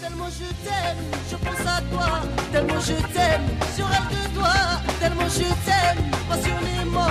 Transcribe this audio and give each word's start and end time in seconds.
Tellement 0.00 0.28
je 0.30 0.44
t'aime, 0.64 0.98
je 1.30 1.36
pense 1.36 1.66
à 1.66 1.80
toi. 1.90 2.20
Tellement 2.52 2.80
je 2.80 2.94
t'aime, 3.12 3.42
je 3.76 3.82
rêve 3.82 4.08
de 4.10 4.38
toi. 4.38 4.54
Tellement 5.00 5.28
je 5.28 5.48
t'aime, 5.66 6.04
passionnément. 6.28 7.06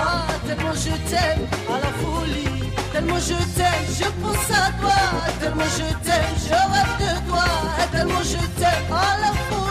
Tellement 0.47 0.73
je 0.73 0.93
t'aime, 1.09 1.47
à 1.69 1.79
la 1.79 1.91
folie. 2.01 2.71
Tellement 2.93 3.19
je 3.19 3.37
t'aime, 3.55 3.85
je 3.99 4.09
pense 4.21 4.51
à 4.51 4.71
toi. 4.79 4.99
Tellement 5.39 5.69
je 5.77 5.93
t'aime, 6.05 6.35
je 6.45 6.53
rêve 6.73 6.93
de 7.03 7.29
toi. 7.29 7.45
Tellement 7.91 8.23
je 8.23 8.37
t'aime, 8.59 8.93
à 8.93 9.19
la 9.19 9.33
folie. 9.49 9.66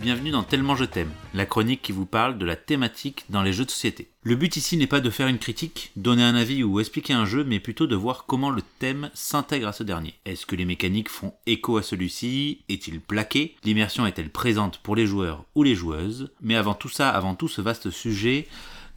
Bienvenue 0.00 0.30
dans 0.30 0.44
Tellement 0.44 0.76
je 0.76 0.84
t'aime, 0.84 1.10
la 1.34 1.44
chronique 1.44 1.82
qui 1.82 1.90
vous 1.90 2.06
parle 2.06 2.38
de 2.38 2.46
la 2.46 2.54
thématique 2.54 3.24
dans 3.30 3.42
les 3.42 3.52
jeux 3.52 3.64
de 3.64 3.70
société. 3.70 4.08
Le 4.22 4.36
but 4.36 4.56
ici 4.56 4.76
n'est 4.76 4.86
pas 4.86 5.00
de 5.00 5.10
faire 5.10 5.26
une 5.26 5.40
critique, 5.40 5.90
donner 5.96 6.22
un 6.22 6.36
avis 6.36 6.62
ou 6.62 6.78
expliquer 6.78 7.14
un 7.14 7.24
jeu, 7.24 7.42
mais 7.42 7.58
plutôt 7.58 7.88
de 7.88 7.96
voir 7.96 8.24
comment 8.24 8.50
le 8.50 8.62
thème 8.78 9.10
s'intègre 9.12 9.66
à 9.66 9.72
ce 9.72 9.82
dernier. 9.82 10.14
Est-ce 10.24 10.46
que 10.46 10.54
les 10.54 10.64
mécaniques 10.64 11.08
font 11.08 11.34
écho 11.46 11.78
à 11.78 11.82
celui-ci? 11.82 12.60
Est-il 12.68 13.00
plaqué? 13.00 13.56
L'immersion 13.64 14.06
est-elle 14.06 14.30
présente 14.30 14.78
pour 14.78 14.94
les 14.94 15.06
joueurs 15.06 15.44
ou 15.56 15.64
les 15.64 15.74
joueuses? 15.74 16.30
Mais 16.42 16.54
avant 16.54 16.74
tout 16.74 16.88
ça, 16.88 17.10
avant 17.10 17.34
tout 17.34 17.48
ce 17.48 17.60
vaste 17.60 17.90
sujet, 17.90 18.46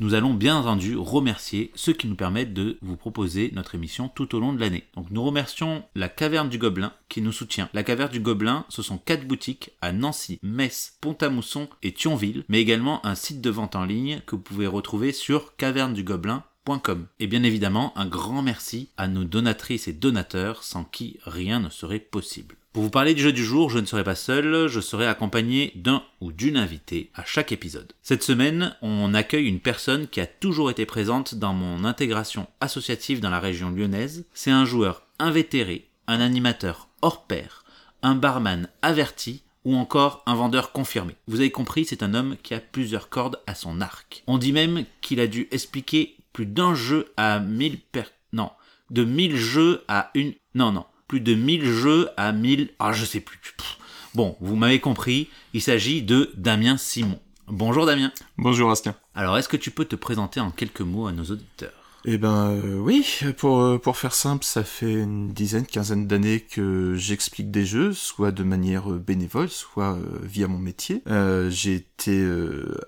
nous 0.01 0.15
allons 0.15 0.33
bien 0.33 0.57
entendu 0.57 0.97
remercier 0.97 1.71
ceux 1.75 1.93
qui 1.93 2.07
nous 2.07 2.15
permettent 2.15 2.55
de 2.55 2.79
vous 2.81 2.97
proposer 2.97 3.51
notre 3.53 3.75
émission 3.75 4.09
tout 4.09 4.35
au 4.35 4.39
long 4.39 4.51
de 4.51 4.59
l'année. 4.59 4.83
Donc 4.95 5.11
nous 5.11 5.23
remercions 5.23 5.83
la 5.93 6.09
Caverne 6.09 6.49
du 6.49 6.57
Gobelin 6.57 6.91
qui 7.07 7.21
nous 7.21 7.31
soutient. 7.31 7.69
La 7.73 7.83
Caverne 7.83 8.09
du 8.09 8.19
Gobelin, 8.19 8.65
ce 8.67 8.81
sont 8.81 8.97
quatre 8.97 9.27
boutiques 9.27 9.69
à 9.79 9.91
Nancy, 9.91 10.39
Metz, 10.41 10.97
Pont-à-Mousson 11.01 11.69
et 11.83 11.93
Thionville, 11.93 12.43
mais 12.49 12.59
également 12.59 13.05
un 13.05 13.13
site 13.13 13.41
de 13.41 13.51
vente 13.51 13.75
en 13.75 13.85
ligne 13.85 14.21
que 14.25 14.35
vous 14.35 14.41
pouvez 14.41 14.65
retrouver 14.65 15.11
sur 15.11 15.55
cavernedugobelin.com. 15.55 17.05
Et 17.19 17.27
bien 17.27 17.43
évidemment, 17.43 17.95
un 17.95 18.07
grand 18.07 18.41
merci 18.41 18.89
à 18.97 19.07
nos 19.07 19.23
donatrices 19.23 19.87
et 19.87 19.93
donateurs 19.93 20.63
sans 20.63 20.83
qui 20.83 21.19
rien 21.25 21.59
ne 21.59 21.69
serait 21.69 21.99
possible. 21.99 22.55
Pour 22.73 22.83
vous 22.83 22.89
parler 22.89 23.13
du 23.13 23.21
jeu 23.21 23.33
du 23.33 23.43
jour, 23.43 23.69
je 23.69 23.79
ne 23.79 23.85
serai 23.85 24.05
pas 24.05 24.15
seul, 24.15 24.69
je 24.69 24.79
serai 24.79 25.05
accompagné 25.05 25.73
d'un 25.75 26.03
ou 26.21 26.31
d'une 26.31 26.55
invitée 26.55 27.11
à 27.13 27.25
chaque 27.25 27.51
épisode. 27.51 27.91
Cette 28.01 28.23
semaine, 28.23 28.77
on 28.81 29.13
accueille 29.13 29.47
une 29.47 29.59
personne 29.59 30.07
qui 30.07 30.21
a 30.21 30.25
toujours 30.25 30.71
été 30.71 30.85
présente 30.85 31.35
dans 31.35 31.51
mon 31.51 31.83
intégration 31.83 32.47
associative 32.61 33.19
dans 33.19 33.29
la 33.29 33.41
région 33.41 33.71
lyonnaise. 33.71 34.23
C'est 34.33 34.51
un 34.51 34.63
joueur 34.63 35.03
invétéré, 35.19 35.89
un 36.07 36.21
animateur 36.21 36.87
hors 37.01 37.25
pair, 37.25 37.65
un 38.03 38.15
barman 38.15 38.69
averti 38.81 39.43
ou 39.65 39.75
encore 39.75 40.23
un 40.25 40.35
vendeur 40.35 40.71
confirmé. 40.71 41.17
Vous 41.27 41.41
avez 41.41 41.51
compris, 41.51 41.83
c'est 41.83 42.03
un 42.03 42.13
homme 42.13 42.37
qui 42.41 42.53
a 42.53 42.61
plusieurs 42.61 43.09
cordes 43.09 43.41
à 43.47 43.53
son 43.53 43.81
arc. 43.81 44.23
On 44.27 44.37
dit 44.37 44.53
même 44.53 44.85
qu'il 45.01 45.19
a 45.19 45.27
dû 45.27 45.49
expliquer 45.51 46.15
plus 46.31 46.45
d'un 46.45 46.73
jeu 46.73 47.11
à 47.17 47.41
1000 47.41 47.81
per... 47.81 48.03
Non, 48.31 48.49
de 48.91 49.03
1000 49.03 49.35
jeux 49.35 49.83
à 49.89 50.09
une... 50.15 50.33
Non, 50.55 50.71
non, 50.71 50.85
plus 51.11 51.19
de 51.19 51.35
1000 51.35 51.65
jeux 51.65 52.07
à 52.15 52.31
1000... 52.31 52.69
Ah, 52.79 52.93
je 52.93 53.03
sais 53.03 53.19
plus. 53.19 53.37
Pff. 53.57 53.77
Bon, 54.15 54.37
vous 54.39 54.55
m'avez 54.55 54.79
compris, 54.79 55.27
il 55.53 55.61
s'agit 55.61 56.01
de 56.01 56.31
Damien 56.37 56.77
Simon. 56.77 57.19
Bonjour 57.49 57.85
Damien. 57.85 58.13
Bonjour 58.37 58.71
Astien. 58.71 58.95
Alors, 59.13 59.37
est-ce 59.37 59.49
que 59.49 59.57
tu 59.57 59.71
peux 59.71 59.83
te 59.83 59.97
présenter 59.97 60.39
en 60.39 60.51
quelques 60.51 60.79
mots 60.79 61.07
à 61.07 61.11
nos 61.11 61.25
auditeurs? 61.25 61.73
Eh 62.05 62.17
ben 62.17 62.51
euh, 62.51 62.77
oui, 62.77 63.05
pour, 63.37 63.59
euh, 63.59 63.77
pour 63.77 63.97
faire 63.97 64.13
simple, 64.13 64.45
ça 64.45 64.63
fait 64.63 64.93
une 64.93 65.33
dizaine, 65.33 65.65
quinzaine 65.65 66.07
d'années 66.07 66.39
que 66.39 66.95
j'explique 66.95 67.51
des 67.51 67.65
jeux, 67.65 67.91
soit 67.91 68.31
de 68.31 68.43
manière 68.43 68.89
euh, 68.89 68.97
bénévole, 68.97 69.49
soit 69.49 69.97
euh, 69.97 70.19
via 70.23 70.47
mon 70.47 70.59
métier. 70.59 71.03
Euh, 71.07 71.49
J'ai 71.49 71.75
été 71.75 72.25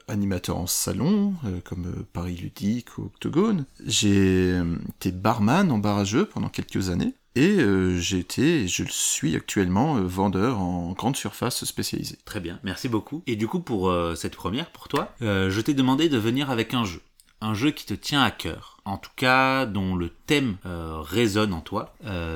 animateur 0.08 0.58
en 0.58 0.68
salon, 0.68 1.34
comme 1.66 2.06
Paris 2.14 2.38
Ludique 2.38 2.98
ou 2.98 3.04
Octogone. 3.04 3.66
J'ai 3.86 4.58
été 4.96 5.12
barman 5.12 5.70
en 5.72 5.78
bar 5.78 5.98
à 5.98 6.06
jeux 6.06 6.26
pendant 6.26 6.48
quelques 6.48 6.90
années. 6.90 7.14
Et 7.36 7.59
euh, 7.59 7.98
j'ai 7.98 8.20
été, 8.20 8.67
je 8.67 8.84
le 8.84 8.89
suis 8.89 9.36
actuellement, 9.36 9.98
euh, 9.98 10.02
vendeur 10.02 10.59
en 10.59 10.92
grande 10.94 11.16
surface 11.16 11.66
spécialisée. 11.66 12.20
Très 12.25 12.40
bien, 12.40 12.59
merci 12.63 12.90
beaucoup. 12.90 13.24
Et 13.25 13.35
du 13.35 13.47
coup, 13.47 13.59
pour 13.59 13.90
euh, 13.90 14.13
cette 14.16 14.35
première, 14.35 14.69
pour 14.72 14.88
toi, 14.88 15.13
euh, 15.22 15.50
je 15.50 15.62
t'ai 15.62 15.74
demandé 15.74 16.09
de 16.09 16.18
venir 16.18 16.52
avec 16.52 16.74
un 16.74 16.85
jeu. 16.85 17.02
Un 17.41 17.56
jeu 17.56 17.72
qui 17.72 17.85
te 17.85 17.94
tient 17.94 18.22
à 18.22 18.31
cœur. 18.31 18.78
En 18.85 18.97
tout 18.97 19.12
cas, 19.16 19.66
dont 19.66 19.96
le 19.96 20.09
thème 20.09 20.56
résonne 20.63 21.52
en 21.52 21.59
toi. 21.59 21.94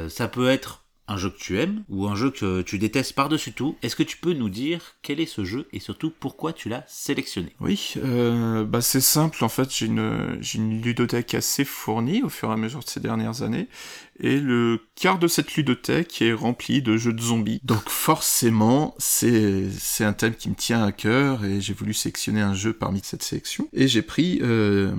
Ça 0.09 0.27
peut 0.27 0.49
être 0.49 0.83
un 1.07 1.17
jeu 1.17 1.29
que 1.29 1.37
tu 1.37 1.59
aimes 1.59 1.83
ou 1.89 2.07
un 2.07 2.15
jeu 2.15 2.31
que 2.31 2.61
tu 2.61 2.77
détestes 2.77 3.13
par-dessus 3.13 3.53
tout. 3.53 3.77
Est-ce 3.81 3.95
que 3.95 4.03
tu 4.03 4.17
peux 4.17 4.33
nous 4.33 4.49
dire 4.49 4.95
quel 5.01 5.19
est 5.19 5.25
ce 5.25 5.45
jeu 5.45 5.67
et 5.71 5.79
surtout 5.79 6.11
pourquoi 6.19 6.53
tu 6.53 6.69
l'as 6.69 6.83
sélectionné? 6.87 7.55
Oui, 7.59 7.93
euh, 7.97 8.65
bah 8.65 8.81
c'est 8.81 9.01
simple, 9.01 9.43
en 9.43 9.49
fait, 9.49 9.73
j'ai 9.73 9.85
une, 9.85 10.39
une 10.55 10.81
ludothèque 10.81 11.33
assez 11.33 11.65
fournie 11.65 12.23
au 12.23 12.29
fur 12.29 12.49
et 12.49 12.53
à 12.53 12.57
mesure 12.57 12.81
de 12.81 12.89
ces 12.89 12.99
dernières 12.99 13.41
années, 13.41 13.67
et 14.19 14.39
le 14.39 14.79
quart 14.95 15.19
de 15.19 15.27
cette 15.27 15.55
ludothèque 15.55 16.21
est 16.21 16.33
rempli 16.33 16.81
de 16.81 16.97
jeux 16.97 17.13
de 17.13 17.21
zombies. 17.21 17.61
Donc 17.63 17.87
forcément, 17.89 18.95
c'est, 18.97 19.69
c'est 19.71 20.03
un 20.03 20.13
thème 20.13 20.35
qui 20.35 20.49
me 20.49 20.55
tient 20.55 20.83
à 20.83 20.91
cœur, 20.91 21.45
et 21.45 21.61
j'ai 21.61 21.73
voulu 21.73 21.93
sélectionner 21.93 22.41
un 22.41 22.53
jeu 22.53 22.73
parmi 22.73 22.99
cette 23.03 23.23
sélection, 23.23 23.69
et 23.73 23.87
j'ai 23.87 24.01
pris... 24.01 24.39
Euh, 24.41 24.93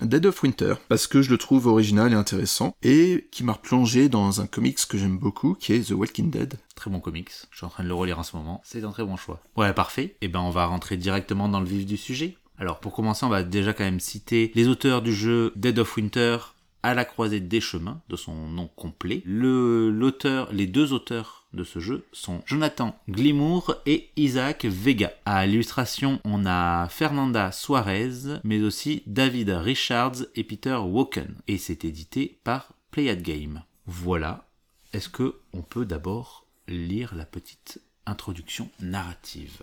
Dead 0.00 0.26
of 0.26 0.42
Winter, 0.42 0.74
parce 0.88 1.06
que 1.06 1.22
je 1.22 1.30
le 1.30 1.38
trouve 1.38 1.66
original 1.66 2.12
et 2.12 2.16
intéressant, 2.16 2.76
et 2.82 3.28
qui 3.32 3.42
m'a 3.42 3.54
replongé 3.54 4.08
dans 4.08 4.40
un 4.40 4.46
comics 4.46 4.78
que 4.88 4.96
j'aime 4.96 5.18
beaucoup, 5.18 5.54
qui 5.54 5.72
est 5.72 5.88
The 5.88 5.92
Walking 5.92 6.30
Dead. 6.30 6.54
Très 6.76 6.90
bon 6.90 7.00
comics. 7.00 7.32
Je 7.50 7.56
suis 7.56 7.66
en 7.66 7.70
train 7.70 7.82
de 7.82 7.88
le 7.88 7.94
relire 7.94 8.18
en 8.18 8.22
ce 8.22 8.36
moment. 8.36 8.62
C'est 8.64 8.84
un 8.84 8.92
très 8.92 9.04
bon 9.04 9.16
choix. 9.16 9.40
Ouais, 9.56 9.72
parfait. 9.72 10.16
Et 10.20 10.28
ben, 10.28 10.40
on 10.40 10.50
va 10.50 10.66
rentrer 10.66 10.96
directement 10.96 11.48
dans 11.48 11.60
le 11.60 11.66
vif 11.66 11.84
du 11.84 11.96
sujet. 11.96 12.36
Alors, 12.58 12.78
pour 12.80 12.92
commencer, 12.92 13.24
on 13.24 13.28
va 13.28 13.42
déjà 13.42 13.72
quand 13.72 13.84
même 13.84 14.00
citer 14.00 14.52
les 14.54 14.68
auteurs 14.68 15.02
du 15.02 15.12
jeu 15.12 15.52
Dead 15.56 15.78
of 15.78 15.96
Winter 15.96 16.38
à 16.82 16.94
la 16.94 17.04
croisée 17.04 17.40
des 17.40 17.60
chemins, 17.60 18.00
de 18.08 18.16
son 18.16 18.34
nom 18.34 18.68
complet. 18.76 19.22
Le, 19.24 19.90
l'auteur, 19.90 20.48
les 20.52 20.66
deux 20.66 20.92
auteurs 20.92 21.37
de 21.52 21.64
ce 21.64 21.78
jeu 21.78 22.06
sont 22.12 22.42
Jonathan 22.46 22.98
Glimour 23.08 23.74
et 23.86 24.10
Isaac 24.16 24.64
Vega. 24.64 25.12
À 25.24 25.46
l'illustration, 25.46 26.20
on 26.24 26.46
a 26.46 26.88
Fernanda 26.88 27.52
Suarez, 27.52 28.40
mais 28.44 28.60
aussi 28.62 29.02
David 29.06 29.50
Richards 29.50 30.26
et 30.34 30.44
Peter 30.44 30.76
Woken. 30.76 31.34
Et 31.46 31.58
c'est 31.58 31.84
édité 31.84 32.38
par 32.44 32.72
Playad 32.90 33.22
Game. 33.22 33.62
Voilà. 33.86 34.48
Est-ce 34.92 35.08
que 35.08 35.40
on 35.52 35.62
peut 35.62 35.84
d'abord 35.84 36.46
lire 36.66 37.14
la 37.14 37.24
petite 37.24 37.80
introduction 38.06 38.70
narrative? 38.80 39.62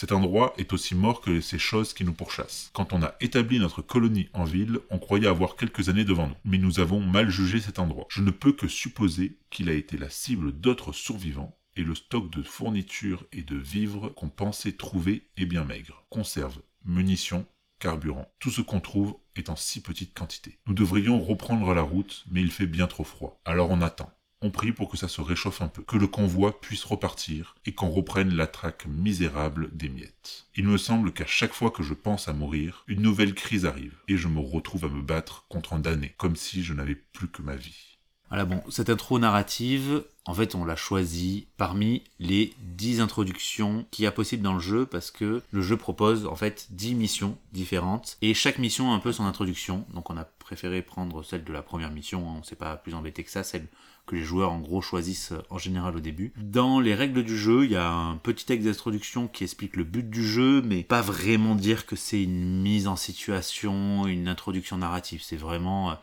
Cet 0.00 0.12
endroit 0.12 0.54
est 0.56 0.72
aussi 0.72 0.94
mort 0.94 1.20
que 1.20 1.42
ces 1.42 1.58
choses 1.58 1.92
qui 1.92 2.04
nous 2.04 2.14
pourchassent. 2.14 2.70
Quand 2.72 2.94
on 2.94 3.02
a 3.02 3.16
établi 3.20 3.58
notre 3.58 3.82
colonie 3.82 4.30
en 4.32 4.44
ville, 4.44 4.78
on 4.88 4.98
croyait 4.98 5.28
avoir 5.28 5.56
quelques 5.56 5.90
années 5.90 6.06
devant 6.06 6.26
nous. 6.26 6.36
Mais 6.46 6.56
nous 6.56 6.80
avons 6.80 7.00
mal 7.00 7.28
jugé 7.28 7.60
cet 7.60 7.78
endroit. 7.78 8.06
Je 8.08 8.22
ne 8.22 8.30
peux 8.30 8.54
que 8.54 8.66
supposer 8.66 9.36
qu'il 9.50 9.68
a 9.68 9.74
été 9.74 9.98
la 9.98 10.08
cible 10.08 10.52
d'autres 10.52 10.94
survivants, 10.94 11.54
et 11.76 11.82
le 11.82 11.94
stock 11.94 12.30
de 12.30 12.42
fournitures 12.42 13.26
et 13.30 13.42
de 13.42 13.56
vivres 13.56 14.08
qu'on 14.16 14.30
pensait 14.30 14.72
trouver 14.72 15.28
est 15.36 15.44
bien 15.44 15.64
maigre. 15.64 16.02
Conserves, 16.08 16.62
munitions, 16.86 17.44
carburant, 17.78 18.32
tout 18.38 18.50
ce 18.50 18.62
qu'on 18.62 18.80
trouve 18.80 19.16
est 19.36 19.50
en 19.50 19.56
si 19.56 19.82
petite 19.82 20.14
quantité. 20.14 20.56
Nous 20.66 20.72
devrions 20.72 21.20
reprendre 21.20 21.74
la 21.74 21.82
route, 21.82 22.24
mais 22.30 22.40
il 22.40 22.50
fait 22.50 22.66
bien 22.66 22.86
trop 22.86 23.04
froid. 23.04 23.38
Alors 23.44 23.68
on 23.68 23.82
attend. 23.82 24.10
On 24.42 24.50
prie 24.50 24.72
pour 24.72 24.88
que 24.88 24.96
ça 24.96 25.08
se 25.08 25.20
réchauffe 25.20 25.60
un 25.60 25.68
peu, 25.68 25.82
que 25.82 25.98
le 25.98 26.06
convoi 26.06 26.60
puisse 26.60 26.84
repartir 26.84 27.56
et 27.66 27.72
qu'on 27.72 27.90
reprenne 27.90 28.34
la 28.34 28.46
traque 28.46 28.86
misérable 28.86 29.68
des 29.76 29.90
miettes. 29.90 30.46
Il 30.56 30.66
me 30.66 30.78
semble 30.78 31.12
qu'à 31.12 31.26
chaque 31.26 31.52
fois 31.52 31.70
que 31.70 31.82
je 31.82 31.92
pense 31.92 32.26
à 32.26 32.32
mourir, 32.32 32.84
une 32.88 33.02
nouvelle 33.02 33.34
crise 33.34 33.66
arrive 33.66 33.98
et 34.08 34.16
je 34.16 34.28
me 34.28 34.40
retrouve 34.40 34.86
à 34.86 34.88
me 34.88 35.02
battre 35.02 35.44
contre 35.48 35.74
un 35.74 35.78
damné, 35.78 36.14
comme 36.16 36.36
si 36.36 36.64
je 36.64 36.72
n'avais 36.72 36.94
plus 36.94 37.28
que 37.28 37.42
ma 37.42 37.54
vie. 37.54 37.89
Voilà, 38.30 38.44
bon, 38.44 38.62
cette 38.70 38.90
intro 38.90 39.18
narrative, 39.18 40.04
en 40.24 40.34
fait, 40.34 40.54
on 40.54 40.64
l'a 40.64 40.76
choisie 40.76 41.48
parmi 41.56 42.04
les 42.20 42.54
10 42.60 43.00
introductions 43.00 43.84
qu'il 43.90 44.04
y 44.04 44.06
a 44.06 44.12
possible 44.12 44.44
dans 44.44 44.54
le 44.54 44.60
jeu 44.60 44.86
parce 44.86 45.10
que 45.10 45.42
le 45.50 45.62
jeu 45.62 45.76
propose, 45.76 46.26
en 46.26 46.36
fait, 46.36 46.68
10 46.70 46.94
missions 46.94 47.36
différentes 47.52 48.18
et 48.22 48.32
chaque 48.32 48.58
mission 48.58 48.92
a 48.92 48.94
un 48.94 49.00
peu 49.00 49.10
son 49.10 49.24
introduction. 49.24 49.84
Donc, 49.94 50.10
on 50.10 50.16
a 50.16 50.24
préféré 50.24 50.80
prendre 50.80 51.24
celle 51.24 51.42
de 51.42 51.52
la 51.52 51.62
première 51.62 51.90
mission, 51.90 52.30
hein, 52.30 52.36
on 52.38 52.42
s'est 52.44 52.54
pas 52.54 52.76
plus 52.76 52.94
embêté 52.94 53.24
que 53.24 53.30
ça, 53.30 53.42
celle 53.42 53.66
que 54.06 54.14
les 54.14 54.22
joueurs, 54.22 54.52
en 54.52 54.60
gros, 54.60 54.80
choisissent 54.80 55.32
euh, 55.32 55.42
en 55.50 55.58
général 55.58 55.96
au 55.96 56.00
début. 56.00 56.32
Dans 56.36 56.78
les 56.78 56.94
règles 56.94 57.24
du 57.24 57.36
jeu, 57.36 57.64
il 57.64 57.72
y 57.72 57.76
a 57.76 57.90
un 57.90 58.16
petit 58.16 58.44
texte 58.44 58.66
d'introduction 58.66 59.26
qui 59.26 59.42
explique 59.42 59.76
le 59.76 59.84
but 59.84 60.08
du 60.08 60.24
jeu, 60.24 60.62
mais 60.62 60.84
pas 60.84 61.02
vraiment 61.02 61.56
dire 61.56 61.84
que 61.84 61.96
c'est 61.96 62.22
une 62.22 62.62
mise 62.62 62.86
en 62.86 62.96
situation, 62.96 64.06
une 64.06 64.28
introduction 64.28 64.78
narrative. 64.78 65.20
C'est 65.22 65.36
vraiment... 65.36 65.98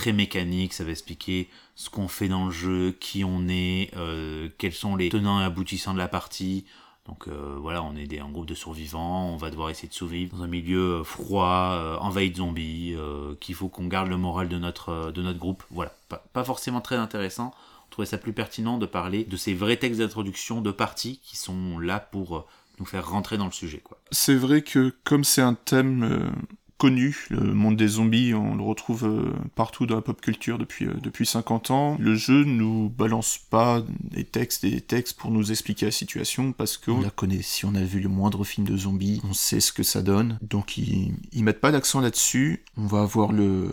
très 0.00 0.12
mécanique, 0.14 0.72
ça 0.72 0.82
va 0.82 0.92
expliquer 0.92 1.50
ce 1.74 1.90
qu'on 1.90 2.08
fait 2.08 2.28
dans 2.28 2.46
le 2.46 2.50
jeu, 2.50 2.96
qui 2.98 3.22
on 3.22 3.48
est, 3.48 3.90
euh, 3.98 4.48
quels 4.56 4.72
sont 4.72 4.96
les 4.96 5.10
tenants 5.10 5.42
et 5.42 5.44
aboutissants 5.44 5.92
de 5.92 5.98
la 5.98 6.08
partie. 6.08 6.64
Donc 7.06 7.28
euh, 7.28 7.58
voilà, 7.60 7.82
on 7.82 7.94
est 7.96 8.06
des, 8.06 8.18
un 8.18 8.30
groupe 8.30 8.46
de 8.46 8.54
survivants, 8.54 9.28
on 9.28 9.36
va 9.36 9.50
devoir 9.50 9.68
essayer 9.68 9.88
de 9.88 9.92
survivre 9.92 10.34
dans 10.34 10.42
un 10.42 10.46
milieu 10.46 11.00
euh, 11.00 11.04
froid, 11.04 11.98
envahi 12.00 12.30
de 12.30 12.36
zombies, 12.36 12.96
qu'il 13.40 13.54
faut 13.54 13.68
qu'on 13.68 13.88
garde 13.88 14.08
le 14.08 14.16
moral 14.16 14.48
de 14.48 14.58
notre, 14.58 15.12
de 15.12 15.20
notre 15.20 15.38
groupe. 15.38 15.62
Voilà, 15.70 15.92
pas, 16.08 16.44
forcément 16.44 16.80
très 16.80 16.96
intéressant. 16.96 17.52
On 17.88 17.90
trouvait 17.90 18.06
ça 18.06 18.16
plus 18.16 18.32
pertinent 18.32 18.78
de 18.78 18.86
parler 18.86 19.24
de 19.24 19.36
ces 19.36 19.52
vrais 19.52 19.76
textes 19.76 20.00
d'introduction 20.00 20.62
de 20.62 20.70
parties 20.70 21.20
qui 21.22 21.36
sont 21.36 21.78
là 21.78 22.00
pour 22.00 22.46
nous 22.78 22.86
faire 22.86 23.06
rentrer 23.06 23.36
dans 23.36 23.44
le 23.44 23.52
sujet. 23.52 23.82
C'est 24.12 24.36
vrai 24.36 24.62
que 24.62 24.94
comme 25.04 25.24
c'est 25.24 25.42
un 25.42 25.52
thème 25.52 26.32
connu. 26.80 27.26
Le 27.28 27.52
monde 27.52 27.76
des 27.76 27.88
zombies, 27.88 28.32
on 28.32 28.56
le 28.56 28.62
retrouve 28.62 29.04
euh, 29.04 29.34
partout 29.54 29.84
dans 29.84 29.96
la 29.96 30.00
pop 30.00 30.18
culture 30.18 30.56
depuis, 30.56 30.86
euh, 30.86 30.94
depuis 31.02 31.26
50 31.26 31.70
ans. 31.70 31.96
Le 32.00 32.14
jeu 32.14 32.44
nous 32.44 32.88
balance 32.88 33.38
pas 33.38 33.82
des 34.00 34.24
textes 34.24 34.64
et 34.64 34.70
des 34.70 34.80
textes 34.80 35.18
pour 35.18 35.30
nous 35.30 35.50
expliquer 35.50 35.84
la 35.84 35.92
situation 35.92 36.52
parce 36.52 36.78
qu'on 36.78 37.02
la 37.02 37.10
connaît. 37.10 37.42
Si 37.42 37.66
on 37.66 37.74
a 37.74 37.82
vu 37.82 38.00
le 38.00 38.08
moindre 38.08 38.44
film 38.44 38.66
de 38.66 38.78
zombies, 38.78 39.20
on 39.28 39.34
sait 39.34 39.60
ce 39.60 39.74
que 39.74 39.82
ça 39.82 40.00
donne. 40.00 40.38
Donc 40.40 40.78
ils, 40.78 41.12
ils 41.32 41.44
mettent 41.44 41.60
pas 41.60 41.70
l'accent 41.70 42.00
là-dessus. 42.00 42.64
On 42.78 42.86
va 42.86 43.02
avoir 43.02 43.32
le, 43.32 43.70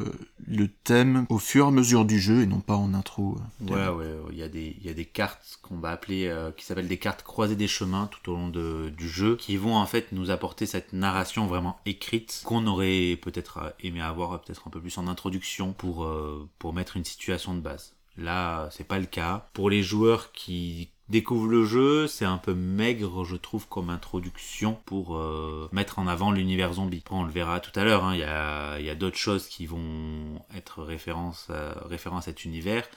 le 0.47 0.67
thème 0.67 1.25
au 1.29 1.39
fur 1.39 1.65
et 1.65 1.67
à 1.69 1.71
mesure 1.71 2.05
du 2.05 2.19
jeu 2.19 2.41
et 2.41 2.45
non 2.45 2.59
pas 2.59 2.75
en 2.75 2.93
intro. 2.93 3.37
Ouais, 3.61 3.87
ouais, 3.87 4.05
il 4.31 4.37
y, 4.37 4.43
a 4.43 4.49
des, 4.49 4.75
il 4.79 4.85
y 4.85 4.89
a 4.89 4.93
des 4.93 5.05
cartes 5.05 5.59
qu'on 5.61 5.77
va 5.77 5.91
appeler, 5.91 6.27
euh, 6.27 6.51
qui 6.51 6.65
s'appellent 6.65 6.87
des 6.87 6.97
cartes 6.97 7.23
croisées 7.23 7.55
des 7.55 7.67
chemins 7.67 8.09
tout 8.11 8.31
au 8.31 8.35
long 8.35 8.49
de, 8.49 8.91
du 8.95 9.09
jeu, 9.09 9.35
qui 9.35 9.57
vont 9.57 9.75
en 9.75 9.85
fait 9.85 10.11
nous 10.11 10.29
apporter 10.31 10.65
cette 10.65 10.93
narration 10.93 11.47
vraiment 11.47 11.79
écrite 11.85 12.41
qu'on 12.45 12.67
aurait 12.67 12.96
peut-être 13.21 13.73
aimé 13.79 14.01
avoir 14.01 14.41
peut-être 14.41 14.67
un 14.67 14.71
peu 14.71 14.81
plus 14.81 14.97
en 14.97 15.07
introduction 15.07 15.73
pour, 15.73 16.05
euh, 16.05 16.47
pour 16.59 16.73
mettre 16.73 16.97
une 16.97 17.05
situation 17.05 17.53
de 17.53 17.61
base. 17.61 17.95
Là, 18.17 18.69
c'est 18.71 18.87
pas 18.87 18.99
le 18.99 19.05
cas. 19.05 19.47
Pour 19.53 19.69
les 19.69 19.83
joueurs 19.83 20.31
qui 20.31 20.89
découvrent 21.09 21.47
le 21.47 21.65
jeu, 21.65 22.07
c'est 22.07 22.25
un 22.25 22.37
peu 22.37 22.53
maigre, 22.53 23.23
je 23.23 23.35
trouve, 23.35 23.67
comme 23.67 23.89
introduction 23.89 24.77
pour 24.85 25.15
euh, 25.15 25.69
mettre 25.71 25.99
en 25.99 26.07
avant 26.07 26.31
l'univers 26.31 26.73
zombie. 26.73 27.03
on 27.11 27.23
le 27.23 27.31
verra 27.31 27.59
tout 27.59 27.77
à 27.79 27.83
l'heure, 27.83 28.03
hein, 28.03 28.15
il 28.15 28.19
y 28.19 28.23
a, 28.23 28.79
y 28.79 28.89
a 28.89 28.95
d'autres 28.95 29.17
choses 29.17 29.47
qui 29.47 29.65
vont 29.65 30.41
être 30.55 30.83
référence 30.83 31.49
à, 31.49 31.87
référence 31.87 32.23
à 32.23 32.31
cet 32.31 32.45
univers. 32.45 32.87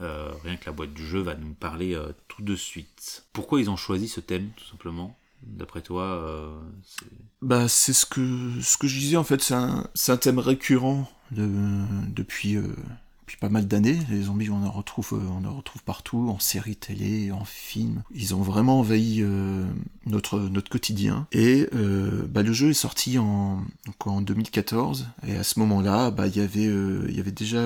Euh, 0.00 0.30
rien 0.44 0.56
que 0.56 0.66
la 0.66 0.72
boîte 0.72 0.94
du 0.94 1.04
jeu 1.04 1.20
va 1.20 1.34
nous 1.34 1.54
parler 1.54 1.94
euh, 1.94 2.12
tout 2.28 2.42
de 2.42 2.54
suite. 2.54 3.26
Pourquoi 3.32 3.60
ils 3.60 3.68
ont 3.68 3.76
choisi 3.76 4.06
ce 4.06 4.20
thème, 4.20 4.50
tout 4.56 4.64
simplement? 4.64 5.17
D'après 5.42 5.82
toi, 5.82 6.02
euh, 6.02 6.50
c'est... 6.84 7.06
Bah, 7.42 7.68
c'est 7.68 7.92
ce 7.92 8.06
que, 8.06 8.50
ce 8.60 8.76
que 8.76 8.88
je 8.88 8.98
disais, 8.98 9.16
en 9.16 9.24
fait, 9.24 9.40
c'est 9.40 9.54
un, 9.54 10.16
thème 10.16 10.40
récurrent 10.40 11.08
de, 11.30 11.48
depuis, 12.08 12.56
euh, 12.56 12.74
depuis 13.20 13.36
pas 13.36 13.48
mal 13.48 13.68
d'années. 13.68 13.98
Les 14.10 14.22
zombies, 14.22 14.50
on 14.50 14.64
en 14.64 14.70
retrouve, 14.72 15.10
euh, 15.12 15.30
on 15.30 15.44
en 15.44 15.56
retrouve 15.56 15.84
partout, 15.84 16.28
en 16.28 16.40
séries 16.40 16.74
télé, 16.74 17.30
en 17.30 17.44
films. 17.44 18.02
Ils 18.12 18.34
ont 18.34 18.42
vraiment 18.42 18.80
envahi 18.80 19.24
notre, 20.06 20.40
notre 20.40 20.70
quotidien. 20.70 21.28
Et 21.30 21.68
bah, 22.28 22.42
le 22.42 22.52
jeu 22.52 22.70
est 22.70 22.74
sorti 22.74 23.18
en, 23.18 23.62
donc 23.86 24.06
en 24.06 24.20
2014. 24.20 25.06
Et 25.28 25.36
à 25.36 25.44
ce 25.44 25.60
moment-là, 25.60 26.10
bah, 26.10 26.26
il 26.26 26.36
y 26.36 26.40
avait, 26.40 27.30
déjà 27.30 27.60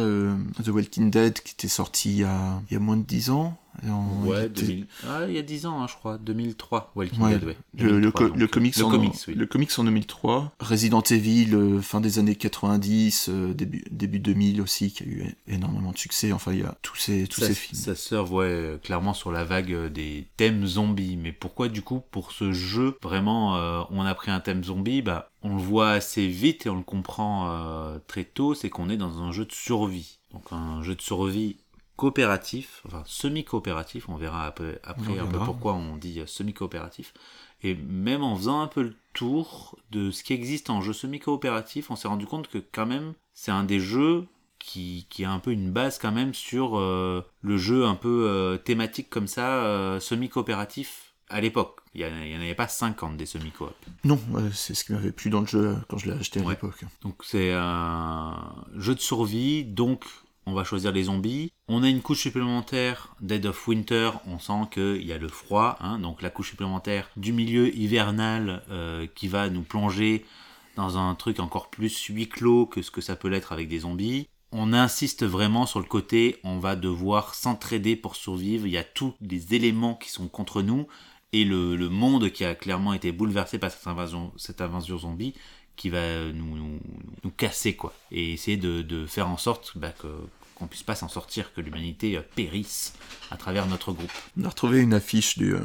The 0.62 0.68
Walking 0.68 1.10
Dead 1.10 1.40
qui 1.40 1.54
était 1.54 1.68
sorti 1.68 2.10
il 2.10 2.18
y 2.18 2.24
a, 2.24 2.60
il 2.70 2.74
y 2.74 2.76
a 2.76 2.80
moins 2.80 2.98
de 2.98 3.04
10 3.04 3.30
ans. 3.30 3.56
En- 3.88 4.24
il 4.24 4.30
Ouais, 4.30 4.46
était- 4.46 4.62
2000... 4.62 4.86
ah, 5.08 5.20
il 5.28 5.34
y 5.34 5.38
a 5.38 5.42
10 5.42 5.66
ans, 5.66 5.82
hein, 5.82 5.86
je 5.88 5.94
crois. 5.94 6.18
2003, 6.18 6.92
Walking 6.94 7.20
Ouais, 7.20 7.30
Dead, 7.38 7.44
ouais. 7.44 7.56
Le, 7.78 7.84
le, 7.84 7.90
2003, 8.12 8.20
co- 8.20 8.28
donc, 8.28 8.38
le 8.38 8.44
euh, 8.44 8.48
comics, 8.48 8.76
le 8.76 8.84
en, 8.84 8.90
comics, 8.90 9.14
oui. 9.28 9.34
le 9.34 9.46
comics 9.46 9.78
en 9.78 9.84
2003, 9.84 10.52
Resident 10.60 11.00
Evil 11.02 11.54
euh, 11.54 11.80
fin 11.80 12.00
des 12.00 12.18
années 12.18 12.36
90, 12.36 13.28
euh, 13.30 13.54
début, 13.54 13.84
début 13.90 14.18
2000 14.18 14.60
aussi, 14.60 14.92
qui 14.92 15.02
a 15.04 15.06
eu 15.06 15.34
énormément 15.48 15.92
de 15.92 15.98
succès. 15.98 16.32
Enfin, 16.32 16.52
il 16.52 16.60
y 16.60 16.62
a 16.64 16.76
tous 16.82 16.96
ces, 16.96 17.26
tous 17.26 17.40
ça, 17.40 17.46
ces 17.48 17.54
films. 17.54 17.80
ça 17.80 17.94
surfe 17.94 18.30
ouais, 18.30 18.44
euh, 18.46 18.78
clairement 18.78 19.14
sur 19.14 19.32
la 19.32 19.44
vague 19.44 19.72
euh, 19.72 19.88
des 19.88 20.26
thèmes 20.36 20.66
zombies. 20.66 21.16
Mais 21.16 21.32
pourquoi 21.32 21.68
du 21.68 21.82
coup 21.82 22.02
pour 22.10 22.32
ce 22.32 22.52
jeu 22.52 22.96
vraiment 23.02 23.56
euh, 23.56 23.82
on 23.90 24.02
a 24.04 24.14
pris 24.14 24.30
un 24.30 24.40
thème 24.40 24.62
zombie? 24.64 25.02
Bah 25.02 25.30
on 25.42 25.56
le 25.56 25.62
voit 25.62 25.90
assez 25.90 26.28
vite 26.28 26.66
et 26.66 26.70
on 26.70 26.76
le 26.76 26.82
comprend 26.84 27.48
euh, 27.50 27.98
très 28.06 28.24
tôt, 28.24 28.54
c'est 28.54 28.70
qu'on 28.70 28.88
est 28.90 28.96
dans 28.96 29.22
un 29.22 29.32
jeu 29.32 29.44
de 29.44 29.52
survie. 29.52 30.18
Donc 30.32 30.44
un 30.52 30.82
jeu 30.82 30.94
de 30.94 31.02
survie 31.02 31.56
coopératif, 32.02 32.82
enfin 32.84 33.04
semi-coopératif, 33.06 34.08
on 34.08 34.16
verra 34.16 34.44
après, 34.46 34.80
après 34.82 35.20
On 35.20 35.22
un 35.22 35.26
peu 35.28 35.38
pourquoi 35.38 35.74
on 35.74 35.96
dit 35.96 36.18
euh, 36.18 36.26
semi-coopératif. 36.26 37.14
Et 37.62 37.76
même 37.76 38.24
en 38.24 38.34
faisant 38.34 38.60
un 38.60 38.66
peu 38.66 38.82
le 38.82 38.96
tour 39.12 39.78
de 39.92 40.10
ce 40.10 40.24
qui 40.24 40.32
existe 40.32 40.68
en 40.68 40.80
jeu 40.82 40.92
semi-coopératif, 40.92 41.92
on 41.92 41.96
s'est 41.96 42.08
rendu 42.08 42.26
compte 42.26 42.48
que 42.48 42.58
quand 42.58 42.86
même 42.86 43.12
c'est 43.34 43.52
un 43.52 43.62
des 43.62 43.78
jeux 43.78 44.26
qui, 44.58 45.06
qui 45.10 45.24
a 45.24 45.30
un 45.30 45.38
peu 45.38 45.52
une 45.52 45.70
base 45.70 46.00
quand 46.00 46.10
même 46.10 46.34
sur 46.34 46.76
euh, 46.76 47.24
le 47.40 47.56
jeu 47.56 47.86
un 47.86 47.94
peu 47.94 48.26
euh, 48.28 48.56
thématique 48.58 49.08
comme 49.08 49.28
ça, 49.28 49.62
euh, 49.64 50.00
semi-coopératif 50.00 51.14
à 51.28 51.40
l'époque. 51.40 51.78
Il 51.94 52.04
n'y 52.04 52.36
en 52.36 52.40
avait 52.40 52.56
pas 52.56 52.66
50 52.66 53.16
des 53.16 53.26
semi-coop. 53.26 53.70
Non, 54.02 54.18
c'est 54.52 54.74
ce 54.74 54.82
qui 54.82 54.92
m'avait 54.92 55.12
plu 55.12 55.30
dans 55.30 55.40
le 55.42 55.46
jeu 55.46 55.76
quand 55.88 55.98
je 55.98 56.10
l'ai 56.10 56.18
acheté 56.18 56.40
à 56.40 56.42
Ouais. 56.42 56.54
l'époque. 56.54 56.84
Donc 57.02 57.22
c'est 57.22 57.52
un 57.52 58.56
jeu 58.76 58.96
de 58.96 59.00
survie, 59.00 59.62
donc 59.62 60.04
on 60.46 60.52
va 60.52 60.64
choisir 60.64 60.92
les 60.92 61.04
zombies. 61.04 61.52
On 61.68 61.82
a 61.82 61.88
une 61.88 62.02
couche 62.02 62.22
supplémentaire, 62.22 63.14
Dead 63.20 63.46
of 63.46 63.66
Winter, 63.68 64.10
on 64.26 64.38
sent 64.38 64.68
qu'il 64.72 65.04
y 65.04 65.12
a 65.12 65.18
le 65.18 65.28
froid, 65.28 65.76
hein, 65.80 65.98
donc 65.98 66.22
la 66.22 66.30
couche 66.30 66.50
supplémentaire 66.50 67.08
du 67.16 67.32
milieu 67.32 67.74
hivernal 67.76 68.62
euh, 68.70 69.06
qui 69.14 69.28
va 69.28 69.48
nous 69.48 69.62
plonger 69.62 70.24
dans 70.76 70.98
un 70.98 71.14
truc 71.14 71.40
encore 71.40 71.70
plus 71.70 72.06
huis 72.06 72.28
clos 72.28 72.66
que 72.66 72.82
ce 72.82 72.90
que 72.90 73.00
ça 73.00 73.16
peut 73.16 73.28
l'être 73.28 73.52
avec 73.52 73.68
des 73.68 73.80
zombies. 73.80 74.28
On 74.50 74.72
insiste 74.72 75.24
vraiment 75.24 75.64
sur 75.64 75.80
le 75.80 75.86
côté, 75.86 76.38
on 76.44 76.58
va 76.58 76.76
devoir 76.76 77.34
s'entraider 77.34 77.96
pour 77.96 78.16
survivre, 78.16 78.66
il 78.66 78.72
y 78.72 78.78
a 78.78 78.84
tous 78.84 79.14
les 79.20 79.54
éléments 79.54 79.94
qui 79.94 80.10
sont 80.10 80.28
contre 80.28 80.60
nous, 80.60 80.86
et 81.32 81.44
le, 81.44 81.88
monde 81.88 82.30
qui 82.30 82.44
a 82.44 82.54
clairement 82.54 82.92
été 82.92 83.10
bouleversé 83.10 83.58
par 83.58 83.70
cette 83.70 83.86
invasion, 83.86 84.32
cette 84.36 84.60
invasion 84.60 84.98
zombie 84.98 85.34
qui 85.76 85.88
va 85.88 86.32
nous, 86.32 86.56
nous, 87.24 87.30
casser 87.30 87.74
quoi 87.74 87.94
et 88.10 88.32
essayer 88.32 88.56
de, 88.56 88.82
de 88.82 89.06
faire 89.06 89.28
en 89.28 89.36
sorte 89.36 89.72
bah, 89.76 89.90
que 89.90 90.08
qu'on 90.54 90.66
puisse 90.66 90.82
pas 90.82 90.94
s'en 90.94 91.08
sortir 91.08 91.52
que 91.54 91.60
l'humanité 91.60 92.16
euh, 92.16 92.22
périsse 92.34 92.94
à 93.30 93.36
travers 93.36 93.66
notre 93.66 93.92
groupe 93.92 94.12
On 94.38 94.44
a 94.44 94.48
retrouvé 94.48 94.80
une 94.80 94.94
affiche 94.94 95.38
du, 95.38 95.54
euh, 95.54 95.60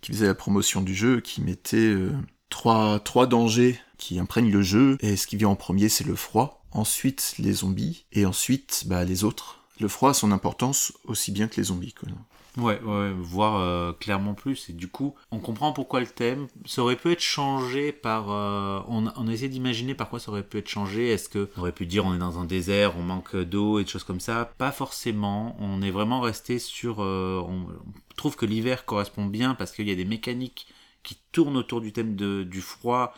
qui 0.00 0.12
faisait 0.12 0.26
la 0.26 0.34
promotion 0.34 0.80
du 0.80 0.94
jeu, 0.94 1.20
qui 1.20 1.40
mettait 1.42 1.76
euh, 1.76 2.12
trois, 2.48 3.00
trois 3.00 3.26
dangers 3.26 3.78
qui 3.98 4.18
imprègnent 4.18 4.50
le 4.50 4.62
jeu, 4.62 4.96
et 5.00 5.16
ce 5.16 5.26
qui 5.26 5.36
vient 5.36 5.48
en 5.48 5.56
premier, 5.56 5.88
c'est 5.88 6.04
le 6.04 6.16
froid, 6.16 6.64
ensuite 6.72 7.34
les 7.38 7.52
zombies, 7.52 8.06
et 8.12 8.26
ensuite 8.26 8.84
bah, 8.86 9.04
les 9.04 9.24
autres. 9.24 9.60
Le 9.80 9.88
froid 9.88 10.10
a 10.10 10.14
son 10.14 10.32
importance 10.32 10.92
aussi 11.04 11.32
bien 11.32 11.48
que 11.48 11.56
les 11.56 11.64
zombies. 11.64 11.92
Quoi. 11.92 12.08
Ouais, 12.58 12.78
ouais, 12.82 13.12
voir 13.18 13.56
euh, 13.60 13.92
clairement 13.94 14.34
plus. 14.34 14.68
Et 14.68 14.74
du 14.74 14.86
coup, 14.86 15.14
on 15.30 15.38
comprend 15.38 15.72
pourquoi 15.72 16.00
le 16.00 16.06
thème. 16.06 16.48
Ça 16.66 16.82
aurait 16.82 16.96
pu 16.96 17.10
être 17.12 17.20
changé 17.20 17.92
par. 17.92 18.30
euh, 18.30 18.80
on, 18.88 19.06
on 19.16 19.26
a 19.28 19.32
essayé 19.32 19.48
d'imaginer 19.48 19.94
par 19.94 20.10
quoi 20.10 20.20
ça 20.20 20.30
aurait 20.30 20.42
pu 20.42 20.58
être 20.58 20.68
changé. 20.68 21.08
Est-ce 21.08 21.30
que 21.30 21.48
on 21.56 21.60
aurait 21.60 21.72
pu 21.72 21.86
dire 21.86 22.04
on 22.04 22.14
est 22.14 22.18
dans 22.18 22.38
un 22.38 22.44
désert, 22.44 22.96
on 22.98 23.02
manque 23.02 23.34
d'eau 23.36 23.78
et 23.78 23.84
des 23.84 23.90
choses 23.90 24.04
comme 24.04 24.20
ça? 24.20 24.52
Pas 24.58 24.70
forcément. 24.70 25.56
On 25.60 25.80
est 25.80 25.90
vraiment 25.90 26.20
resté 26.20 26.58
sur. 26.58 27.02
euh, 27.02 27.40
on, 27.48 27.68
trouve 28.16 28.36
que 28.36 28.44
l'hiver 28.44 28.84
correspond 28.84 29.24
bien 29.24 29.54
parce 29.54 29.72
qu'il 29.72 29.88
y 29.88 29.92
a 29.92 29.94
des 29.94 30.04
mécaniques 30.04 30.66
qui 31.02 31.16
tournent 31.32 31.56
autour 31.56 31.80
du 31.80 31.92
thème 31.92 32.16
de, 32.16 32.42
du 32.42 32.60
froid 32.60 33.14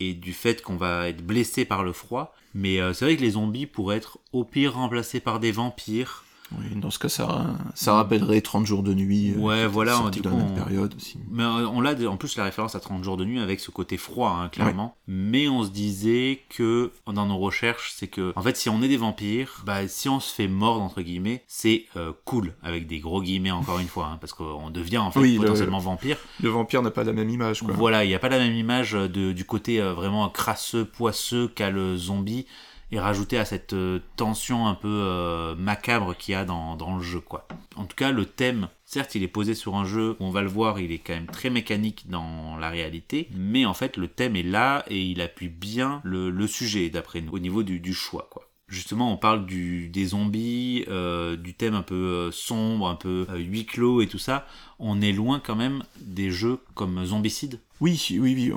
et 0.00 0.14
du 0.14 0.32
fait 0.32 0.62
qu'on 0.62 0.76
va 0.76 1.08
être 1.08 1.22
blessé 1.24 1.66
par 1.66 1.84
le 1.84 1.92
froid. 1.92 2.34
Mais 2.54 2.78
c'est 2.94 3.04
vrai 3.04 3.16
que 3.16 3.20
les 3.20 3.32
zombies 3.32 3.66
pourraient 3.66 3.98
être 3.98 4.18
au 4.32 4.44
pire 4.44 4.74
remplacés 4.74 5.20
par 5.20 5.38
des 5.38 5.52
vampires. 5.52 6.24
Oui, 6.58 6.74
dans 6.80 6.90
ce 6.90 6.98
cas, 6.98 7.08
ça, 7.08 7.46
ça 7.74 7.94
rappellerait 7.94 8.40
30 8.40 8.66
jours 8.66 8.82
de 8.82 8.92
nuit. 8.92 9.32
euh, 9.32 9.38
Ouais, 9.38 9.66
voilà, 9.66 9.92
sorti 9.94 10.20
du 10.20 10.28
coup, 10.28 10.34
même 10.34 10.48
on- 10.50 10.54
période 10.54 10.94
aussi. 10.96 11.18
Mais 11.30 11.42
euh, 11.44 11.68
on 11.68 11.80
l'a 11.80 11.94
en 12.08 12.16
plus 12.16 12.36
la 12.36 12.44
référence 12.44 12.74
à 12.74 12.80
30 12.80 13.04
jours 13.04 13.16
de 13.16 13.24
nuit 13.24 13.38
avec 13.40 13.60
ce 13.60 13.70
côté 13.70 13.96
froid, 13.96 14.30
hein, 14.40 14.48
clairement. 14.48 14.96
Mais 15.06 15.48
on 15.48 15.62
se 15.62 15.70
disait 15.70 16.42
que 16.48 16.90
dans 17.06 17.26
nos 17.26 17.38
recherches, 17.38 17.92
c'est 17.96 18.08
que 18.08 18.32
en 18.36 18.42
fait, 18.42 18.56
si 18.56 18.68
on 18.68 18.82
est 18.82 18.88
des 18.88 18.96
vampires, 18.96 19.62
bah 19.64 19.86
si 19.86 20.08
on 20.08 20.18
se 20.20 20.32
fait 20.34 20.48
mordre 20.48 20.82
entre 20.82 21.02
guillemets, 21.02 21.44
c'est 21.46 21.86
euh, 21.96 22.12
cool 22.24 22.54
avec 22.62 22.86
des 22.86 22.98
gros 22.98 23.22
guillemets 23.22 23.50
encore 23.52 23.78
une 23.78 23.86
fois, 23.88 24.06
hein, 24.12 24.18
parce 24.20 24.32
qu'on 24.32 24.70
devient 24.70 24.98
en 24.98 25.10
fait 25.12 25.20
Oui, 25.20 25.34
le- 25.34 25.40
potentiellement 25.42 25.78
vampire. 25.78 26.16
Le 26.42 26.48
vampire 26.48 26.82
n'a 26.82 26.90
pas 26.90 27.04
la 27.04 27.12
même 27.12 27.30
image. 27.30 27.60
Quoi. 27.62 27.74
Voilà, 27.74 28.04
il 28.04 28.08
n'y 28.08 28.14
a 28.14 28.18
pas 28.18 28.28
la 28.28 28.38
même 28.38 28.54
image 28.54 28.92
de, 28.92 29.32
du 29.32 29.44
côté 29.44 29.80
euh, 29.80 29.92
vraiment 29.94 30.28
crasseux, 30.28 30.84
poisseux 30.84 31.48
qu'a 31.54 31.70
le 31.70 31.96
zombie, 31.96 32.46
et 32.92 32.98
rajouté 32.98 33.38
à 33.38 33.44
cette 33.44 33.72
euh, 33.72 34.00
tension 34.16 34.66
un 34.66 34.74
peu 34.74 34.88
euh, 34.88 35.54
macabre 35.54 36.16
qu'il 36.16 36.32
y 36.32 36.34
a 36.34 36.44
dans, 36.44 36.76
dans 36.76 36.96
le 36.96 37.02
jeu, 37.02 37.20
quoi. 37.20 37.46
En 37.76 37.84
tout 37.84 37.96
cas, 37.96 38.10
le 38.10 38.24
thème, 38.24 38.68
certes, 38.84 39.14
il 39.14 39.22
est 39.22 39.28
posé 39.28 39.54
sur 39.54 39.76
un 39.76 39.84
jeu, 39.84 40.16
on 40.20 40.30
va 40.30 40.42
le 40.42 40.48
voir, 40.48 40.80
il 40.80 40.90
est 40.92 40.98
quand 40.98 41.14
même 41.14 41.26
très 41.26 41.50
mécanique 41.50 42.08
dans 42.08 42.56
la 42.56 42.68
réalité, 42.68 43.28
mais 43.32 43.64
en 43.64 43.74
fait, 43.74 43.96
le 43.96 44.08
thème 44.08 44.36
est 44.36 44.42
là 44.42 44.84
et 44.88 45.00
il 45.00 45.20
appuie 45.20 45.48
bien 45.48 46.00
le, 46.04 46.46
sujet, 46.46 46.90
d'après 46.90 47.20
nous, 47.20 47.32
au 47.32 47.38
niveau 47.38 47.62
du, 47.62 47.94
choix, 47.94 48.28
quoi. 48.30 48.46
Justement, 48.66 49.12
on 49.12 49.16
parle 49.16 49.46
des 49.46 50.04
zombies, 50.04 50.84
euh, 50.86 51.36
du 51.36 51.54
thème 51.54 51.74
un 51.74 51.82
peu 51.82 52.30
sombre, 52.30 52.88
un 52.88 52.94
peu 52.94 53.26
huis 53.34 53.66
clos 53.66 54.00
et 54.00 54.06
tout 54.06 54.18
ça. 54.18 54.46
On 54.78 55.00
est 55.00 55.10
loin 55.10 55.40
quand 55.44 55.56
même 55.56 55.82
des 56.00 56.30
jeux 56.30 56.60
comme 56.74 57.04
Zombicide, 57.04 57.58
Oui, 57.80 58.06
oui, 58.10 58.18
oui. 58.20 58.52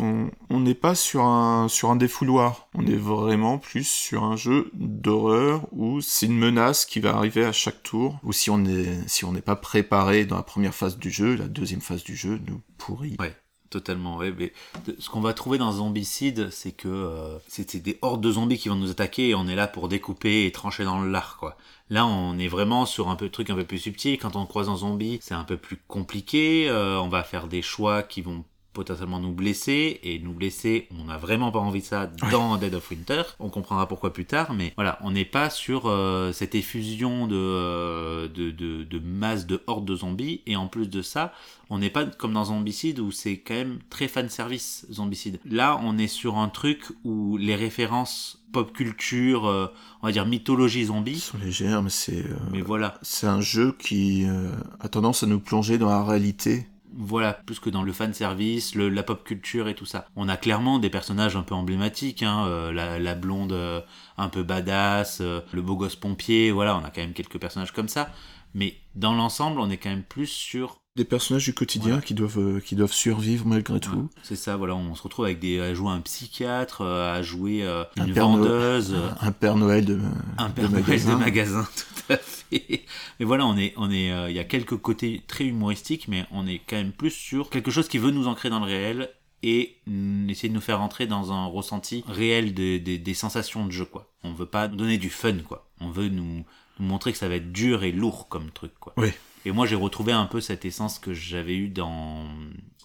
On 0.49 0.59
n'est 0.59 0.75
pas 0.75 0.95
sur 0.95 1.23
un, 1.23 1.67
sur 1.67 1.89
un 1.91 1.95
défouloir. 1.95 2.67
On 2.75 2.85
est 2.85 2.95
vraiment 2.95 3.57
plus 3.57 3.87
sur 3.87 4.23
un 4.23 4.35
jeu 4.35 4.69
d'horreur 4.73 5.67
où 5.71 6.01
c'est 6.01 6.25
une 6.25 6.37
menace 6.37 6.85
qui 6.85 6.99
va 6.99 7.15
arriver 7.15 7.45
à 7.45 7.51
chaque 7.51 7.83
tour. 7.83 8.19
Ou 8.23 8.33
si 8.33 8.49
on 8.49 8.65
est, 8.65 9.07
si 9.07 9.23
on 9.25 9.31
n'est 9.31 9.41
pas 9.41 9.55
préparé 9.55 10.25
dans 10.25 10.35
la 10.35 10.43
première 10.43 10.75
phase 10.75 10.97
du 10.97 11.09
jeu, 11.09 11.35
la 11.35 11.47
deuxième 11.47 11.81
phase 11.81 12.03
du 12.03 12.15
jeu 12.15 12.39
nous 12.47 12.61
pourrit. 12.77 13.15
Ouais. 13.19 13.35
Totalement, 13.69 14.17
ouais, 14.17 14.31
mais 14.37 14.53
ce 14.99 15.09
qu'on 15.09 15.19
va 15.19 15.33
trouver 15.33 15.57
dans 15.57 15.71
Zombicide, 15.71 16.51
c'est 16.51 16.73
que 16.73 16.87
euh, 16.87 17.39
des 17.73 17.97
hordes 18.03 18.21
de 18.21 18.31
zombies 18.31 18.59
qui 18.59 18.69
vont 18.69 18.75
nous 18.75 18.91
attaquer 18.91 19.29
et 19.29 19.35
on 19.35 19.47
est 19.47 19.55
là 19.55 19.65
pour 19.65 19.89
découper 19.89 20.45
et 20.45 20.51
trancher 20.51 20.83
dans 20.83 21.01
le 21.01 21.09
lard, 21.09 21.37
quoi. 21.39 21.57
Là, 21.89 22.05
on 22.05 22.37
est 22.37 22.47
vraiment 22.47 22.85
sur 22.85 23.09
un 23.09 23.15
peu 23.15 23.29
truc 23.29 23.49
un 23.49 23.55
peu 23.55 23.63
plus 23.63 23.79
subtil. 23.79 24.19
Quand 24.19 24.35
on 24.35 24.45
croise 24.45 24.69
un 24.69 24.75
zombie, 24.75 25.17
c'est 25.23 25.33
un 25.33 25.43
peu 25.43 25.57
plus 25.57 25.77
compliqué. 25.87 26.69
euh, 26.69 26.99
on 26.99 27.09
va 27.09 27.23
faire 27.23 27.47
des 27.47 27.63
choix 27.63 28.03
qui 28.03 28.21
vont 28.21 28.45
potentiellement 28.73 29.19
nous 29.19 29.31
blesser 29.31 29.99
et 30.03 30.19
nous 30.19 30.33
blesser 30.33 30.87
on 30.99 31.05
n'a 31.05 31.17
vraiment 31.17 31.51
pas 31.51 31.59
envie 31.59 31.81
de 31.81 31.85
ça 31.85 32.07
dans 32.31 32.57
Dead 32.57 32.73
of 32.73 32.89
Winter. 32.89 33.23
On 33.39 33.49
comprendra 33.49 33.87
pourquoi 33.87 34.13
plus 34.13 34.25
tard 34.25 34.53
mais 34.53 34.73
voilà 34.75 34.97
on 35.01 35.11
n'est 35.11 35.25
pas 35.25 35.49
sur 35.49 35.83
euh, 35.85 36.31
cette 36.31 36.55
effusion 36.55 37.27
de, 37.27 37.35
euh, 37.35 38.27
de, 38.27 38.51
de, 38.51 38.83
de 38.83 38.99
masse 38.99 39.45
de 39.45 39.61
hordes 39.67 39.85
de 39.85 39.95
zombies 39.95 40.41
et 40.45 40.55
en 40.55 40.67
plus 40.67 40.89
de 40.89 41.01
ça 41.01 41.33
on 41.69 41.79
n'est 41.79 41.89
pas 41.89 42.05
comme 42.05 42.33
dans 42.33 42.45
Zombicide 42.45 42.99
où 42.99 43.11
c'est 43.11 43.37
quand 43.37 43.53
même 43.55 43.79
très 43.89 44.07
fan 44.07 44.29
service 44.29 44.85
Zombicide. 44.91 45.39
Là 45.49 45.79
on 45.83 45.97
est 45.97 46.07
sur 46.07 46.37
un 46.37 46.49
truc 46.49 46.85
où 47.03 47.37
les 47.37 47.55
références 47.55 48.43
pop 48.51 48.71
culture 48.71 49.47
euh, 49.47 49.67
on 50.01 50.07
va 50.07 50.13
dire 50.13 50.25
mythologie 50.25 50.85
zombie 50.85 51.19
sont 51.19 51.39
légères 51.39 51.81
mais 51.81 51.89
c'est 51.89 52.23
euh, 52.23 52.35
mais 52.51 52.61
voilà. 52.61 52.99
c'est 53.01 53.27
un 53.27 53.41
jeu 53.41 53.75
qui 53.77 54.25
euh, 54.25 54.51
a 54.79 54.87
tendance 54.87 55.23
à 55.23 55.25
nous 55.25 55.39
plonger 55.39 55.77
dans 55.77 55.89
la 55.89 56.03
réalité 56.03 56.67
voilà, 56.95 57.33
plus 57.33 57.59
que 57.59 57.69
dans 57.69 57.83
le 57.83 57.91
fan 57.93 58.13
service, 58.13 58.75
la 58.75 59.03
pop 59.03 59.23
culture 59.23 59.67
et 59.67 59.75
tout 59.75 59.85
ça. 59.85 60.05
On 60.15 60.29
a 60.29 60.37
clairement 60.37 60.79
des 60.79 60.89
personnages 60.89 61.35
un 61.35 61.43
peu 61.43 61.55
emblématiques, 61.55 62.23
hein, 62.23 62.45
euh, 62.47 62.71
la, 62.71 62.99
la, 62.99 63.15
blonde 63.15 63.53
euh, 63.53 63.81
un 64.17 64.29
peu 64.29 64.43
badass, 64.43 65.19
euh, 65.21 65.41
le 65.51 65.61
beau 65.61 65.75
gosse 65.75 65.95
pompier, 65.95 66.51
voilà, 66.51 66.77
on 66.77 66.83
a 66.83 66.89
quand 66.89 67.01
même 67.01 67.13
quelques 67.13 67.39
personnages 67.39 67.71
comme 67.71 67.87
ça. 67.87 68.09
Mais 68.53 68.75
dans 68.95 69.13
l'ensemble, 69.13 69.59
on 69.59 69.69
est 69.69 69.77
quand 69.77 69.89
même 69.89 70.03
plus 70.03 70.27
sur 70.27 70.82
des 70.95 71.05
personnages 71.05 71.45
du 71.45 71.53
quotidien 71.53 71.89
Voilà. 71.93 72.01
qui 72.03 72.13
doivent 72.13 72.37
euh, 72.39 72.59
qui 72.59 72.75
doivent 72.75 72.93
survivre 72.93 73.47
malgré 73.47 73.79
tout. 73.79 74.09
c'est 74.21 74.35
ça, 74.35 74.57
voilà, 74.57 74.75
on 74.75 74.93
se 74.93 75.01
retrouve 75.01 75.25
avec 75.25 75.39
des 75.39 75.59
à 75.59 75.73
jouer 75.73 75.89
un 75.91 76.01
psychiatre, 76.01 76.81
euh, 76.81 77.15
à 77.15 77.21
jouer 77.23 77.63
euh, 77.63 77.83
Un 77.97 78.05
une 78.05 78.13
vendeuse, 78.13 78.95
Un 79.19 79.31
Père 79.31 79.55
Noël 79.55 79.85
de 79.85 79.99
un 80.37 80.49
de 80.49 80.53
Père 80.53 80.69
Noël 80.69 80.83
magasin. 80.85 81.13
de 81.13 81.19
magasin, 81.19 81.67
tout 81.75 82.13
à 82.13 82.17
fait. 82.17 82.85
Mais 83.19 83.25
voilà, 83.25 83.45
on 83.47 83.57
est, 83.57 83.73
on 83.77 83.89
est, 83.89 84.11
euh, 84.11 84.29
il 84.29 84.35
y 84.35 84.39
a 84.39 84.43
quelques 84.43 84.77
côtés 84.77 85.23
très 85.27 85.45
humoristiques, 85.45 86.07
mais 86.07 86.25
on 86.31 86.45
est 86.45 86.59
quand 86.59 86.75
même 86.75 86.91
plus 86.91 87.09
sur 87.11 87.49
quelque 87.49 87.71
chose 87.71 87.87
qui 87.87 87.97
veut 87.97 88.11
nous 88.11 88.27
ancrer 88.27 88.49
dans 88.51 88.59
le 88.59 88.65
réel 88.65 89.09
et 89.41 89.77
essayer 90.29 90.47
de 90.49 90.53
nous 90.53 90.61
faire 90.61 90.79
entrer 90.79 91.07
dans 91.07 91.31
un 91.33 91.45
ressenti 91.47 92.03
réel 92.07 92.53
des- 92.53 92.79
des- 92.79 92.97
des 92.99 93.13
sensations 93.15 93.65
de 93.65 93.71
jeu, 93.71 93.85
quoi. 93.85 94.07
On 94.23 94.31
veut 94.33 94.45
pas 94.45 94.67
nous 94.67 94.75
donner 94.77 94.97
du 94.99 95.09
fun, 95.09 95.37
quoi. 95.39 95.67
On 95.81 95.89
veut 95.89 96.07
nous, 96.07 96.45
nous 96.79 96.85
montrer 96.85 97.11
que 97.11 97.17
ça 97.17 97.27
va 97.27 97.35
être 97.35 97.51
dur 97.51 97.83
et 97.83 97.91
lourd 97.91 98.29
comme 98.29 98.51
truc, 98.51 98.71
quoi. 98.79 98.93
Oui. 98.97 99.09
Et 99.45 99.51
moi, 99.51 99.65
j'ai 99.65 99.75
retrouvé 99.75 100.11
un 100.13 100.25
peu 100.25 100.39
cette 100.41 100.63
essence 100.65 100.99
que 100.99 101.13
j'avais 101.13 101.55
eue 101.55 101.67
dans, 101.69 102.23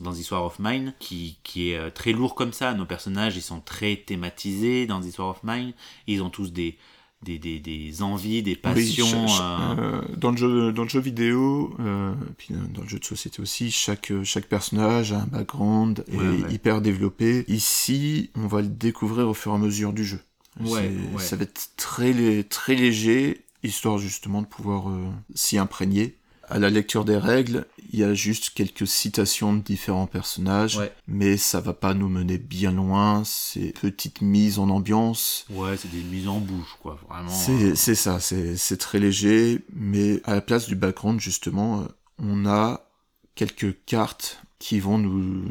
dans 0.01 0.13
The 0.13 0.19
Histoire 0.19 0.45
of 0.45 0.59
Mine, 0.59 0.95
qui, 0.99 1.39
qui 1.45 1.71
est 1.71 1.77
euh, 1.77 1.91
très 1.91 2.13
lourd 2.13 2.35
comme 2.35 2.53
ça. 2.53 2.75
Nos 2.75 2.87
personnages, 2.87 3.37
ils 3.37 3.43
sont 3.43 3.61
très 3.61 3.97
thématisés 3.97 4.87
dans 4.87 5.01
The 5.01 5.07
Histoire 5.07 5.29
of 5.31 5.41
Mine. 5.45 5.73
Ils 6.09 6.21
ont 6.23 6.31
tous 6.31 6.53
des, 6.53 6.77
des, 7.23 7.39
des, 7.39 7.61
des 7.61 8.03
envies, 8.03 8.43
des 8.43 8.57
passions. 8.57 9.27
euh, 9.41 9.77
euh, 9.79 10.03
dans 10.17 10.31
le 10.33 10.37
jeu 10.37 10.73
dans 10.73 10.83
le 10.85 10.89
jeu 10.89 11.01
vidéo 11.01 11.75
euh, 11.81 12.13
puis 12.37 12.55
dans 12.55 12.83
le 12.83 12.89
jeu 12.89 12.99
de 13.01 13.05
société 13.05 13.43
aussi 13.43 13.73
chaque 13.73 14.13
chaque 14.23 14.47
personnage 14.47 15.13
a 15.13 15.23
un 15.23 15.27
background 15.27 16.05
et 16.07 16.17
Ouais, 16.17 16.53
hyper 16.53 16.81
développé 16.81 17.45
ici 17.49 18.31
on 18.37 18.47
va 18.47 18.61
le 18.63 18.69
découvrir 18.69 19.29
au 19.29 19.35
fur 19.35 19.51
et 19.51 19.55
à 19.57 19.59
mesure 19.59 19.93
du 19.93 20.05
jeu 20.05 20.21
Ouais, 20.61 20.93
ça 21.19 21.35
va 21.35 21.43
être 21.43 21.71
très 21.77 22.45
très 22.45 22.77
léger 22.77 23.45
histoire 23.65 23.99
justement 23.99 24.41
de 24.43 24.47
pouvoir 24.47 24.89
euh, 24.89 25.09
s'y 25.35 25.59
imprégner 25.59 26.18
à 26.51 26.59
la 26.59 26.71
lecture 26.71 27.05
des 27.05 27.17
règles, 27.17 27.67
il 27.93 27.99
y 28.01 28.05
a 28.05 28.13
juste 28.15 28.51
quelques 28.51 28.87
citations 28.87 29.55
de 29.55 29.63
différents 29.63 30.07
personnages, 30.07 30.77
Ouais. 30.77 30.93
mais 31.07 31.37
ça 31.37 31.61
va 31.61 31.73
pas 31.73 31.95
nous 31.95 32.09
mener 32.09 32.39
bien 32.39 32.73
loin. 32.73 33.23
C'est 33.25 33.73
petite 33.81 34.21
mise 34.21 34.59
en 34.59 34.69
ambiance, 34.69 35.47
Ouais, 35.51 35.77
c'est 35.77 35.91
des 35.91 36.03
mises 36.03 36.29
en 36.29 36.39
bouche, 36.41 36.77
quoi. 36.83 36.99
Vraiment. 37.09 37.31
c'est 37.31 37.53
euh, 37.53 37.75
c'est 37.75 37.95
ça, 37.95 38.21
c'est 38.21 38.57
c'est 38.57 38.77
très 38.77 38.99
léger, 38.99 39.65
mais 39.75 40.21
à 40.25 40.35
la 40.35 40.41
place 40.41 40.67
du 40.69 40.75
background, 40.77 41.21
justement, 41.21 41.81
euh, 41.81 41.85
on 42.19 42.47
a 42.47 42.83
quelques 43.35 43.77
cartes 43.87 44.43
qui 44.59 44.81
vont 44.81 44.99
nous 44.99 45.45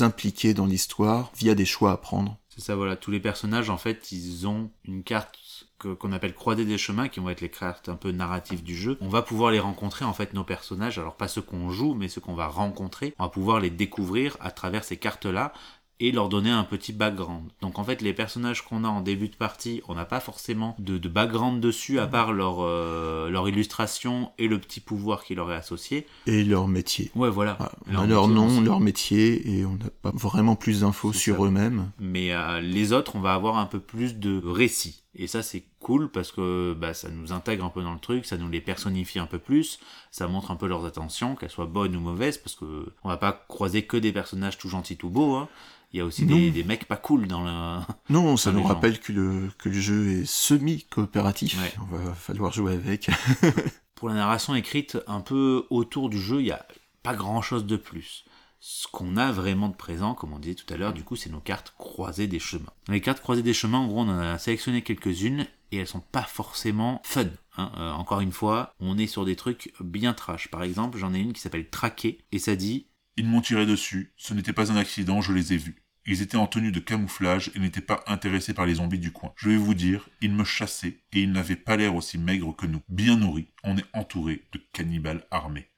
impliquer 0.00 0.54
dans 0.54 0.66
l'histoire 0.66 1.30
via 1.38 1.54
des 1.54 1.66
choix 1.66 1.92
à 1.92 1.96
prendre. 1.98 2.38
C'est 2.56 2.64
ça, 2.64 2.74
voilà. 2.74 2.96
Tous 2.96 3.10
les 3.10 3.20
personnages, 3.20 3.68
en 3.68 3.76
fait, 3.76 4.12
ils 4.12 4.46
ont 4.48 4.70
une 4.86 5.02
carte 5.02 5.38
qu'on 5.78 6.12
appelle 6.12 6.34
croisée 6.34 6.64
des 6.64 6.78
chemins, 6.78 7.08
qui 7.08 7.20
vont 7.20 7.28
être 7.28 7.42
les 7.42 7.50
cartes 7.50 7.90
un 7.90 7.96
peu 7.96 8.12
narratives 8.12 8.62
du 8.62 8.74
jeu. 8.74 8.96
On 9.02 9.10
va 9.10 9.20
pouvoir 9.20 9.50
les 9.50 9.60
rencontrer, 9.60 10.06
en 10.06 10.14
fait, 10.14 10.32
nos 10.32 10.42
personnages. 10.42 10.98
Alors, 10.98 11.16
pas 11.16 11.28
ceux 11.28 11.42
qu'on 11.42 11.68
joue, 11.70 11.92
mais 11.92 12.08
ceux 12.08 12.22
qu'on 12.22 12.34
va 12.34 12.46
rencontrer. 12.46 13.14
On 13.18 13.24
va 13.24 13.28
pouvoir 13.28 13.60
les 13.60 13.68
découvrir 13.68 14.38
à 14.40 14.50
travers 14.50 14.84
ces 14.84 14.96
cartes-là 14.96 15.52
et 16.00 16.12
leur 16.12 16.28
donner 16.28 16.50
un 16.50 16.64
petit 16.64 16.92
background. 16.92 17.50
Donc 17.62 17.78
en 17.78 17.84
fait 17.84 18.02
les 18.02 18.12
personnages 18.12 18.62
qu'on 18.62 18.84
a 18.84 18.88
en 18.88 19.00
début 19.00 19.28
de 19.28 19.36
partie, 19.36 19.82
on 19.88 19.94
n'a 19.94 20.04
pas 20.04 20.20
forcément 20.20 20.76
de, 20.78 20.98
de 20.98 21.08
background 21.08 21.60
dessus 21.60 21.98
à 21.98 22.06
part 22.06 22.32
leur, 22.32 22.58
euh, 22.60 23.30
leur 23.30 23.48
illustration 23.48 24.30
et 24.38 24.48
le 24.48 24.58
petit 24.58 24.80
pouvoir 24.80 25.24
qui 25.24 25.34
leur 25.34 25.50
est 25.52 25.56
associé. 25.56 26.06
Et 26.26 26.44
leur 26.44 26.68
métier. 26.68 27.10
Ouais 27.14 27.30
voilà. 27.30 27.56
Ah, 27.60 27.72
on 27.88 27.92
Leur 27.92 28.02
a 28.02 28.06
leur 28.06 28.28
métier, 28.28 28.42
on 28.42 28.48
nom, 28.48 28.60
leur 28.60 28.80
métier, 28.80 29.58
et 29.58 29.64
on 29.64 29.74
n'a 29.74 29.90
pas 30.02 30.12
vraiment 30.14 30.56
plus 30.56 30.80
d'infos 30.80 31.12
sur 31.12 31.44
eux-mêmes. 31.44 31.90
mais 31.98 32.32
euh, 32.32 32.60
les 32.60 32.92
autres, 32.92 33.16
on 33.16 33.20
va 33.20 33.34
avoir 33.34 33.56
un 33.58 33.66
peu 33.66 33.80
plus 33.80 34.16
de 34.16 34.40
récit. 34.44 35.02
Et 35.18 35.26
ça, 35.26 35.42
c'est 35.42 35.64
cool 35.80 36.10
parce 36.10 36.30
que 36.30 36.74
bah, 36.78 36.92
ça 36.92 37.08
nous 37.08 37.32
intègre 37.32 37.64
un 37.64 37.70
peu 37.70 37.82
dans 37.82 37.94
le 37.94 37.98
truc, 37.98 38.26
ça 38.26 38.36
nous 38.36 38.48
les 38.48 38.60
personnifie 38.60 39.18
un 39.18 39.26
peu 39.26 39.38
plus, 39.38 39.80
ça 40.10 40.28
montre 40.28 40.50
un 40.50 40.56
peu 40.56 40.66
leurs 40.66 40.84
attentions, 40.84 41.36
qu'elles 41.36 41.50
soient 41.50 41.66
bonnes 41.66 41.96
ou 41.96 42.00
mauvaises, 42.00 42.36
parce 42.36 42.54
que 42.54 42.92
on 43.02 43.08
va 43.08 43.16
pas 43.16 43.32
croiser 43.48 43.82
que 43.86 43.96
des 43.96 44.12
personnages 44.12 44.58
tout 44.58 44.68
gentils, 44.68 44.96
tout 44.96 45.08
beaux. 45.08 45.34
hein. 45.34 45.48
Il 45.92 45.98
y 45.98 46.02
a 46.02 46.04
aussi 46.04 46.26
des, 46.26 46.64
mecs 46.64 46.86
pas 46.86 46.96
cool 46.96 47.26
dans 47.26 47.42
le. 47.44 47.80
Non, 48.10 48.36
ça 48.36 48.52
nous 48.52 48.60
gens. 48.60 48.66
rappelle 48.66 49.00
que 49.00 49.12
le, 49.12 49.48
que 49.56 49.70
le 49.70 49.80
jeu 49.80 50.08
est 50.20 50.26
semi-coopératif. 50.26 51.58
Ouais. 51.58 51.72
On 51.80 51.96
va 51.96 52.12
falloir 52.14 52.52
jouer 52.52 52.74
avec. 52.74 53.08
Pour 53.94 54.08
la 54.10 54.16
narration 54.16 54.54
écrite 54.54 54.98
un 55.06 55.20
peu 55.20 55.64
autour 55.70 56.10
du 56.10 56.20
jeu, 56.20 56.40
il 56.40 56.46
y 56.46 56.52
a 56.52 56.66
pas 57.02 57.14
grand 57.14 57.40
chose 57.40 57.64
de 57.64 57.76
plus. 57.76 58.24
Ce 58.58 58.88
qu'on 58.88 59.16
a 59.16 59.32
vraiment 59.32 59.68
de 59.68 59.74
présent, 59.76 60.14
comme 60.14 60.32
on 60.32 60.38
disait 60.38 60.54
tout 60.54 60.72
à 60.72 60.76
l'heure, 60.76 60.92
du 60.92 61.04
coup, 61.04 61.14
c'est 61.16 61.30
nos 61.30 61.40
cartes 61.40 61.74
croisées 61.78 62.26
des 62.26 62.38
chemins. 62.38 62.72
Les 62.88 63.00
cartes 63.00 63.20
croisées 63.20 63.42
des 63.42 63.54
chemins, 63.54 63.78
en 63.78 63.86
gros, 63.86 64.00
on 64.00 64.08
en 64.08 64.18
a 64.18 64.38
sélectionné 64.38 64.82
quelques-unes 64.82 65.46
et 65.72 65.78
elles 65.78 65.86
sont 65.86 66.00
pas 66.00 66.22
forcément 66.22 67.00
fun. 67.04 67.26
hein. 67.56 67.72
Euh, 67.76 67.90
encore 67.92 68.20
une 68.20 68.32
fois, 68.32 68.74
on 68.80 68.98
est 68.98 69.06
sur 69.06 69.24
des 69.24 69.36
trucs 69.36 69.72
bien 69.80 70.14
trash. 70.14 70.48
Par 70.48 70.62
exemple, 70.62 70.98
j'en 70.98 71.14
ai 71.14 71.18
une 71.20 71.32
qui 71.32 71.40
s'appelle 71.40 71.68
Traquer 71.68 72.18
et 72.32 72.38
ça 72.38 72.56
dit 72.56 72.86
Ils 73.16 73.26
m'ont 73.26 73.40
tiré 73.40 73.66
dessus, 73.66 74.12
ce 74.16 74.34
n'était 74.34 74.52
pas 74.52 74.72
un 74.72 74.76
accident, 74.76 75.20
je 75.20 75.32
les 75.32 75.52
ai 75.52 75.56
vus. 75.58 75.82
Ils 76.08 76.22
étaient 76.22 76.36
en 76.36 76.46
tenue 76.46 76.70
de 76.70 76.78
camouflage 76.78 77.50
et 77.56 77.58
n'étaient 77.58 77.80
pas 77.80 78.04
intéressés 78.06 78.54
par 78.54 78.64
les 78.64 78.76
zombies 78.76 79.00
du 79.00 79.10
coin. 79.12 79.32
Je 79.36 79.50
vais 79.50 79.56
vous 79.56 79.74
dire, 79.74 80.08
ils 80.20 80.32
me 80.32 80.44
chassaient 80.44 81.00
et 81.12 81.22
ils 81.22 81.32
n'avaient 81.32 81.56
pas 81.56 81.76
l'air 81.76 81.96
aussi 81.96 82.16
maigres 82.16 82.54
que 82.54 82.66
nous. 82.66 82.80
Bien 82.88 83.16
nourris, 83.16 83.48
on 83.64 83.76
est 83.76 83.84
entouré 83.92 84.44
de 84.52 84.60
cannibales 84.72 85.26
armés. 85.32 85.68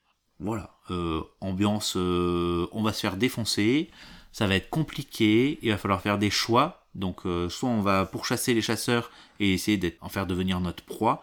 Voilà, 0.40 0.70
euh, 0.90 1.22
ambiance, 1.40 1.94
euh, 1.96 2.68
on 2.72 2.82
va 2.82 2.92
se 2.92 3.00
faire 3.00 3.16
défoncer, 3.16 3.90
ça 4.32 4.46
va 4.46 4.54
être 4.54 4.70
compliqué, 4.70 5.58
il 5.62 5.70
va 5.70 5.78
falloir 5.78 6.00
faire 6.00 6.18
des 6.18 6.30
choix. 6.30 6.84
Donc, 6.94 7.26
euh, 7.26 7.48
soit 7.48 7.68
on 7.68 7.80
va 7.80 8.04
pourchasser 8.06 8.54
les 8.54 8.62
chasseurs 8.62 9.10
et 9.40 9.52
essayer 9.52 9.76
d'en 9.76 10.08
faire 10.08 10.26
devenir 10.26 10.60
notre 10.60 10.84
proie, 10.84 11.22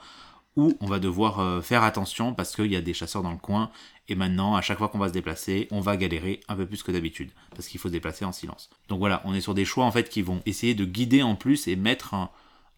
ou 0.55 0.77
on 0.79 0.85
va 0.85 0.99
devoir 0.99 1.61
faire 1.65 1.83
attention 1.83 2.33
parce 2.33 2.55
qu'il 2.55 2.71
y 2.71 2.77
a 2.77 2.81
des 2.81 2.93
chasseurs 2.93 3.21
dans 3.21 3.33
le 3.33 3.37
coin. 3.37 3.71
Et 4.07 4.15
maintenant, 4.15 4.55
à 4.55 4.61
chaque 4.61 4.77
fois 4.77 4.87
qu'on 4.87 4.99
va 4.99 5.09
se 5.09 5.13
déplacer, 5.13 5.67
on 5.69 5.81
va 5.81 5.97
galérer 5.97 6.39
un 6.47 6.55
peu 6.55 6.65
plus 6.65 6.81
que 6.81 6.93
d'habitude 6.93 7.29
parce 7.53 7.67
qu'il 7.67 7.77
faut 7.77 7.89
se 7.89 7.93
déplacer 7.93 8.23
en 8.23 8.31
silence. 8.31 8.69
Donc 8.87 8.99
voilà, 8.99 9.21
on 9.25 9.33
est 9.33 9.41
sur 9.41 9.53
des 9.53 9.65
choix 9.65 9.83
en 9.83 9.91
fait 9.91 10.07
qui 10.07 10.21
vont 10.21 10.41
essayer 10.45 10.73
de 10.73 10.85
guider 10.85 11.23
en 11.23 11.35
plus 11.35 11.67
et 11.67 11.75
mettre 11.75 12.15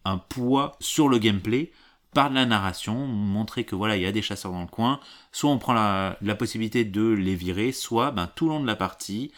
un 0.04 0.18
poids 0.18 0.76
sur 0.80 1.08
le 1.08 1.18
gameplay 1.18 1.70
par 2.14 2.30
la 2.30 2.46
narration, 2.46 3.06
montrer 3.06 3.64
que 3.64 3.74
voilà, 3.74 3.96
il 3.96 4.02
y 4.02 4.06
a 4.06 4.12
des 4.12 4.22
chasseurs 4.22 4.52
dans 4.52 4.62
le 4.62 4.66
coin, 4.66 5.00
soit 5.32 5.50
on 5.50 5.58
prend 5.58 5.72
la, 5.72 6.16
possibilité 6.36 6.84
de 6.84 7.08
les 7.08 7.34
virer, 7.34 7.72
soit 7.72 8.10
ben, 8.10 8.28
tout 8.34 8.46
le 8.46 8.54
long 8.54 8.60
de 8.60 8.66
la 8.66 8.76
partie, 8.76 9.32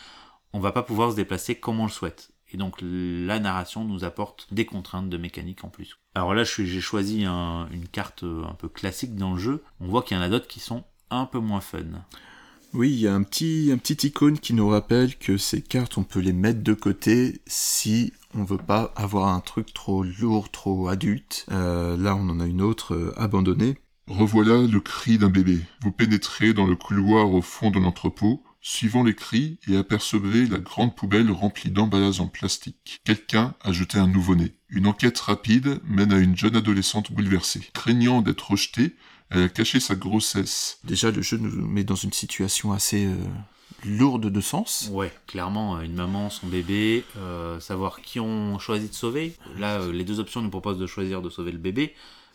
on 0.53 0.61
va 0.61 0.73
pas 0.73 0.83
pouvoir 0.83 1.11
se 1.11 1.17
déplacer 1.17 1.55
comme 1.57 1.81
on 1.81 1.87
le 1.87 1.91
souhaite. 1.91 2.31
Et 2.53 2.57
donc 2.57 2.79
la 2.81 3.39
narration 3.39 3.85
nous 3.85 4.05
apporte 4.05 4.49
des 4.53 4.67
contraintes 4.67 5.09
de 5.09 5.17
mécanique 5.17 5.63
en 5.63 5.69
plus. 5.69 5.99
Alors 6.15 6.35
là, 6.35 6.43
j'ai 6.43 6.81
choisi 6.81 7.25
un- 7.25 7.69
une 7.71 7.87
carte 7.87 8.25
euh, 8.25 8.45
un 8.45 8.55
peu 8.55 8.69
classique 8.69 9.15
dans 9.15 9.35
le 9.35 9.39
jeu. 9.39 9.63
On 9.79 9.87
voit 9.87 10.03
qu'il 10.03 10.17
y 10.17 10.21
en 10.21 10.23
a 10.23 10.29
d'autres 10.29 10.49
qui 10.49 10.59
sont 10.59 10.83
un 11.11 11.27
peu 11.27 11.39
moins 11.39 11.61
fun. 11.61 11.85
Oui, 12.73 12.91
il 12.91 13.01
y 13.01 13.09
a 13.09 13.15
un 13.15 13.23
petit, 13.23 13.71
un 13.73 13.79
petit 13.79 14.07
icône 14.07 14.39
qui 14.39 14.55
nous 14.55 14.69
rappelle 14.69 15.17
que 15.17 15.37
ces 15.37 15.61
cartes, 15.61 15.99
on 15.99 16.05
peut 16.05 16.21
les 16.21 16.33
mettre 16.33 16.63
de 16.63 16.73
côté 16.73 17.41
si 17.47 18.13
on 18.35 18.45
veut 18.45 18.59
pas 18.59 18.93
avoir 18.97 19.29
un 19.29 19.41
truc 19.41 19.73
trop 19.73 20.03
lourd, 20.03 20.51
trop 20.51 20.89
adulte. 20.89 21.47
Euh, 21.51 21.97
là, 21.97 22.17
on 22.17 22.29
en 22.29 22.41
a 22.41 22.47
une 22.47 22.63
autre 22.63 22.95
euh, 22.95 23.15
abandonnée. 23.17 23.79
Revoilà 24.07 24.67
le 24.67 24.81
cri 24.81 25.19
d'un 25.19 25.31
bébé. 25.31 25.61
Vous 25.83 25.93
pénétrez 25.93 26.53
dans 26.53 26.67
le 26.67 26.77
couloir 26.77 27.33
au 27.33 27.43
fond 27.43 27.71
de 27.71 27.79
l'entrepôt, 27.79 28.43
suivant 28.61 29.05
les 29.05 29.15
cris 29.15 29.59
et 29.69 29.77
apercevez 29.77 30.47
la 30.47 30.59
grande 30.59 30.97
poubelle 30.97 31.31
remplie 31.31 31.71
d'emballages 31.71 32.21
en 32.21 32.27
plastique. 32.27 33.01
Quelqu'un 33.05 33.55
a 33.63 33.73
jeté 33.73 33.99
un 33.99 34.09
nouveau-né. 34.09 34.55
Une 34.69 34.87
enquête 34.87 35.19
rapide 35.19 35.81
mène 35.85 36.13
à 36.13 36.19
une 36.19 36.37
jeune 36.37 36.57
adolescente 36.57 37.13
bouleversée. 37.13 37.69
Craignant 37.73 38.23
d'être 38.23 38.51
rejetée, 38.51 38.97
elle 39.31 39.45
a 39.45 39.49
caché 39.49 39.79
sa 39.79 39.95
grossesse. 39.95 40.81
Déjà, 40.85 41.11
le 41.11 41.23
jeu 41.23 41.37
nous 41.37 41.67
met 41.67 41.85
dans 41.85 41.95
une 41.95 42.13
situation 42.13 42.73
assez 42.73 43.07
euh, 43.07 43.17
lourde 43.85 44.27
de 44.27 44.41
sens. 44.41 44.89
Ouais, 44.93 45.13
clairement, 45.27 45.77
euh, 45.77 45.81
une 45.83 45.95
maman, 45.95 46.31
son 46.31 46.47
bébé, 46.47 47.05
euh, 47.17 47.61
savoir 47.61 48.01
qui 48.01 48.21
on 48.21 48.59
choisit 48.59 48.91
de 48.91 48.95
sauver. 48.95 49.35
Là, 49.59 49.81
euh, 49.81 49.93
les 49.93 50.05
deux 50.05 50.21
options 50.21 50.43
nous 50.43 50.51
proposent 50.51 50.79
de 50.79 50.87
choisir 50.87 51.23
de 51.23 51.31
sauver 51.31 51.53
le 51.53 51.59
bébé. 51.59 51.95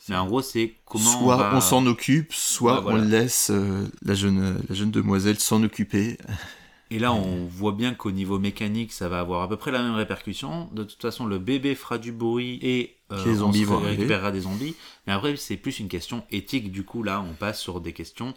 Mais 0.09 0.15
en 0.15 0.27
gros, 0.27 0.41
c'est 0.41 0.75
comment 0.85 1.03
soit 1.03 1.35
on, 1.35 1.37
va... 1.37 1.55
on 1.55 1.61
s'en 1.61 1.85
occupe, 1.87 2.33
soit 2.33 2.75
Ouais, 2.75 2.81
voilà. 2.81 2.99
on 2.99 3.01
laisse 3.01 3.49
euh, 3.51 3.87
la, 4.03 4.13
jeune, 4.13 4.61
la 4.69 4.75
jeune 4.75 4.91
demoiselle 4.91 5.39
s'en 5.39 5.63
occuper. 5.63 6.17
Et 6.91 6.99
là, 6.99 7.11
on 7.11 7.45
voit 7.47 7.71
bien 7.71 7.95
qu'au 7.95 8.11
niveau 8.11 8.37
mécanique, 8.37 8.93
ça 8.93 9.09
va 9.09 9.19
avoir 9.19 9.41
à 9.41 9.49
peu 9.49 9.57
près 9.57 9.71
la 9.71 9.81
même 9.81 9.95
répercussion. 9.95 10.69
De 10.71 10.83
toute 10.83 11.01
façon, 11.01 11.25
le 11.25 11.39
bébé 11.39 11.73
fera 11.73 11.97
du 11.97 12.11
bruit 12.11 12.59
et 12.61 12.97
euh, 13.11 13.25
Les 13.25 13.35
zombies 13.35 13.65
on 13.67 13.79
se 13.81 13.85
récupérera 13.85 14.31
des 14.31 14.41
zombies. 14.41 14.75
Mais 15.07 15.13
après, 15.13 15.35
c'est 15.35 15.57
plus 15.57 15.79
une 15.79 15.87
question 15.87 16.23
éthique. 16.29 16.71
Du 16.71 16.83
coup, 16.83 17.01
là, 17.01 17.25
on 17.27 17.33
passe 17.33 17.59
sur 17.59 17.81
des 17.81 17.91
questions 17.91 18.35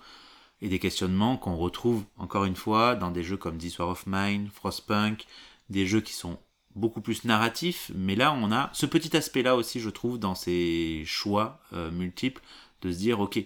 et 0.61 0.69
des 0.69 0.79
questionnements 0.79 1.37
qu'on 1.37 1.57
retrouve 1.57 2.05
encore 2.17 2.45
une 2.45 2.57
fois 2.57 2.95
dans 2.95 3.11
des 3.11 3.23
jeux 3.23 3.37
comme 3.37 3.59
War 3.79 3.89
of 3.89 4.05
Mine, 4.07 4.49
Frostpunk, 4.53 5.27
des 5.71 5.87
jeux 5.87 6.01
qui 6.01 6.13
sont 6.13 6.39
beaucoup 6.75 7.01
plus 7.01 7.25
narratifs. 7.25 7.91
Mais 7.95 8.17
là, 8.17 8.33
on 8.33 8.51
a 8.53 8.71
ce 8.73 8.87
petit 8.87 9.17
aspect-là 9.17 9.57
aussi, 9.57 9.81
je 9.81 9.91
trouve, 9.91 10.19
dans 10.19 10.35
ces 10.35 11.03
choix 11.07 11.61
euh, 11.73 11.91
multiples, 11.91 12.43
de 12.83 12.93
se 12.93 12.99
dire, 12.99 13.21
ok, 13.21 13.45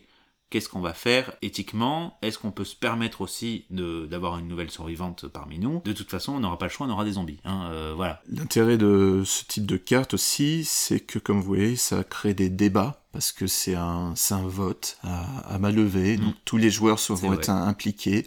qu'est-ce 0.52 0.68
qu'on 0.68 0.80
va 0.80 0.92
faire 0.92 1.32
éthiquement? 1.40 2.18
Est-ce 2.20 2.38
qu'on 2.38 2.50
peut 2.50 2.64
se 2.64 2.76
permettre 2.76 3.22
aussi 3.22 3.64
d'avoir 3.70 4.38
une 4.38 4.48
nouvelle 4.48 4.70
survivante 4.70 5.26
parmi 5.26 5.58
nous? 5.58 5.80
De 5.86 5.94
toute 5.94 6.10
façon, 6.10 6.34
on 6.34 6.40
n'aura 6.40 6.58
pas 6.58 6.66
le 6.66 6.70
choix, 6.70 6.86
on 6.86 6.90
aura 6.90 7.06
des 7.06 7.12
zombies. 7.12 7.38
hein, 7.44 7.70
euh, 7.72 7.94
voilà. 7.96 8.22
L'intérêt 8.28 8.76
de 8.76 9.22
ce 9.24 9.44
type 9.46 9.64
de 9.64 9.78
carte 9.78 10.12
aussi, 10.12 10.64
c'est 10.64 11.00
que, 11.00 11.18
comme 11.18 11.38
vous 11.38 11.46
voyez, 11.46 11.76
ça 11.76 12.04
crée 12.04 12.34
des 12.34 12.50
débats, 12.50 13.02
parce 13.12 13.32
que 13.32 13.46
c'est 13.46 13.74
un, 13.74 14.12
un 14.30 14.46
vote 14.46 14.98
à, 15.02 15.54
à 15.54 15.58
main 15.58 15.72
levée, 15.72 16.18
donc 16.18 16.34
tous 16.44 16.58
les 16.58 16.70
joueurs 16.70 16.98
vont 17.08 17.32
être 17.32 17.48
impliqués. 17.48 18.26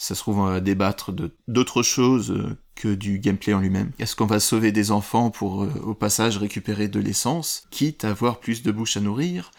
Ça 0.00 0.14
se 0.14 0.20
trouve, 0.20 0.38
on 0.38 0.44
va 0.46 0.60
débattre 0.60 1.10
d'autres 1.48 1.82
choses 1.82 2.30
euh, 2.30 2.56
que 2.76 2.94
du 2.94 3.18
gameplay 3.18 3.52
en 3.52 3.58
lui-même. 3.58 3.90
Est-ce 3.98 4.14
qu'on 4.14 4.26
va 4.26 4.38
sauver 4.38 4.70
des 4.70 4.92
enfants 4.92 5.30
pour, 5.30 5.64
euh, 5.64 5.72
au 5.84 5.92
passage, 5.94 6.38
récupérer 6.38 6.86
de 6.86 7.00
l'essence, 7.00 7.64
quitte 7.72 8.04
à 8.04 8.10
avoir 8.10 8.38
plus 8.38 8.62
de 8.62 8.70
bouche 8.70 8.96
à 8.96 9.00
nourrir? 9.00 9.50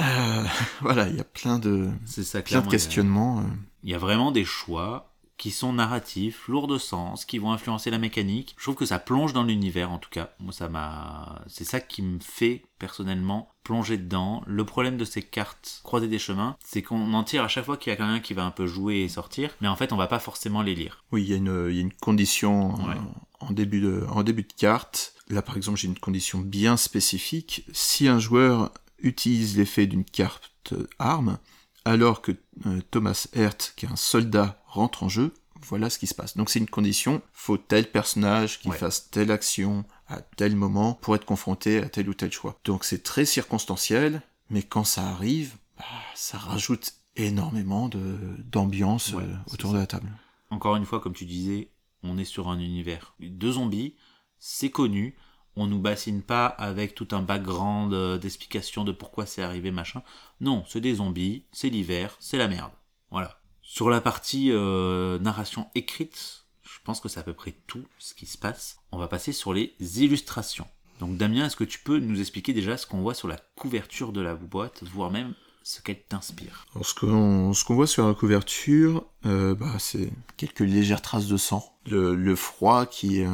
Euh, 0.00 0.44
Voilà, 0.80 1.08
il 1.08 1.16
y 1.16 1.20
a 1.20 1.24
plein 1.24 1.58
de, 1.58 1.88
C'est 2.04 2.24
ça, 2.24 2.42
plein 2.42 2.60
de 2.60 2.68
questionnements. 2.68 3.40
euh. 3.40 3.44
Il 3.82 3.90
y 3.90 3.94
a 3.94 3.98
vraiment 3.98 4.30
des 4.30 4.44
choix 4.44 5.06
qui 5.36 5.50
sont 5.50 5.72
narratifs, 5.72 6.48
lourds 6.48 6.66
de 6.66 6.76
sens, 6.76 7.24
qui 7.24 7.38
vont 7.38 7.50
influencer 7.50 7.90
la 7.90 7.96
mécanique. 7.96 8.54
Je 8.58 8.62
trouve 8.64 8.74
que 8.74 8.84
ça 8.84 8.98
plonge 8.98 9.32
dans 9.32 9.42
l'univers 9.42 9.90
en 9.90 9.96
tout 9.96 10.10
cas. 10.10 10.28
Moi 10.38 10.52
ça 10.52 10.68
m'a 10.68 11.40
c'est 11.46 11.64
ça 11.64 11.80
qui 11.80 12.02
me 12.02 12.18
fait 12.20 12.62
personnellement 12.78 13.48
plonger 13.64 13.96
dedans. 13.96 14.42
Le 14.46 14.66
problème 14.66 14.98
de 14.98 15.04
ces 15.06 15.22
cartes 15.22 15.80
croisées 15.82 16.08
des 16.08 16.18
chemins, 16.18 16.56
c'est 16.62 16.82
qu'on 16.82 17.14
en 17.14 17.24
tire 17.24 17.42
à 17.42 17.48
chaque 17.48 17.64
fois 17.64 17.78
qu'il 17.78 17.90
y 17.90 17.94
a 17.94 17.96
quelqu'un 17.96 18.20
qui 18.20 18.34
va 18.34 18.44
un 18.44 18.50
peu 18.50 18.66
jouer 18.66 18.98
et 19.00 19.08
sortir, 19.08 19.48
mais 19.62 19.68
en 19.68 19.76
fait 19.76 19.94
on 19.94 19.96
va 19.96 20.08
pas 20.08 20.18
forcément 20.18 20.60
les 20.60 20.74
lire. 20.74 21.04
Oui, 21.10 21.22
il 21.22 21.30
y 21.30 21.32
a 21.32 21.36
une, 21.36 21.68
il 21.70 21.74
y 21.74 21.78
a 21.78 21.82
une 21.82 21.92
condition 21.94 22.74
euh, 22.74 22.94
en, 23.40 23.50
début 23.52 23.80
de, 23.80 24.04
en 24.10 24.22
début 24.22 24.42
de 24.42 24.52
carte. 24.52 25.14
Là, 25.30 25.42
par 25.42 25.56
exemple, 25.56 25.78
j'ai 25.78 25.86
une 25.86 25.98
condition 25.98 26.40
bien 26.40 26.76
spécifique. 26.76 27.64
Si 27.72 28.08
un 28.08 28.18
joueur 28.18 28.72
utilise 29.02 29.56
l'effet 29.56 29.86
d'une 29.86 30.04
carte 30.04 30.74
arme, 30.98 31.38
alors 31.84 32.22
que 32.22 32.32
euh, 32.66 32.80
Thomas 32.90 33.26
Hert, 33.32 33.74
qui 33.76 33.86
est 33.86 33.90
un 33.90 33.96
soldat, 33.96 34.62
rentre 34.66 35.02
en 35.02 35.08
jeu, 35.08 35.32
voilà 35.62 35.90
ce 35.90 35.98
qui 35.98 36.06
se 36.06 36.14
passe. 36.14 36.36
Donc 36.36 36.48
c'est 36.50 36.58
une 36.58 36.68
condition, 36.68 37.20
faut 37.32 37.56
tel 37.58 37.90
personnage 37.90 38.60
qui 38.60 38.68
Ouais. 38.68 38.76
fasse 38.78 39.10
telle 39.10 39.30
action 39.30 39.84
à 40.08 40.20
tel 40.22 40.56
moment 40.56 40.94
pour 40.94 41.14
être 41.14 41.24
confronté 41.26 41.82
à 41.82 41.88
tel 41.88 42.08
ou 42.08 42.14
tel 42.14 42.32
choix. 42.32 42.58
Donc 42.64 42.84
c'est 42.84 43.02
très 43.02 43.24
circonstanciel, 43.26 44.22
mais 44.48 44.62
quand 44.62 44.84
ça 44.84 45.06
arrive, 45.06 45.56
bah, 45.78 45.84
ça 46.14 46.38
rajoute 46.38 46.92
énormément 47.16 47.88
de 47.88 48.18
d'ambiance 48.44 49.12
Ouais, 49.12 49.24
euh, 49.24 49.34
autour 49.52 49.70
ça. 49.70 49.76
de 49.76 49.80
la 49.80 49.86
table. 49.86 50.10
Encore 50.50 50.76
une 50.76 50.86
fois, 50.86 51.00
comme 51.00 51.12
tu 51.14 51.26
disais, 51.26 51.68
on 52.02 52.16
est 52.18 52.24
sur 52.24 52.48
un 52.48 52.58
univers 52.58 53.14
de 53.20 53.52
zombies, 53.52 53.94
c'est 54.38 54.70
connu. 54.70 55.16
On 55.56 55.66
nous 55.66 55.80
bassine 55.80 56.22
pas 56.22 56.46
avec 56.46 56.94
tout 56.94 57.08
un 57.10 57.22
background 57.22 57.92
euh, 57.92 58.18
d'explication 58.18 58.84
de 58.84 58.92
pourquoi 58.92 59.26
c'est 59.26 59.42
arrivé, 59.42 59.70
machin. 59.70 60.02
Non, 60.40 60.64
c'est 60.68 60.80
des 60.80 60.96
zombies, 60.96 61.44
c'est 61.52 61.70
l'hiver, 61.70 62.16
c'est 62.20 62.38
la 62.38 62.48
merde. 62.48 62.72
Voilà. 63.10 63.40
Sur 63.62 63.90
la 63.90 64.00
partie 64.00 64.50
euh, 64.52 65.18
narration 65.18 65.68
écrite, 65.74 66.44
je 66.62 66.78
pense 66.84 67.00
que 67.00 67.08
c'est 67.08 67.20
à 67.20 67.24
peu 67.24 67.34
près 67.34 67.54
tout 67.66 67.84
ce 67.98 68.14
qui 68.14 68.26
se 68.26 68.38
passe. 68.38 68.78
On 68.92 68.98
va 68.98 69.08
passer 69.08 69.32
sur 69.32 69.52
les 69.52 69.74
illustrations. 69.80 70.66
Donc 71.00 71.16
Damien, 71.16 71.46
est-ce 71.46 71.56
que 71.56 71.64
tu 71.64 71.78
peux 71.78 71.98
nous 71.98 72.20
expliquer 72.20 72.52
déjà 72.52 72.76
ce 72.76 72.86
qu'on 72.86 73.00
voit 73.00 73.14
sur 73.14 73.28
la 73.28 73.38
couverture 73.56 74.12
de 74.12 74.20
la 74.20 74.34
boîte, 74.34 74.84
voire 74.84 75.10
même 75.10 75.34
ce 75.62 75.80
qu'elle 75.82 76.02
t'inspire? 76.02 76.66
Ce 76.82 76.94
qu'on 76.94 77.74
voit 77.74 77.86
sur 77.86 78.06
la 78.06 78.14
couverture, 78.14 79.06
euh, 79.26 79.54
bah, 79.54 79.78
c'est 79.78 80.12
quelques 80.36 80.60
légères 80.60 81.02
traces 81.02 81.26
de 81.26 81.36
sang. 81.36 81.64
Le, 81.86 82.36
froid 82.36 82.86
qui 82.86 83.24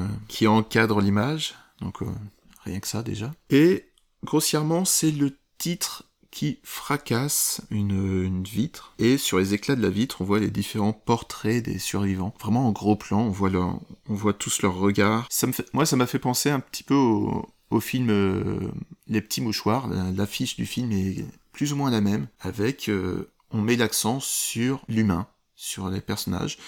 encadre 0.46 1.00
l'image, 1.00 1.54
donc 1.80 2.02
euh, 2.02 2.06
rien 2.64 2.80
que 2.80 2.88
ça 2.88 3.02
déjà. 3.02 3.32
Et 3.50 3.86
grossièrement, 4.24 4.84
c'est 4.84 5.10
le 5.10 5.36
titre 5.58 6.04
qui 6.30 6.58
fracasse 6.64 7.62
une, 7.70 8.42
vitre. 8.42 8.94
Et 8.98 9.16
sur 9.16 9.38
les 9.38 9.54
éclats 9.54 9.76
de 9.76 9.80
la 9.80 9.88
vitre, 9.88 10.20
on 10.20 10.24
voit 10.24 10.38
les 10.38 10.50
différents 10.50 10.92
portraits 10.92 11.64
des 11.64 11.78
survivants. 11.78 12.34
Vraiment 12.40 12.68
en 12.68 12.72
gros 12.72 12.94
plan, 12.96 13.20
on 13.22 13.30
voit, 13.30 13.50
on 13.50 14.14
voit 14.14 14.34
tous 14.34 14.60
leurs 14.60 14.76
regards. 14.76 15.28
Moi, 15.72 15.86
ça 15.86 15.96
m'a 15.96 16.06
fait 16.06 16.18
penser 16.18 16.50
un 16.50 16.60
petit 16.60 16.82
peu 16.82 16.94
au, 16.94 17.80
film 17.80 18.10
euh, 18.10 18.60
Les 19.06 19.22
Petits 19.22 19.40
Mouchoirs. 19.40 19.88
La- 19.88 20.10
L'affiche 20.10 20.56
du 20.56 20.66
film 20.66 20.92
est 20.92 21.24
plus 21.52 21.72
ou 21.72 21.76
moins 21.76 21.90
la 21.90 22.02
même, 22.02 22.28
avec 22.40 22.90
euh, 22.90 23.30
on 23.50 23.62
met 23.62 23.76
l'accent 23.76 24.20
sur 24.20 24.82
l'humain, 24.88 25.26
sur 25.54 25.88
les 25.88 26.02
personnages. 26.02 26.58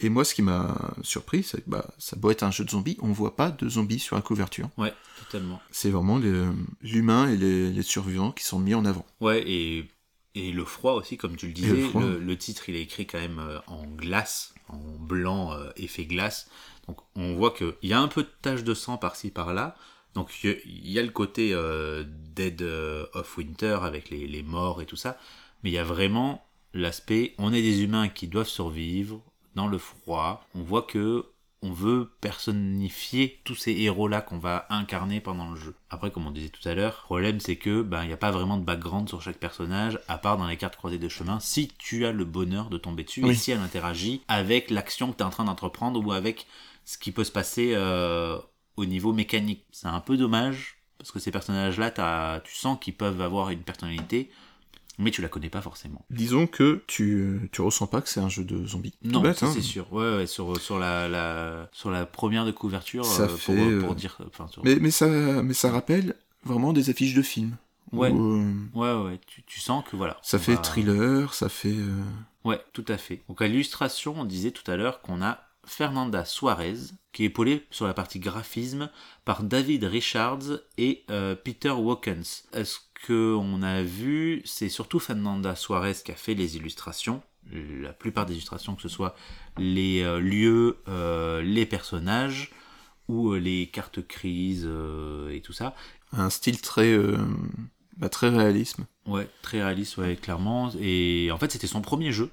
Et 0.00 0.08
moi, 0.08 0.24
ce 0.24 0.34
qui 0.34 0.42
m'a 0.42 0.94
surpris, 1.02 1.42
c'est 1.44 1.64
que 1.64 1.70
bah, 1.70 1.86
ça 1.98 2.16
doit 2.16 2.32
être 2.32 2.42
un 2.42 2.50
jeu 2.50 2.64
de 2.64 2.70
zombies, 2.70 2.96
on 3.00 3.12
voit 3.12 3.36
pas 3.36 3.50
de 3.50 3.68
zombies 3.68 4.00
sur 4.00 4.16
la 4.16 4.22
couverture. 4.22 4.68
Ouais, 4.76 4.92
totalement. 5.18 5.62
C'est 5.70 5.90
vraiment 5.90 6.18
les- 6.18 6.46
l'humain 6.82 7.28
et 7.30 7.36
les, 7.36 7.70
les 7.70 7.82
survivants 7.82 8.32
qui 8.32 8.44
sont 8.44 8.58
mis 8.58 8.74
en 8.74 8.84
avant. 8.84 9.06
Ouais, 9.20 9.42
et, 9.46 9.88
et 10.34 10.50
le 10.52 10.64
froid 10.64 10.94
aussi, 10.94 11.16
comme 11.16 11.36
tu 11.36 11.46
le 11.46 11.50
le 11.50 11.54
disais, 11.54 11.80
froid. 11.80 12.02
le, 12.02 12.18
le 12.18 12.36
titre 12.36 12.68
il 12.68 12.74
est 12.76 12.82
écrit 12.82 13.06
quand 13.06 13.20
même 13.20 13.38
euh, 13.38 13.60
en 13.68 13.84
glace, 13.86 14.52
en 14.68 14.78
blanc 14.98 15.52
euh, 15.52 15.70
effet 15.76 16.06
glace. 16.06 16.50
Donc 16.88 16.98
on 17.14 17.34
voit 17.36 17.52
qu'il 17.52 17.72
y 17.84 17.92
a 17.92 18.00
un 18.00 18.08
peu 18.08 18.24
de 18.24 18.30
taches 18.42 18.64
de 18.64 18.74
sang 18.74 18.98
par-ci 18.98 19.30
par-là. 19.30 19.76
Donc 20.14 20.30
il 20.42 20.50
y 20.50 20.52
a- 20.52 20.56
il 20.66 20.90
y 20.90 20.98
a 20.98 21.02
le 21.02 21.10
côté 21.10 21.50
euh, 21.54 22.04
Dead 22.34 22.60
euh, 22.62 23.06
of 23.14 23.36
Winter 23.38 23.78
avec 23.82 24.10
les, 24.10 24.26
les 24.26 24.42
morts 24.42 24.82
et 24.82 24.86
tout 24.86 24.96
ça. 24.96 25.18
Mais 25.62 25.70
il 25.70 25.74
y 25.74 25.78
a 25.78 25.84
vraiment 25.84 26.44
l'aspect, 26.74 27.34
on 27.38 27.52
est 27.52 27.62
des 27.62 27.82
humains 27.84 28.08
qui 28.08 28.26
doivent 28.26 28.48
survivre 28.48 29.22
dans 29.54 29.66
le 29.66 29.78
froid. 29.78 30.46
On 30.54 30.62
voit 30.62 30.82
que 30.82 31.26
on 31.62 31.72
veut 31.72 32.10
personnifier 32.20 33.40
tous 33.44 33.54
ces 33.54 33.72
héros-là 33.72 34.20
qu'on 34.20 34.38
va 34.38 34.66
incarner 34.68 35.20
pendant 35.20 35.50
le 35.50 35.56
jeu. 35.56 35.74
Après, 35.88 36.10
comme 36.10 36.26
on 36.26 36.30
disait 36.30 36.50
tout 36.50 36.68
à 36.68 36.74
l'heure, 36.74 36.98
le 37.04 37.06
problème 37.06 37.40
c'est 37.40 37.56
que 37.56 37.80
ben 37.80 38.02
il 38.02 38.08
n'y 38.08 38.12
a 38.12 38.18
pas 38.18 38.30
vraiment 38.30 38.58
de 38.58 38.64
background 38.64 39.08
sur 39.08 39.22
chaque 39.22 39.38
personnage, 39.38 39.98
à 40.06 40.18
part 40.18 40.36
dans 40.36 40.46
les 40.46 40.58
cartes 40.58 40.76
croisées 40.76 40.98
de 40.98 41.08
chemin, 41.08 41.40
si 41.40 41.68
tu 41.78 42.04
as 42.04 42.12
le 42.12 42.26
bonheur 42.26 42.68
de 42.68 42.76
tomber 42.76 43.04
dessus 43.04 43.26
et 43.26 43.34
si 43.34 43.50
elle 43.50 43.60
interagit 43.60 44.20
avec 44.28 44.70
l'action 44.70 45.10
que 45.10 45.16
tu 45.16 45.22
es 45.22 45.26
en 45.26 45.30
train 45.30 45.44
d'entreprendre 45.44 46.04
ou 46.04 46.12
avec 46.12 46.46
ce 46.84 46.98
qui 46.98 47.12
peut 47.12 47.24
se 47.24 47.32
passer 47.32 47.72
euh, 47.74 48.38
au 48.76 48.84
niveau 48.84 49.14
mécanique. 49.14 49.64
C'est 49.70 49.86
un 49.86 50.00
peu 50.00 50.18
dommage, 50.18 50.76
parce 50.98 51.12
que 51.12 51.18
ces 51.18 51.30
personnages-là, 51.30 52.40
tu 52.40 52.54
sens 52.54 52.78
qu'ils 52.78 52.94
peuvent 52.94 53.22
avoir 53.22 53.50
une 53.50 53.62
personnalité, 53.62 54.30
mais 54.98 55.10
tu 55.10 55.22
la 55.22 55.28
connais 55.28 55.50
pas 55.50 55.60
forcément. 55.60 56.04
Disons 56.10 56.46
que 56.46 56.82
tu, 56.86 57.48
tu 57.52 57.60
ressens 57.60 57.86
pas 57.86 58.00
que 58.00 58.08
c'est 58.08 58.20
un 58.20 58.28
jeu 58.28 58.44
de 58.44 58.66
zombies. 58.66 58.94
Non, 59.02 59.24
hein. 59.24 59.34
c'est 59.34 59.60
sûr. 59.60 59.92
Ouais, 59.92 60.16
ouais, 60.16 60.26
sur, 60.26 60.58
sur, 60.60 60.78
la, 60.78 61.08
la, 61.08 61.68
sur 61.72 61.90
la 61.90 62.06
première 62.06 62.44
de 62.44 62.52
couverture, 62.52 63.04
Ça 63.04 63.24
euh, 63.24 63.28
fait, 63.28 63.54
pour, 63.54 63.64
euh, 63.64 63.80
pour 63.80 63.94
dire... 63.94 64.18
Enfin, 64.26 64.46
sur- 64.48 64.64
Mais, 64.64 64.76
mais, 64.76 64.90
ça, 64.90 65.06
mais 65.08 65.54
ça 65.54 65.70
rappelle 65.70 66.14
vraiment 66.44 66.72
des 66.72 66.90
affiches 66.90 67.14
de 67.14 67.22
films. 67.22 67.56
Ouais. 67.92 68.10
Où, 68.10 68.36
euh, 68.36 68.52
Ouais, 68.74 69.10
ouais, 69.10 69.20
tu, 69.26 69.42
tu 69.44 69.60
sens 69.60 69.84
que 69.88 69.96
voilà. 69.96 70.16
ça 70.22 70.38
fait 70.38 70.54
va- 70.54 70.60
thriller, 70.62 71.34
ça 71.34 71.48
fait... 71.48 71.68
euh, 71.76 72.02
Ouais, 72.44 72.60
tout 72.72 72.84
à 72.88 72.98
fait. 72.98 73.22
Donc 73.28 73.40
à 73.40 73.46
l'illustration, 73.48 74.14
on 74.18 74.24
disait 74.24 74.50
tout 74.50 74.68
à 74.70 74.76
l'heure 74.76 75.00
qu'on 75.00 75.22
a 75.22 75.38
Fernanda 75.66 76.24
Suarez, 76.26 76.76
qui 77.12 77.22
est 77.22 77.26
épaulée 77.26 77.64
sur 77.70 77.86
la 77.86 77.94
partie 77.94 78.18
graphisme 78.18 78.90
par 79.24 79.42
David 79.44 79.84
Richards 79.84 80.58
et 80.76 81.04
euh, 81.10 81.34
Peter 81.34 81.70
Walkens. 81.70 82.42
Est-ce 82.52 82.78
que 82.94 83.34
on 83.34 83.62
a 83.62 83.82
vu, 83.82 84.42
c'est 84.44 84.68
surtout 84.68 84.98
Fernanda 84.98 85.54
Suarez 85.54 85.94
qui 86.04 86.12
a 86.12 86.14
fait 86.14 86.34
les 86.34 86.56
illustrations, 86.56 87.22
la 87.52 87.92
plupart 87.92 88.26
des 88.26 88.34
illustrations, 88.34 88.74
que 88.74 88.82
ce 88.82 88.88
soit 88.88 89.14
les 89.58 90.02
euh, 90.02 90.20
lieux, 90.20 90.78
euh, 90.88 91.42
les 91.42 91.66
personnages 91.66 92.50
ou 93.08 93.32
euh, 93.32 93.38
les 93.38 93.66
cartes 93.66 94.06
crises 94.06 94.68
et 95.30 95.40
tout 95.40 95.52
ça. 95.52 95.74
un 96.12 96.30
style 96.30 96.60
très, 96.60 96.96
bah, 97.96 98.08
très 98.08 98.28
réalisme. 98.28 98.86
Ouais, 99.06 99.28
très 99.42 99.62
réaliste, 99.62 99.98
ouais, 99.98 100.16
clairement. 100.16 100.70
Et 100.80 101.30
en 101.30 101.38
fait, 101.38 101.52
c'était 101.52 101.66
son 101.66 101.82
premier 101.82 102.12
jeu 102.12 102.30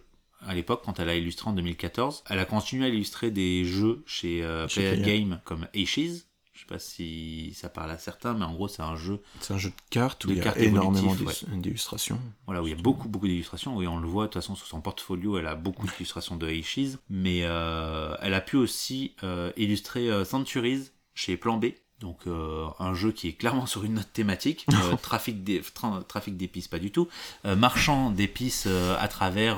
à 0.48 0.56
l'époque 0.56 0.82
quand 0.86 1.00
elle 1.00 1.10
a 1.10 1.16
illustré 1.16 1.50
en 1.50 1.54
2014. 1.54 2.24
Elle 2.30 2.40
a 2.40 2.46
continué 2.46 2.86
à 2.86 2.90
illustrer 2.90 3.32
des 3.32 3.66
jeux 3.66 4.02
chez 4.06 4.48
Chez 4.70 4.94
Player. 4.94 5.20
Game 5.20 5.42
comme 5.44 5.68
Ashes. 5.76 6.26
Je 6.62 6.68
sais 6.68 6.74
pas 6.76 6.80
si 6.80 7.54
ça 7.56 7.70
parle 7.70 7.90
à 7.90 7.98
certains, 7.98 8.36
mais 8.36 8.46
en 8.46 8.54
gros, 8.54 8.68
c'est 8.68 8.84
un 8.84 8.96
jeu 8.96 9.20
C'est 9.40 9.56
un 9.56 9.58
jeu 9.58 9.70
de 9.70 9.76
cartes 9.90 10.26
où 10.26 10.28
De 10.28 10.34
il 10.34 10.38
y 10.38 10.48
a 10.48 10.56
énormément 10.60 11.16
d'illustrations. 11.58 12.20
voilà, 12.46 12.62
où 12.62 12.68
il 12.68 12.70
y 12.70 12.80
a 12.80 12.82
beaucoup, 12.82 13.10
beaucoup 13.10 13.28
d'illustrations. 13.28 13.82
Et 13.82 13.88
on 13.88 13.98
le 14.00 14.08
voit, 14.08 14.26
de 14.26 14.28
toute 14.32 14.42
façon, 14.44 14.54
sur 14.54 14.68
son 14.68 14.80
portfolio, 14.80 15.40
elle 15.40 15.48
a 15.48 15.56
beaucoup 15.56 15.88
d'illustrations 15.88 16.36
de 16.36 16.48
Ashes. 16.48 16.98
Mais 17.10 17.40
euh, 17.46 18.16
elle 18.22 18.36
a 18.36 18.42
pu 18.42 18.58
aussi 18.58 19.16
euh, 19.24 19.52
illustrer 19.58 20.12
euh, 20.12 20.24
Centuries 20.24 20.92
chez 21.16 21.36
Plan 21.36 21.58
B. 21.58 21.66
Donc 22.00 22.20
euh, 22.28 22.68
un 22.78 22.94
jeu 22.94 23.12
qui 23.12 23.28
est 23.28 23.34
clairement 23.34 23.66
sur 23.66 23.84
une 23.84 23.96
note 23.96 24.14
thématique, 24.14 24.68
euh, 24.72 24.96
trafic 25.02 25.44
tra- 25.74 26.04
trafic 26.06 26.38
d'épices 26.38 26.68
pas 26.68 26.80
du 26.80 26.92
tout, 26.92 27.08
Euh, 27.46 27.56
marchand 27.56 28.12
d'épices 28.12 28.68
à 28.68 29.08
travers 29.08 29.58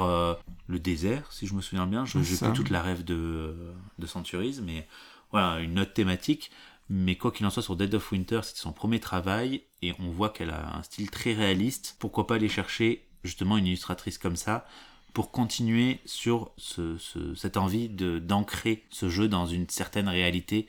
le 0.67 0.79
désert, 0.79 1.31
si 1.33 1.47
je 1.47 1.53
me 1.53 1.61
souviens 1.61 1.85
bien. 1.85 2.05
Je 2.05 2.21
j'ai 2.21 2.35
ça. 2.35 2.47
plus 2.47 2.55
toute 2.55 2.69
la 2.69 2.81
rêve 2.81 3.03
de 3.03 3.55
de 3.99 4.07
Centuries, 4.07 4.59
mais 4.63 4.87
voilà 5.31 5.59
une 5.59 5.73
note 5.73 5.93
thématique. 5.93 6.49
Mais 6.95 7.15
quoi 7.15 7.31
qu'il 7.31 7.43
en 7.47 7.49
soit, 7.49 7.63
sur 7.63 7.75
Dead 7.75 7.91
of 7.95 8.11
Winter, 8.11 8.41
c'était 8.43 8.59
son 8.59 8.71
premier 8.71 8.99
travail 8.99 9.63
et 9.81 9.93
on 9.97 10.11
voit 10.11 10.29
qu'elle 10.29 10.51
a 10.51 10.77
un 10.77 10.83
style 10.83 11.09
très 11.09 11.33
réaliste. 11.33 11.95
Pourquoi 11.97 12.27
pas 12.27 12.35
aller 12.35 12.47
chercher 12.47 13.03
justement 13.23 13.57
une 13.57 13.65
illustratrice 13.65 14.19
comme 14.19 14.35
ça 14.35 14.67
pour 15.11 15.31
continuer 15.31 16.01
sur 16.05 16.51
ce, 16.57 16.95
ce- 16.99 17.33
cette 17.33 17.57
envie 17.57 17.89
d'ancrer 17.89 18.85
ce 18.91 19.09
jeu 19.09 19.27
dans 19.27 19.47
une 19.47 19.67
certaine 19.69 20.07
réalité 20.07 20.67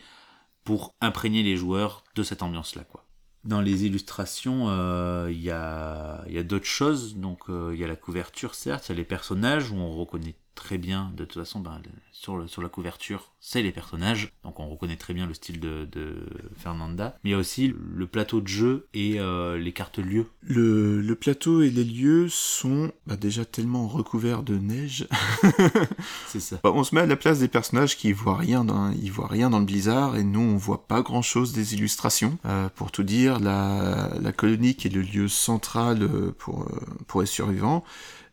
pour 0.65 0.95
imprégner 1.03 1.43
les 1.43 1.59
joueurs 1.59 2.05
de 2.15 2.23
cette 2.23 2.43
ambiance-là, 2.43 2.85
quoi. 2.85 3.05
Dans 3.45 3.61
les 3.61 3.85
illustrations, 3.85 4.71
euh, 4.71 5.29
il 5.31 5.43
y 5.43 5.51
a, 5.51 6.25
il 6.29 6.33
y 6.33 6.39
a 6.39 6.43
d'autres 6.43 6.65
choses. 6.65 7.17
Donc, 7.17 7.51
euh, 7.51 7.73
il 7.75 7.81
y 7.81 7.85
a 7.85 7.87
la 7.87 7.97
couverture, 7.97 8.55
certes, 8.55 8.89
il 8.89 8.93
y 8.93 8.95
a 8.95 8.97
les 8.97 9.05
personnages 9.05 9.71
où 9.71 9.77
on 9.77 9.93
reconnaît 9.95 10.37
très 10.65 10.79
bien, 10.79 11.13
de 11.15 11.27
toute 11.27 11.39
façon, 11.43 11.61
ben, 11.61 11.79
sur, 12.11 12.39
le- 12.39 12.49
sur 12.49 12.63
la 12.63 12.71
couverture, 12.71 13.33
c'est 13.39 13.61
les 13.61 13.71
personnages. 13.71 14.33
Donc, 14.45 14.59
on 14.61 14.69
reconnaît 14.71 14.97
très 14.97 15.13
bien 15.13 15.27
le 15.27 15.35
style 15.35 15.61
de, 15.61 15.87
de 15.93 16.27
Fernanda. 16.57 17.19
Mais 17.23 17.31
il 17.31 17.33
y 17.35 17.37
a 17.37 17.39
aussi 17.39 17.75
le 17.95 18.07
plateau 18.07 18.41
de 18.41 18.49
jeu 18.49 18.87
et 18.95 19.21
euh, 19.21 19.59
les 19.59 19.73
cartes 19.73 19.99
lieux. 19.99 20.27
Le, 20.41 21.03
le 21.03 21.15
plateau 21.17 21.61
et 21.61 21.69
les 21.69 21.85
lieux 21.85 22.29
sont 22.31 22.91
bah, 23.07 23.17
déjà 23.17 23.45
tellement 23.45 23.87
recouverts 23.87 24.43
de 24.43 24.57
neige. 24.57 25.07
C'est 26.29 26.41
ça. 26.41 26.61
Bah, 26.65 26.73
on 26.75 26.83
se 26.83 26.95
met 26.95 27.03
à 27.03 27.07
la 27.07 27.17
place 27.17 27.41
des 27.41 27.49
personnages 27.49 27.97
qui 27.99 28.13
voient 28.13 28.39
rien 28.39 28.65
dans, 28.65 28.91
ils 28.91 29.13
voient 29.13 29.29
rien 29.29 29.51
dans 29.51 29.59
le 29.59 29.67
blizzard 29.67 30.17
et 30.17 30.25
nous 30.25 30.41
on 30.41 30.57
voit 30.57 30.87
pas 30.87 31.03
grand 31.03 31.23
chose 31.23 31.53
des 31.53 31.75
illustrations. 31.75 32.39
Euh, 32.47 32.71
pour 32.75 32.91
tout 32.91 33.03
dire, 33.03 33.39
la, 33.39 34.11
la 34.19 34.33
colonie 34.33 34.77
qui 34.77 34.89
est 34.89 34.95
le 34.95 35.03
lieu 35.03 35.29
central 35.29 36.09
pour, 36.39 36.63
euh, 36.63 36.81
pour 37.07 37.21
les 37.21 37.27
survivants, 37.27 37.85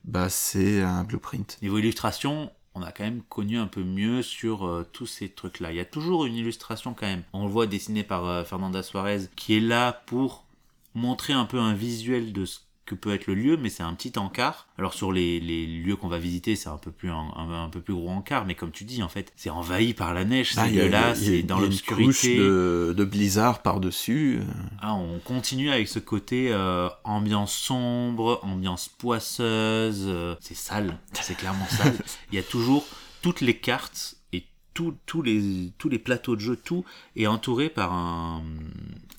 bah 0.04 0.30
c'est 0.30 0.82
un 0.82 1.04
blueprint. 1.04 1.58
Niveau 1.62 1.78
illustration, 1.78 2.52
on 2.74 2.82
a 2.82 2.92
quand 2.92 3.04
même 3.04 3.22
connu 3.24 3.58
un 3.58 3.68
peu 3.68 3.84
mieux 3.84 4.22
sur 4.22 4.66
euh, 4.66 4.88
tous 4.92 5.06
ces 5.06 5.30
trucs-là. 5.30 5.72
Il 5.72 5.78
y 5.78 5.82
a 5.82 5.86
toujours 5.86 6.26
une 6.26 6.36
illustration 6.36 6.94
quand 6.94 7.08
même. 7.08 7.24
On 7.34 7.46
le 7.46 7.52
voit 7.52 7.68
dessiné 7.68 8.04
par 8.04 8.26
euh, 8.26 8.44
Fernanda 8.44 8.84
Suarez, 8.84 9.28
qui 9.36 9.58
est 9.58 9.62
là 9.62 10.04
pour 10.06 10.46
montrer 10.94 11.34
un 11.34 11.46
peu 11.46 11.60
un 11.60 11.74
visuel 11.74 12.34
de 12.34 12.46
ce 12.46 12.60
que 12.92 12.96
peut 12.96 13.14
être 13.14 13.28
le 13.28 13.36
lieu, 13.36 13.58
mais 13.58 13.70
c'est 13.70 13.84
un 13.84 13.94
petit 13.94 14.18
encart. 14.20 14.68
Alors 14.78 14.94
sur 14.94 15.12
les, 15.12 15.40
les 15.40 15.66
lieux 15.66 15.96
qu'on 15.96 16.08
va 16.10 16.18
visiter, 16.20 16.56
c'est 16.56 16.70
un 16.70 16.78
peu 16.78 16.92
plus 16.92 17.10
un, 17.10 17.32
un- 17.36 17.64
un 17.64 17.70
peu 17.70 17.80
plus 17.82 17.94
gros 17.94 18.10
encart, 18.10 18.46
mais 18.46 18.54
comme 18.56 18.72
tu 18.72 18.84
dis, 18.84 19.02
en 19.02 19.08
fait, 19.10 19.32
c'est 19.36 19.50
envahi 19.50 19.94
par 19.94 20.14
la 20.14 20.26
neige. 20.26 20.54
Ah, 20.58 20.66
Ces 20.68 20.72
lieux-là, 20.74 21.16
c'est 21.16 21.44
dans 21.44 21.60
l'obscurité. 21.60 22.38
de, 22.38 22.94
de 22.98 23.04
blizzard 23.06 23.62
par-dessus. 23.62 24.40
euh, 24.42 24.52
Ah, 24.82 24.94
on 24.96 25.20
continue 25.20 25.72
avec 25.72 25.88
ce 25.88 26.00
côté 26.00 26.50
euh, 26.52 26.90
ambiance 27.04 27.54
sombre, 27.54 28.40
ambiance 28.44 28.90
poisseuse. 28.90 30.06
euh, 30.08 30.36
c'est 30.42 30.56
sale, 30.56 30.98
c'est 31.14 31.36
clairement 31.38 31.68
sale. 31.70 31.96
Il 32.32 32.36
y 32.36 32.40
a 32.40 32.44
toujours 32.44 32.86
toutes 33.22 33.42
les 33.42 33.58
cartes 33.58 34.16
tous 35.06 35.22
les, 35.22 35.72
tous 35.78 35.90
les 35.90 36.00
plateaux 36.00 36.36
de 36.36 36.42
jeu, 36.42 36.56
tout 36.56 36.86
est 37.18 37.28
entouré 37.28 37.70
par 37.70 37.92
un, 37.94 38.42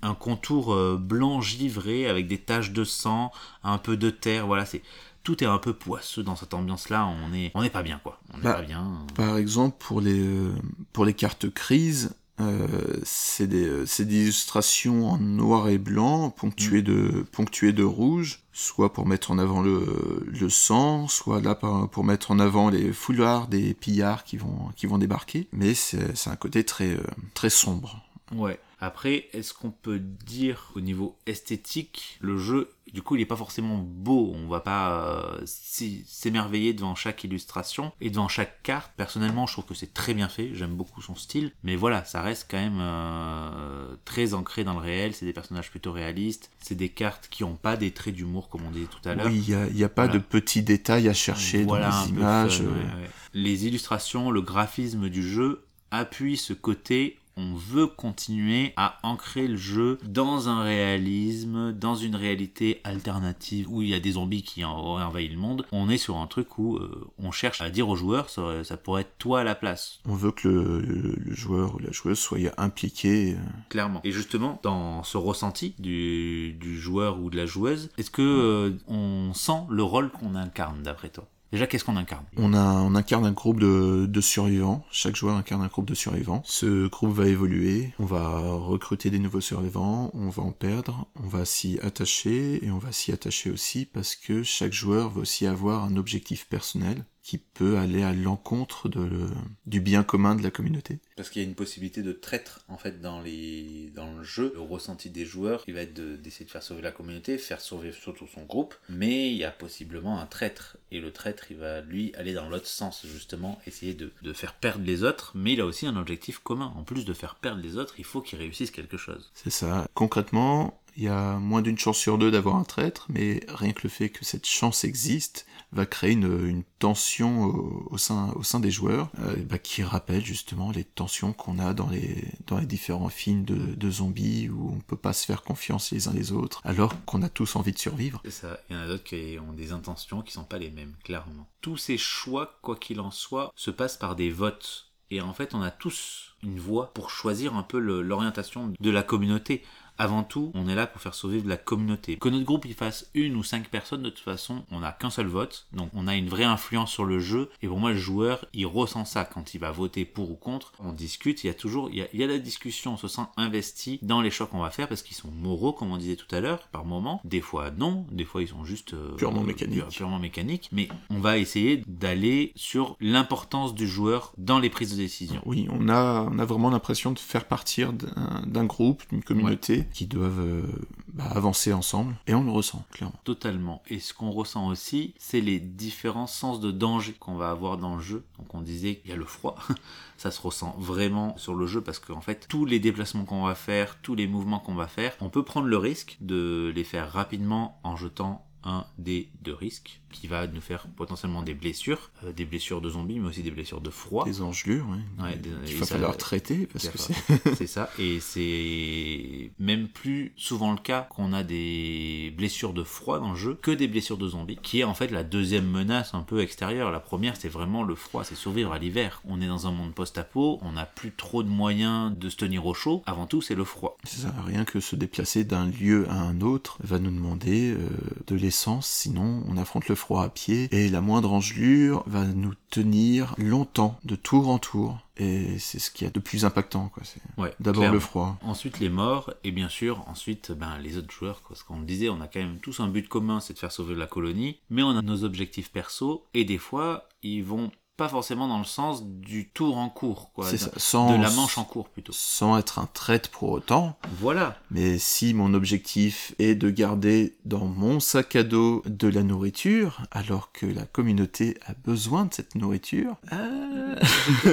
un 0.03 0.15
contour 0.15 0.73
euh, 0.75 0.97
blanc 1.01 1.41
givré 1.41 2.09
avec 2.09 2.27
des 2.27 2.39
taches 2.39 2.73
de 2.73 2.85
sang, 2.85 3.33
un 3.63 3.79
peu 3.79 3.97
de 3.97 4.11
terre. 4.11 4.47
Voilà, 4.47 4.67
c'est 4.67 4.83
tout 5.23 5.43
est 5.45 5.47
un 5.47 5.59
peu 5.59 5.73
poisseux 5.73 6.23
dans 6.25 6.35
cette 6.37 6.53
ambiance-là. 6.55 7.07
On 7.07 7.33
est, 7.33 7.53
on 7.55 7.63
n'est 7.63 7.71
pas 7.71 7.83
bien, 7.85 8.01
quoi. 8.03 8.19
On 8.35 8.39
n'est 8.39 8.43
Bah, 8.43 8.55
pas 8.55 8.63
bien. 8.63 8.93
Par 9.15 9.37
exemple, 9.37 9.77
pour 9.79 10.01
les, 10.01 10.19
euh, 10.19 10.53
pour 10.93 11.05
les 11.05 11.15
cartes 11.15 11.49
crise, 11.49 12.15
euh, 12.41 12.67
c'est 13.05 13.47
des, 13.47 13.67
euh, 13.67 13.85
des 14.01 14.23
illustrations 14.23 15.11
en 15.11 15.19
noir 15.19 15.69
et 15.69 15.79
blanc, 15.79 16.31
ponctuées, 16.31 16.83
de, 16.83 17.25
ponctuées 17.31 17.73
de 17.73 17.85
rouge, 17.85 18.41
soit 18.53 18.93
pour 18.93 19.07
mettre 19.07 19.31
en 19.31 19.39
avant 19.39 19.63
le, 19.63 20.27
le 20.27 20.51
sang, 20.51 21.07
soit 21.07 21.41
là 21.41 21.55
pour 21.55 22.03
mettre 22.03 22.33
en 22.33 22.41
avant 22.41 22.69
les 22.69 22.93
foulards 22.93 23.47
des 23.47 23.75
pillards 23.75 24.25
qui 24.25 24.39
vont, 24.39 24.71
qui 24.75 24.87
vont 24.87 24.99
débarquer. 24.99 25.47
Mais 25.53 25.75
c'est 25.75 26.01
un 26.27 26.37
côté 26.37 26.65
très, 26.65 26.97
très 27.35 27.51
sombre. 27.51 28.03
Ouais. 28.35 28.59
Après, 28.85 29.29
est-ce 29.33 29.55
qu'on 29.55 29.71
peut 29.71 30.01
dire 30.01 30.73
au 30.75 30.81
niveau 30.81 31.17
esthétique, 31.27 32.19
le 32.21 32.37
jeu, 32.37 32.73
du 32.93 33.01
coup, 33.01 33.15
il 33.15 33.21
n'est 33.21 33.27
pas 33.27 33.37
forcément 33.37 33.79
beau. 33.79 34.33
On 34.35 34.49
va 34.49 34.59
pas 34.59 35.07
euh, 35.39 35.41
s'émerveiller 35.47 36.75
devant 36.75 36.97
chaque 36.97 37.23
illustration 37.23 37.93
et 38.01 38.11
devant 38.11 38.27
chaque 38.27 38.61
carte. 38.65 38.91
Personnellement, 38.97 39.47
je 39.47 39.53
trouve 39.53 39.67
que 39.67 39.75
c'est 39.75 39.95
très 39.95 40.15
bien 40.15 40.29
fait. 40.29 40.51
J'aime 40.55 40.75
beaucoup 40.75 41.01
son 41.01 41.15
style. 41.15 41.53
Mais 41.63 41.77
voilà, 41.77 42.05
ça 42.05 42.23
reste 42.23 42.49
quand 42.51 42.59
même 42.59 42.81
euh, 42.81 43.95
très 44.05 44.35
ancré 44.35 44.65
dans 44.65 44.73
le 44.75 44.81
réel. 44.81 45.15
C'est 45.15 45.27
des 45.27 45.33
personnages 45.33 45.71
plutôt 45.71 45.93
réalistes. 45.93 46.51
C'est 46.59 46.75
des 46.75 46.89
cartes 46.89 47.29
qui 47.31 47.45
n'ont 47.45 47.55
pas 47.55 47.77
des 47.77 47.93
traits 47.93 48.15
d'humour, 48.17 48.49
comme 48.49 48.63
on 48.67 48.71
disait 48.73 48.87
tout 48.87 49.09
à 49.09 49.15
l'heure. 49.15 49.27
Oui, 49.27 49.45
il 49.47 49.49
n'y 49.49 49.55
a, 49.55 49.67
il 49.69 49.79
y 49.79 49.85
a 49.85 49.89
pas 49.89 50.07
Voilà. 50.07 50.19
de 50.19 50.25
petits 50.25 50.63
détails 50.63 51.09
à 51.09 51.15
chercher 51.15 51.63
Voilà, 51.63 51.91
dans 51.91 52.03
les 52.05 52.11
images. 52.11 52.59
fun, 52.59 52.65
euh, 52.65 52.69
ouais, 52.73 53.03
ouais. 53.03 53.11
Les 53.33 53.65
illustrations, 53.67 54.33
le 54.33 54.43
graphisme 54.43 55.09
du 55.09 55.23
jeu 55.23 55.65
appuie 55.93 56.37
ce 56.37 56.53
côté. 56.53 57.19
On 57.37 57.55
veut 57.55 57.87
continuer 57.87 58.73
à 58.77 58.99
ancrer 59.03 59.49
le 59.49 59.57
jeu 59.57 59.99
dans 60.05 60.49
un 60.49 60.63
réalisme, 60.63 61.73
dans 61.73 61.95
une 61.95 62.15
réalité 62.17 62.81
alternative 62.85 63.67
où 63.71 63.83
il 63.83 63.89
y 63.89 63.95
a 63.95 64.01
des 64.01 64.13
zombies 64.13 64.43
qui 64.43 64.65
en- 64.65 64.79
auraient 64.79 65.05
envahi 65.05 65.29
le 65.29 65.39
monde. 65.39 65.67
On 65.73 65.89
est 65.89 65.97
sur 65.99 66.17
un 66.19 66.27
truc 66.27 66.59
où 66.59 66.77
euh, 66.77 67.11
on 67.19 67.31
cherche 67.31 67.61
à 67.61 67.71
dire 67.71 67.89
aux 67.89 67.97
joueurs, 67.97 68.29
ça, 68.31 68.63
ça 68.65 68.77
pourrait 68.77 69.03
être 69.03 69.17
toi 69.19 69.41
à 69.41 69.45
la 69.45 69.55
place, 69.55 70.01
On 70.07 70.15
veut 70.15 70.33
que 70.33 70.49
le, 70.49 70.81
le- 70.81 71.17
le 71.19 71.35
joueur 71.35 71.75
ou 71.75 71.79
la 71.79 71.91
joueuse 71.93 72.19
soit 72.19 72.39
impliqué. 72.59 73.33
euh, 73.35 73.37
clairement. 73.69 74.01
Et 74.05 74.13
justement, 74.13 74.61
dans 74.63 75.03
ce 75.03 75.17
ressenti 75.17 75.75
du, 75.79 76.53
du 76.61 76.79
joueur 76.79 77.21
ou 77.21 77.31
de 77.31 77.37
la 77.37 77.47
joueuse, 77.47 77.91
est-ce 77.99 78.11
que 78.11 78.23
euh, 78.23 78.71
on 78.89 79.33
sent 79.35 79.63
le 79.71 79.83
rôle 79.83 80.11
qu'on 80.11 80.35
incarne 80.35 80.83
d'après 80.83 81.09
toi? 81.09 81.27
Déjà, 81.53 81.67
qu'est-ce 81.67 81.85
qu'on 81.85 81.97
incarne 81.97 82.25
On, 82.39 82.55
incarne 82.95 83.27
un 83.27 83.33
groupe 83.33 83.61
de, 83.61 84.07
de 84.07 84.21
survivants. 84.23 84.87
Chaque 84.91 85.17
joueur 85.17 85.37
incarne 85.37 85.61
un 85.61 85.67
groupe 85.67 85.85
de 85.85 85.95
survivants. 85.95 86.43
Ce 86.47 86.89
groupe 86.89 87.13
va 87.13 87.29
évoluer. 87.29 87.93
On 87.99 88.07
va 88.07 88.41
recruter 88.41 89.11
des 89.11 89.19
nouveaux 89.19 89.43
survivants. 89.43 90.11
On 90.15 90.31
va 90.31 90.43
en 90.43 90.53
perdre. 90.53 91.07
On 91.23 91.29
va 91.29 91.45
s'y 91.45 91.79
attacher. 91.83 92.65
Et 92.65 92.71
on 92.71 92.79
va 92.79 92.91
s'y 92.91 93.13
attacher 93.13 93.51
aussi 93.51 93.85
parce 93.85 94.17
que 94.17 94.43
chaque 94.43 94.73
joueur 94.73 95.11
va 95.11 95.21
aussi 95.21 95.47
avoir 95.47 95.85
un 95.85 95.97
objectif 95.97 96.49
personnel 96.49 97.05
qui 97.23 97.39
peut 97.39 97.79
aller 97.79 98.03
à 98.03 98.13
l'encontre 98.13 98.89
de, 98.89 99.29
du 99.67 99.81
bien 99.81 100.03
commun 100.03 100.35
de 100.35 100.43
la 100.43 100.51
communauté. 100.51 100.99
Parce 101.17 101.31
qu'il 101.31 101.41
y 101.41 101.45
a 101.45 101.49
une 101.49 101.55
possibilité 101.55 102.03
de 102.03 102.13
traître 102.13 102.65
en 102.69 102.77
fait 102.77 103.01
dans, 103.01 103.21
les... 103.21 103.93
dans 103.95 104.13
le 104.13 104.25
jeu. 104.25 104.53
Le 104.55 104.61
ressenti 104.61 105.09
des 105.09 105.25
joueurs, 105.25 105.63
il 105.69 105.75
va 105.75 105.83
être 105.83 105.95
de- 105.95 106.17
d'essayer 106.17 106.45
de, 106.45 106.51
faire 106.51 106.65
sauver 106.65 106.83
la 106.83 106.91
communauté, 106.91 107.39
faire 107.39 107.61
survivre 107.61 107.95
surtout 107.95 108.27
son 108.27 108.43
groupe. 108.43 108.75
Mais 108.89 109.31
il 109.31 109.37
y 109.37 109.45
a 109.45 109.53
possiblement 109.53 110.21
un 110.21 110.27
traître. 110.27 110.77
Et 110.91 111.01
le 111.01 111.13
traître, 111.13 111.51
il 111.51 111.59
va 111.59 111.81
lui 111.81 112.13
aller 112.17 112.35
dans 112.35 112.49
l'autre 112.49 112.67
sens, 112.67 113.07
justement, 113.07 113.61
essayer 113.67 113.95
de, 113.95 114.13
de 114.23 114.33
faire 114.33 114.55
perdre 114.55 114.85
les 114.85 115.05
autres. 115.05 115.33
Mais 115.37 115.53
il 115.53 115.61
a 115.61 115.67
aussi 115.67 115.87
un 115.87 115.97
objectif 115.97 116.41
commun. 116.41 116.73
En 116.77 116.83
plus 116.83 117.05
de 117.05 117.13
faire 117.13 117.37
perdre 117.37 117.63
les 117.63 117.77
autres, 117.77 117.95
il 117.99 118.05
faut 118.05 118.21
qu'il 118.21 118.39
réussisse 118.41 118.73
quelque 118.73 118.97
chose. 118.97 119.31
C'est 119.35 119.51
ça. 119.51 119.87
Concrètement, 119.95 120.83
il 120.97 121.05
y 121.05 121.09
a 121.09 121.39
moins 121.39 121.63
d'une 121.63 121.79
chance 121.79 121.99
sur 121.99 122.19
deux 122.19 122.31
d'avoir 122.31 122.57
un 122.57 122.65
traître, 122.65 123.07
mais 123.09 123.41
rien 123.49 123.73
que 123.73 123.83
le 123.85 123.89
fait 123.89 124.11
que 124.11 124.25
cette 124.25 124.47
chance 124.47 124.85
existe 124.85 125.47
va 125.73 125.87
créer 125.87 126.13
une, 126.13 126.47
une 126.47 126.65
tension 126.79 127.45
au, 127.45 127.89
au 127.91 127.99
sein, 127.99 128.33
au 128.37 128.43
sein 128.43 128.61
des 128.61 128.71
joueurs, 128.71 129.11
euh, 129.21 129.37
bah, 129.49 129.59
qui 129.59 129.83
rappelle 129.83 130.25
justement 130.25 130.71
les 130.71 130.85
tensions 130.85 131.33
qu'on 131.33 131.59
a 131.59 131.75
dans 131.75 131.89
les, 131.89 132.25
dans 132.47 132.59
les 132.59 132.67
différents 132.67 133.09
films 133.09 133.45
de, 133.45 133.57
de 133.75 133.91
zombies 133.91 134.49
où 134.49 134.71
on 134.71 134.81
peut 134.81 134.97
pas 134.97 135.13
se 135.13 135.25
faire 135.25 135.43
confiance 135.43 135.91
les 135.91 136.09
uns 136.09 136.13
les 136.13 136.33
autres, 136.33 136.61
alors 136.65 136.95
qu'on 137.05 137.23
a 137.23 137.29
tous 137.29 137.57
envie 137.57 137.73
de 137.73 137.79
survivre. 137.79 138.21
C'est 138.25 138.31
ça. 138.31 138.61
Il 138.69 138.77
y 138.77 138.79
en 138.79 138.83
a 138.83 138.87
d'autres 138.87 139.05
qui 139.05 139.39
ont 139.39 139.53
des 139.53 139.73
intentions 139.73 140.23
qui 140.23 140.33
sont 140.33 140.45
pas 140.45 140.59
les 140.59 140.71
mêmes, 140.71 140.95
clairement. 141.05 141.49
Tous 141.61 141.77
ces 141.77 141.97
choix, 141.99 142.59
quoi 142.63 142.77
qu'il 142.77 143.01
en 143.01 143.11
soit, 143.11 143.53
se 143.57 143.71
passent 143.71 143.97
par 143.97 144.17
des 144.17 144.31
votes. 144.31 144.89
Et 145.11 145.21
en 145.21 145.35
fait, 145.35 145.55
on 145.55 145.61
a 145.61 145.71
tous 145.71 146.37
une 146.43 146.59
voix 146.59 146.93
pour 146.95 147.11
choisir 147.11 147.55
un 147.55 147.63
peu 147.63 147.79
l'orientation 147.79 148.73
de 148.79 148.91
la 148.91 149.03
communauté. 149.03 149.63
Avant 149.99 150.23
tout, 150.23 150.51
on 150.55 150.69
est 150.69 150.75
là 150.75 150.87
pour 150.87 151.01
faire 151.01 151.15
survivre 151.15 151.49
la 151.49 151.57
communauté. 151.57 152.17
Que 152.17 152.29
notre 152.29 152.45
groupe 152.45 152.65
il 152.65 152.75
fasse 152.75 153.11
une 153.15 153.37
ou 153.37 153.43
cinq 153.43 153.69
personnes, 153.69 154.03
de 154.03 154.11
toute 154.11 154.25
façon, 154.25 154.65
on 154.71 154.81
n'a 154.81 154.93
qu'un 154.93 155.11
seul 155.11 155.27
vote. 155.27 155.67
Donc 155.73 155.91
on 155.95 156.07
a 156.09 156.17
une 156.17 156.29
vraie 156.29 156.45
influence 156.45 156.91
sur 156.91 157.05
le 157.05 157.19
jeu. 157.19 157.51
Et 157.63 157.69
pour 157.69 157.79
moi, 157.79 157.91
le 157.91 157.99
joueur, 157.99 158.45
il 158.53 158.67
ressent 158.67 159.05
ça 159.05 159.25
quand 159.25 159.55
il 159.55 159.59
va 159.59 159.71
voter 159.71 160.05
pour 160.05 160.31
ou 160.31 160.35
contre. 160.35 160.73
On 160.81 160.93
discute, 160.93 161.45
il 161.45 161.47
y 161.47 161.51
a 161.51 161.55
toujours, 161.55 161.89
il 161.91 161.97
y 161.97 162.03
a, 162.03 162.07
il 162.13 162.21
y 162.21 162.25
a 162.25 162.27
la 162.27 162.39
discussion, 162.39 162.95
on 162.95 162.97
se 162.97 163.09
sent 163.09 163.23
investi 163.37 163.99
dans 164.03 164.21
les 164.21 164.31
choix 164.31 164.47
qu'on 164.47 164.61
va 164.61 164.71
faire 164.71 164.89
parce 164.89 165.03
qu'ils 165.03 165.17
sont 165.17 165.31
moraux, 165.31 165.73
comme 165.73 165.91
on 165.93 165.97
disait 165.97 166.17
tout 166.17 166.33
à 166.35 166.41
l'heure, 166.41 166.69
par 166.73 166.85
moment. 166.85 167.21
Des 167.25 167.41
fois 167.41 167.71
non, 167.71 168.07
des 168.11 168.25
fois 168.25 168.43
ils 168.43 168.49
sont 168.49 168.65
juste 168.65 168.95
euh, 168.95 169.15
Purement 169.17 169.43
euh, 169.43 169.47
mécaniques. 169.47 169.89
purement 169.89 170.19
mécaniques. 170.19 170.69
Mais 170.73 170.89
on 171.11 171.21
va 171.21 171.39
essayer 171.39 171.83
d'aller 171.87 172.53
sur 172.57 172.97
l'importance 173.01 173.75
du 173.75 173.87
joueur 173.87 174.33
dans 174.39 174.59
les 174.59 174.71
prises 174.71 174.93
de 174.93 174.97
décision. 174.97 175.41
Oui, 175.47 175.69
on 175.71 175.89
a, 175.89 176.29
on 176.31 176.39
a 176.39 176.45
vraiment 176.45 176.71
l'impression 176.71 177.13
de 177.13 177.19
faire 177.19 177.47
partir 177.47 177.93
d'un 177.93 178.43
d'un 178.47 178.65
groupe, 178.65 179.03
d'une 179.11 179.23
communauté, 179.23 179.82
qui 179.93 180.07
doivent 180.07 180.41
euh, 180.41 180.63
bah, 181.09 181.25
avancer 181.31 181.73
ensemble, 181.73 182.15
et 182.27 182.35
on 182.35 182.45
le 182.45 182.51
ressent, 182.51 182.85
clairement. 182.91 183.19
Totalement. 183.25 183.83
Et 183.89 183.99
ce 183.99 184.15
qu'on 184.15 184.31
ressent 184.31 184.69
aussi, 184.69 185.15
c'est 185.19 185.41
les 185.41 185.61
différents 185.61 186.27
sens 186.27 186.61
de 186.61 186.71
danger 186.71 187.13
qu'on 187.13 187.35
va 187.35 187.51
avoir 187.51 187.79
dans 187.79 187.97
le 187.97 188.03
jeu. 188.03 188.25
Donc 188.39 188.55
on 188.55 188.61
disait 188.61 188.97
qu'il 188.97 189.11
y 189.11 189.13
a 189.13 189.17
le 189.17 189.25
froid, 189.25 189.57
ça 190.17 190.31
se 190.31 190.41
ressent 190.41 190.75
vraiment 190.79 191.37
sur 191.37 191.55
le 191.55 191.67
jeu 191.67 191.81
parce 191.81 191.99
qu'en 191.99 192.21
fait, 192.21 192.47
tous 192.49 192.65
les 192.65 192.81
déplacements 192.81 193.25
qu'on 193.25 193.45
va 193.45 193.55
faire, 193.55 193.99
tous 194.03 194.15
les 194.15 194.27
mouvements 194.27 194.61
qu'on 194.61 194.75
va 194.75 194.87
faire, 194.87 195.15
on 195.21 195.31
peut 195.31 195.45
prendre 195.45 195.67
le 195.67 195.79
risque 195.79 196.17
de 196.21 196.73
les 196.75 196.85
faire 196.85 197.11
rapidement 197.11 197.81
en 197.85 197.97
jetant 197.97 198.47
un 198.65 198.85
dé 198.99 199.29
de 199.43 199.53
risque 199.53 200.01
qui 200.13 200.27
va 200.27 200.47
nous 200.47 200.61
faire 200.61 200.87
potentiellement 200.97 201.43
des 201.43 201.55
blessures, 201.55 202.11
euh, 202.25 202.33
des 202.33 202.45
blessures 202.45 202.81
de 202.83 202.91
zombies, 202.91 203.19
mais 203.19 203.29
aussi 203.29 203.43
des 203.43 203.51
blessures 203.51 203.81
de 203.81 203.89
froid. 203.91 204.25
Des 204.27 204.43
engelures, 204.43 204.87
oui. 204.91 204.99
Ouais, 205.25 205.37
des- 205.37 205.49
Il 205.67 205.77
va 205.77 205.87
ça- 205.87 205.95
falloir 205.95 206.17
traiter, 206.19 206.67
parce 206.67 206.89
que 206.89 206.99
c'est... 206.99 207.15
C'est 207.57 207.67
ça, 207.67 207.89
et 207.99 208.21
c'est 208.21 209.51
même 209.59 209.89
plus 209.89 210.33
souvent 210.37 210.73
le 210.73 210.79
cas 210.79 211.07
qu'on 211.11 211.33
a 211.33 211.43
des 211.43 212.33
blessures 212.37 212.73
de 212.73 212.83
froid 212.85 213.19
dans 213.21 213.31
le 213.33 213.37
jeu 213.39 213.59
que 213.63 213.71
des 213.71 213.89
blessures 213.89 214.19
de 214.19 214.29
zombies, 214.29 214.59
qui 214.63 214.81
est 214.81 214.85
en 214.85 214.95
fait 214.95 215.09
la 215.11 215.25
deuxième 215.25 215.67
menace 215.69 216.15
un 216.15 216.23
peu 216.23 216.41
extérieure. 216.41 216.91
La 216.91 217.01
première, 217.01 217.37
c'est 217.37 217.49
vraiment 217.49 217.83
le 217.83 217.95
froid, 217.95 218.25
c'est 218.25 218.35
survivre 218.35 218.73
à 218.73 218.79
l'hiver. 218.79 219.23
On 219.25 219.41
est 219.41 219.47
dans 219.47 219.67
un 219.67 219.73
monde 219.73 219.95
post-apo, 219.95 220.59
on 220.63 220.73
n'a 220.73 220.87
plus 220.87 221.13
trop 221.13 221.43
de 221.43 221.49
moyens 221.49 222.17
de 222.17 222.29
se 222.29 222.37
tenir 222.37 222.67
au 222.67 222.75
chaud. 222.75 223.03
Avant 223.07 223.27
tout, 223.27 223.41
c'est 223.43 223.55
le 223.55 223.65
froid. 223.65 223.97
C'est 224.05 224.21
ça, 224.21 224.35
rien 224.47 224.65
que 224.65 224.81
se 224.81 224.95
déplacer 224.97 225.45
d'un 225.45 225.67
lieu 225.67 226.07
à 226.11 226.21
un 226.21 226.41
autre 226.43 226.79
va 226.83 226.99
nous 226.99 227.11
demander 227.11 227.73
euh, 227.73 227.79
de 228.27 228.35
l'essence, 228.53 228.87
sinon 228.87 229.43
on 229.49 229.57
affronte 229.57 229.89
le 229.89 229.95
froid 229.95 230.23
à 230.23 230.29
pied, 230.29 230.69
et 230.73 230.91
la 230.91 231.01
moindre 231.01 231.33
engelure 231.33 232.03
va 232.07 232.25
nous 232.27 232.53
tenir 232.69 233.35
longtemps, 233.39 233.99
de 234.05 234.15
tour 234.15 234.51
en 234.51 234.59
tour, 234.59 234.99
et 235.17 235.59
c'est 235.59 235.79
ce 235.79 235.91
qu'il 235.91 236.07
y 236.07 236.09
a 236.09 236.13
de 236.13 236.21
plus 236.21 236.45
impactant, 236.45 236.91
quoi. 236.93 237.03
C'est 237.03 237.21
Ouais, 237.41 237.55
d'abord 237.61 237.81
clairement. 237.81 237.95
le 237.95 238.01
froid. 238.01 238.39
Ensuite 238.43 238.79
les 238.79 238.91
morts, 238.91 239.33
et 239.43 239.53
bien 239.53 239.71
sûr, 239.71 240.05
ensuite 240.07 240.53
ben, 240.53 240.77
les 240.83 240.99
autres 240.99 241.11
joueurs, 241.13 241.41
quoi. 241.43 241.51
parce 241.55 241.63
qu'on 241.63 241.81
le 241.81 241.87
disait, 241.87 242.11
on 242.11 242.21
a 242.21 242.29
quand 242.29 242.41
même 242.41 242.59
tous 242.59 242.81
un 242.81 242.89
but 242.89 243.09
commun, 243.09 243.41
c'est 243.41 243.55
de 243.55 243.59
faire 243.59 243.73
sauver 243.73 243.95
la 243.95 244.07
colonie, 244.07 244.59
mais 244.69 244.83
on 244.83 244.91
a 244.91 245.01
nos 245.01 245.25
objectifs 245.25 245.73
perso, 245.73 246.27
et 246.35 246.45
des 246.45 246.59
fois, 246.59 247.09
ils 247.23 247.43
vont 247.43 247.71
pas 248.03 248.09
forcément 248.09 248.49
dans 248.49 248.59
le 248.59 248.65
sens 248.65 249.05
du 249.07 249.49
tour 249.49 249.79
en 249.79 249.89
cours, 249.89 250.33
quoi. 250.35 250.45
C'est 250.47 250.57
de, 250.57 250.61
ça, 250.61 250.71
sans, 250.77 251.17
de 251.17 251.23
la 251.23 251.31
manche 251.31 251.57
en 251.57 251.63
cours 251.63 251.89
plutôt. 251.89 252.13
sans 252.13 252.59
être 252.59 252.81
un 252.81 252.89
traître 252.93 253.31
pour 253.31 253.53
autant, 253.53 253.97
Voilà, 254.19 254.59
mais 254.73 254.99
si 254.99 255.35
mon 255.35 255.55
objectif 255.55 256.35
est 256.41 256.57
de 256.57 256.69
garder 256.69 257.37
dans 257.45 257.65
mon 257.65 258.01
sac 258.01 258.35
à 258.35 258.43
dos 258.43 258.83
de 258.87 259.07
la 259.07 259.23
nourriture, 259.23 260.03
alors 260.11 260.51
que 260.51 260.67
la 260.67 260.85
communauté 260.85 261.57
a 261.65 261.75
besoin 261.85 262.25
de 262.25 262.35
cette 262.35 262.57
nourriture, 262.57 263.15
euh, 263.33 263.95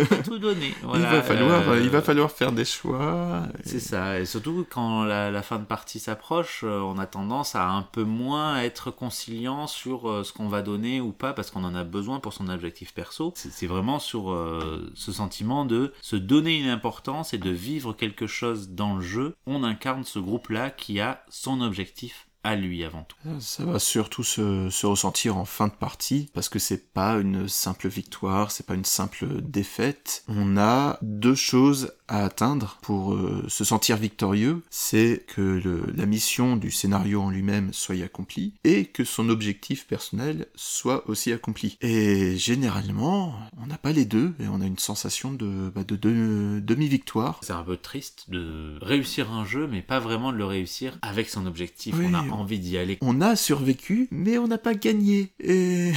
pas 0.06 0.18
tout 0.18 0.38
donner. 0.38 0.76
il, 0.94 1.02
va 1.02 1.24
falloir, 1.24 1.70
euh, 1.70 1.80
il 1.82 1.90
va 1.90 2.04
falloir 2.04 2.30
faire 2.30 2.52
des 2.52 2.66
choix. 2.66 3.48
C'est 3.66 3.80
ça, 3.80 4.20
et 4.20 4.26
surtout 4.26 4.68
quand 4.70 5.06
la, 5.06 5.32
la 5.32 5.42
fin 5.42 5.58
de 5.58 5.66
partie 5.66 6.00
s'approche, 6.00 6.64
euh, 6.64 6.82
on 6.82 7.00
a 7.00 7.08
tendance 7.08 7.56
à 7.56 7.68
un 7.68 7.82
peu 7.82 8.04
moins 8.04 8.62
être 8.62 8.92
conciliant 8.92 9.66
sur 9.66 10.08
euh, 10.08 10.24
ce 10.24 10.34
qu'on 10.34 10.50
va 10.50 10.62
donner 10.62 11.02
ou 11.02 11.12
pas 11.12 11.34
parce 11.34 11.50
qu'on 11.50 11.64
en 11.64 11.74
a 11.74 11.84
besoin 11.84 12.20
pour 12.20 12.34
son 12.34 12.48
objectif 12.50 12.94
perso. 12.94 13.34
C'est 13.52 13.68
vraiment 13.68 14.00
sur 14.00 14.32
euh, 14.32 14.92
ce 14.96 15.12
sentiment 15.12 15.66
de 15.66 15.94
se 16.02 16.16
donner 16.16 16.60
une 16.60 16.70
importance 16.70 17.34
et 17.34 17.38
de 17.38 17.50
vivre 17.50 17.94
quelque 17.94 18.28
chose 18.28 18.70
dans 18.70 18.96
le 18.96 19.02
jeu. 19.02 19.36
On 19.46 19.64
incarne 19.64 20.04
ce 20.04 20.20
groupe-là 20.20 20.70
qui 20.70 21.00
a 21.00 21.24
son 21.30 21.62
objectif 21.62 22.28
à 22.44 22.56
lui 22.56 22.84
avant 22.86 23.04
tout. 23.04 23.18
Ça 23.40 23.66
va 23.66 23.80
surtout 23.80 24.24
se, 24.24 24.70
se 24.70 24.86
ressentir 24.86 25.38
en 25.38 25.46
fin 25.46 25.68
de 25.68 25.74
partie, 25.74 26.30
parce 26.34 26.50
que 26.50 26.60
c'est 26.60 26.94
pas 26.94 27.18
une 27.18 27.48
simple 27.48 27.90
victoire, 27.90 28.52
c'est 28.52 28.66
pas 28.66 28.76
une 28.76 28.86
simple 28.86 29.42
défaite. 29.42 30.24
On 30.28 30.58
a 30.58 30.98
deux 31.02 31.36
choses 31.36 31.94
à 32.10 32.26
atteindre 32.26 32.78
pour 32.82 33.14
euh, 33.14 33.46
se 33.48 33.64
sentir 33.64 33.98
victorieux, 33.98 34.62
c'est 34.70 35.24
que 35.28 35.42
le- 35.42 35.84
la 35.96 36.06
mission 36.06 36.58
du 36.58 36.72
scénario 36.72 37.22
en 37.22 37.30
lui-même 37.30 37.72
soit 37.74 38.02
accomplie, 38.04 38.54
et 38.64 38.86
que 38.86 39.04
son 39.04 39.30
objectif 39.30 39.88
personnel 39.88 40.48
soit 40.56 41.08
aussi 41.10 41.32
accompli. 41.32 41.78
Et 41.82 42.38
généralement, 42.38 43.34
on 43.62 43.68
n'a 43.68 43.78
pas 43.78 43.92
les 43.92 44.06
deux, 44.06 44.34
et 44.40 44.48
on 44.48 44.62
a 44.62 44.66
une 44.66 44.78
sensation 44.78 45.32
de, 45.32 45.72
bah, 45.74 45.84
de, 45.84 45.96
de- 45.96 46.60
demi-victoire. 46.64 47.40
C'est 47.44 47.54
un 47.54 47.64
peu 47.64 47.78
triste 47.78 48.26
de 48.30 48.78
réussir 48.82 49.32
un 49.32 49.46
jeu, 49.46 49.68
mais 49.68 49.82
pas 49.82 50.00
vraiment 50.00 50.32
de 50.32 50.38
le 50.38 50.46
réussir 50.46 50.98
avec 51.02 51.30
son 51.30 51.46
objectif. 51.46 51.96
Oui. 51.98 52.06
On 52.10 52.14
a 52.14 52.22
envie 52.22 52.60
d'y 52.60 52.78
aller. 52.78 52.98
On 53.02 53.22
a 53.22 53.36
survécu, 53.36 54.08
mais 54.12 54.38
on 54.38 54.48
n'a 54.48 54.58
pas 54.58 54.74
gagné. 54.74 55.32
Et 55.40 55.92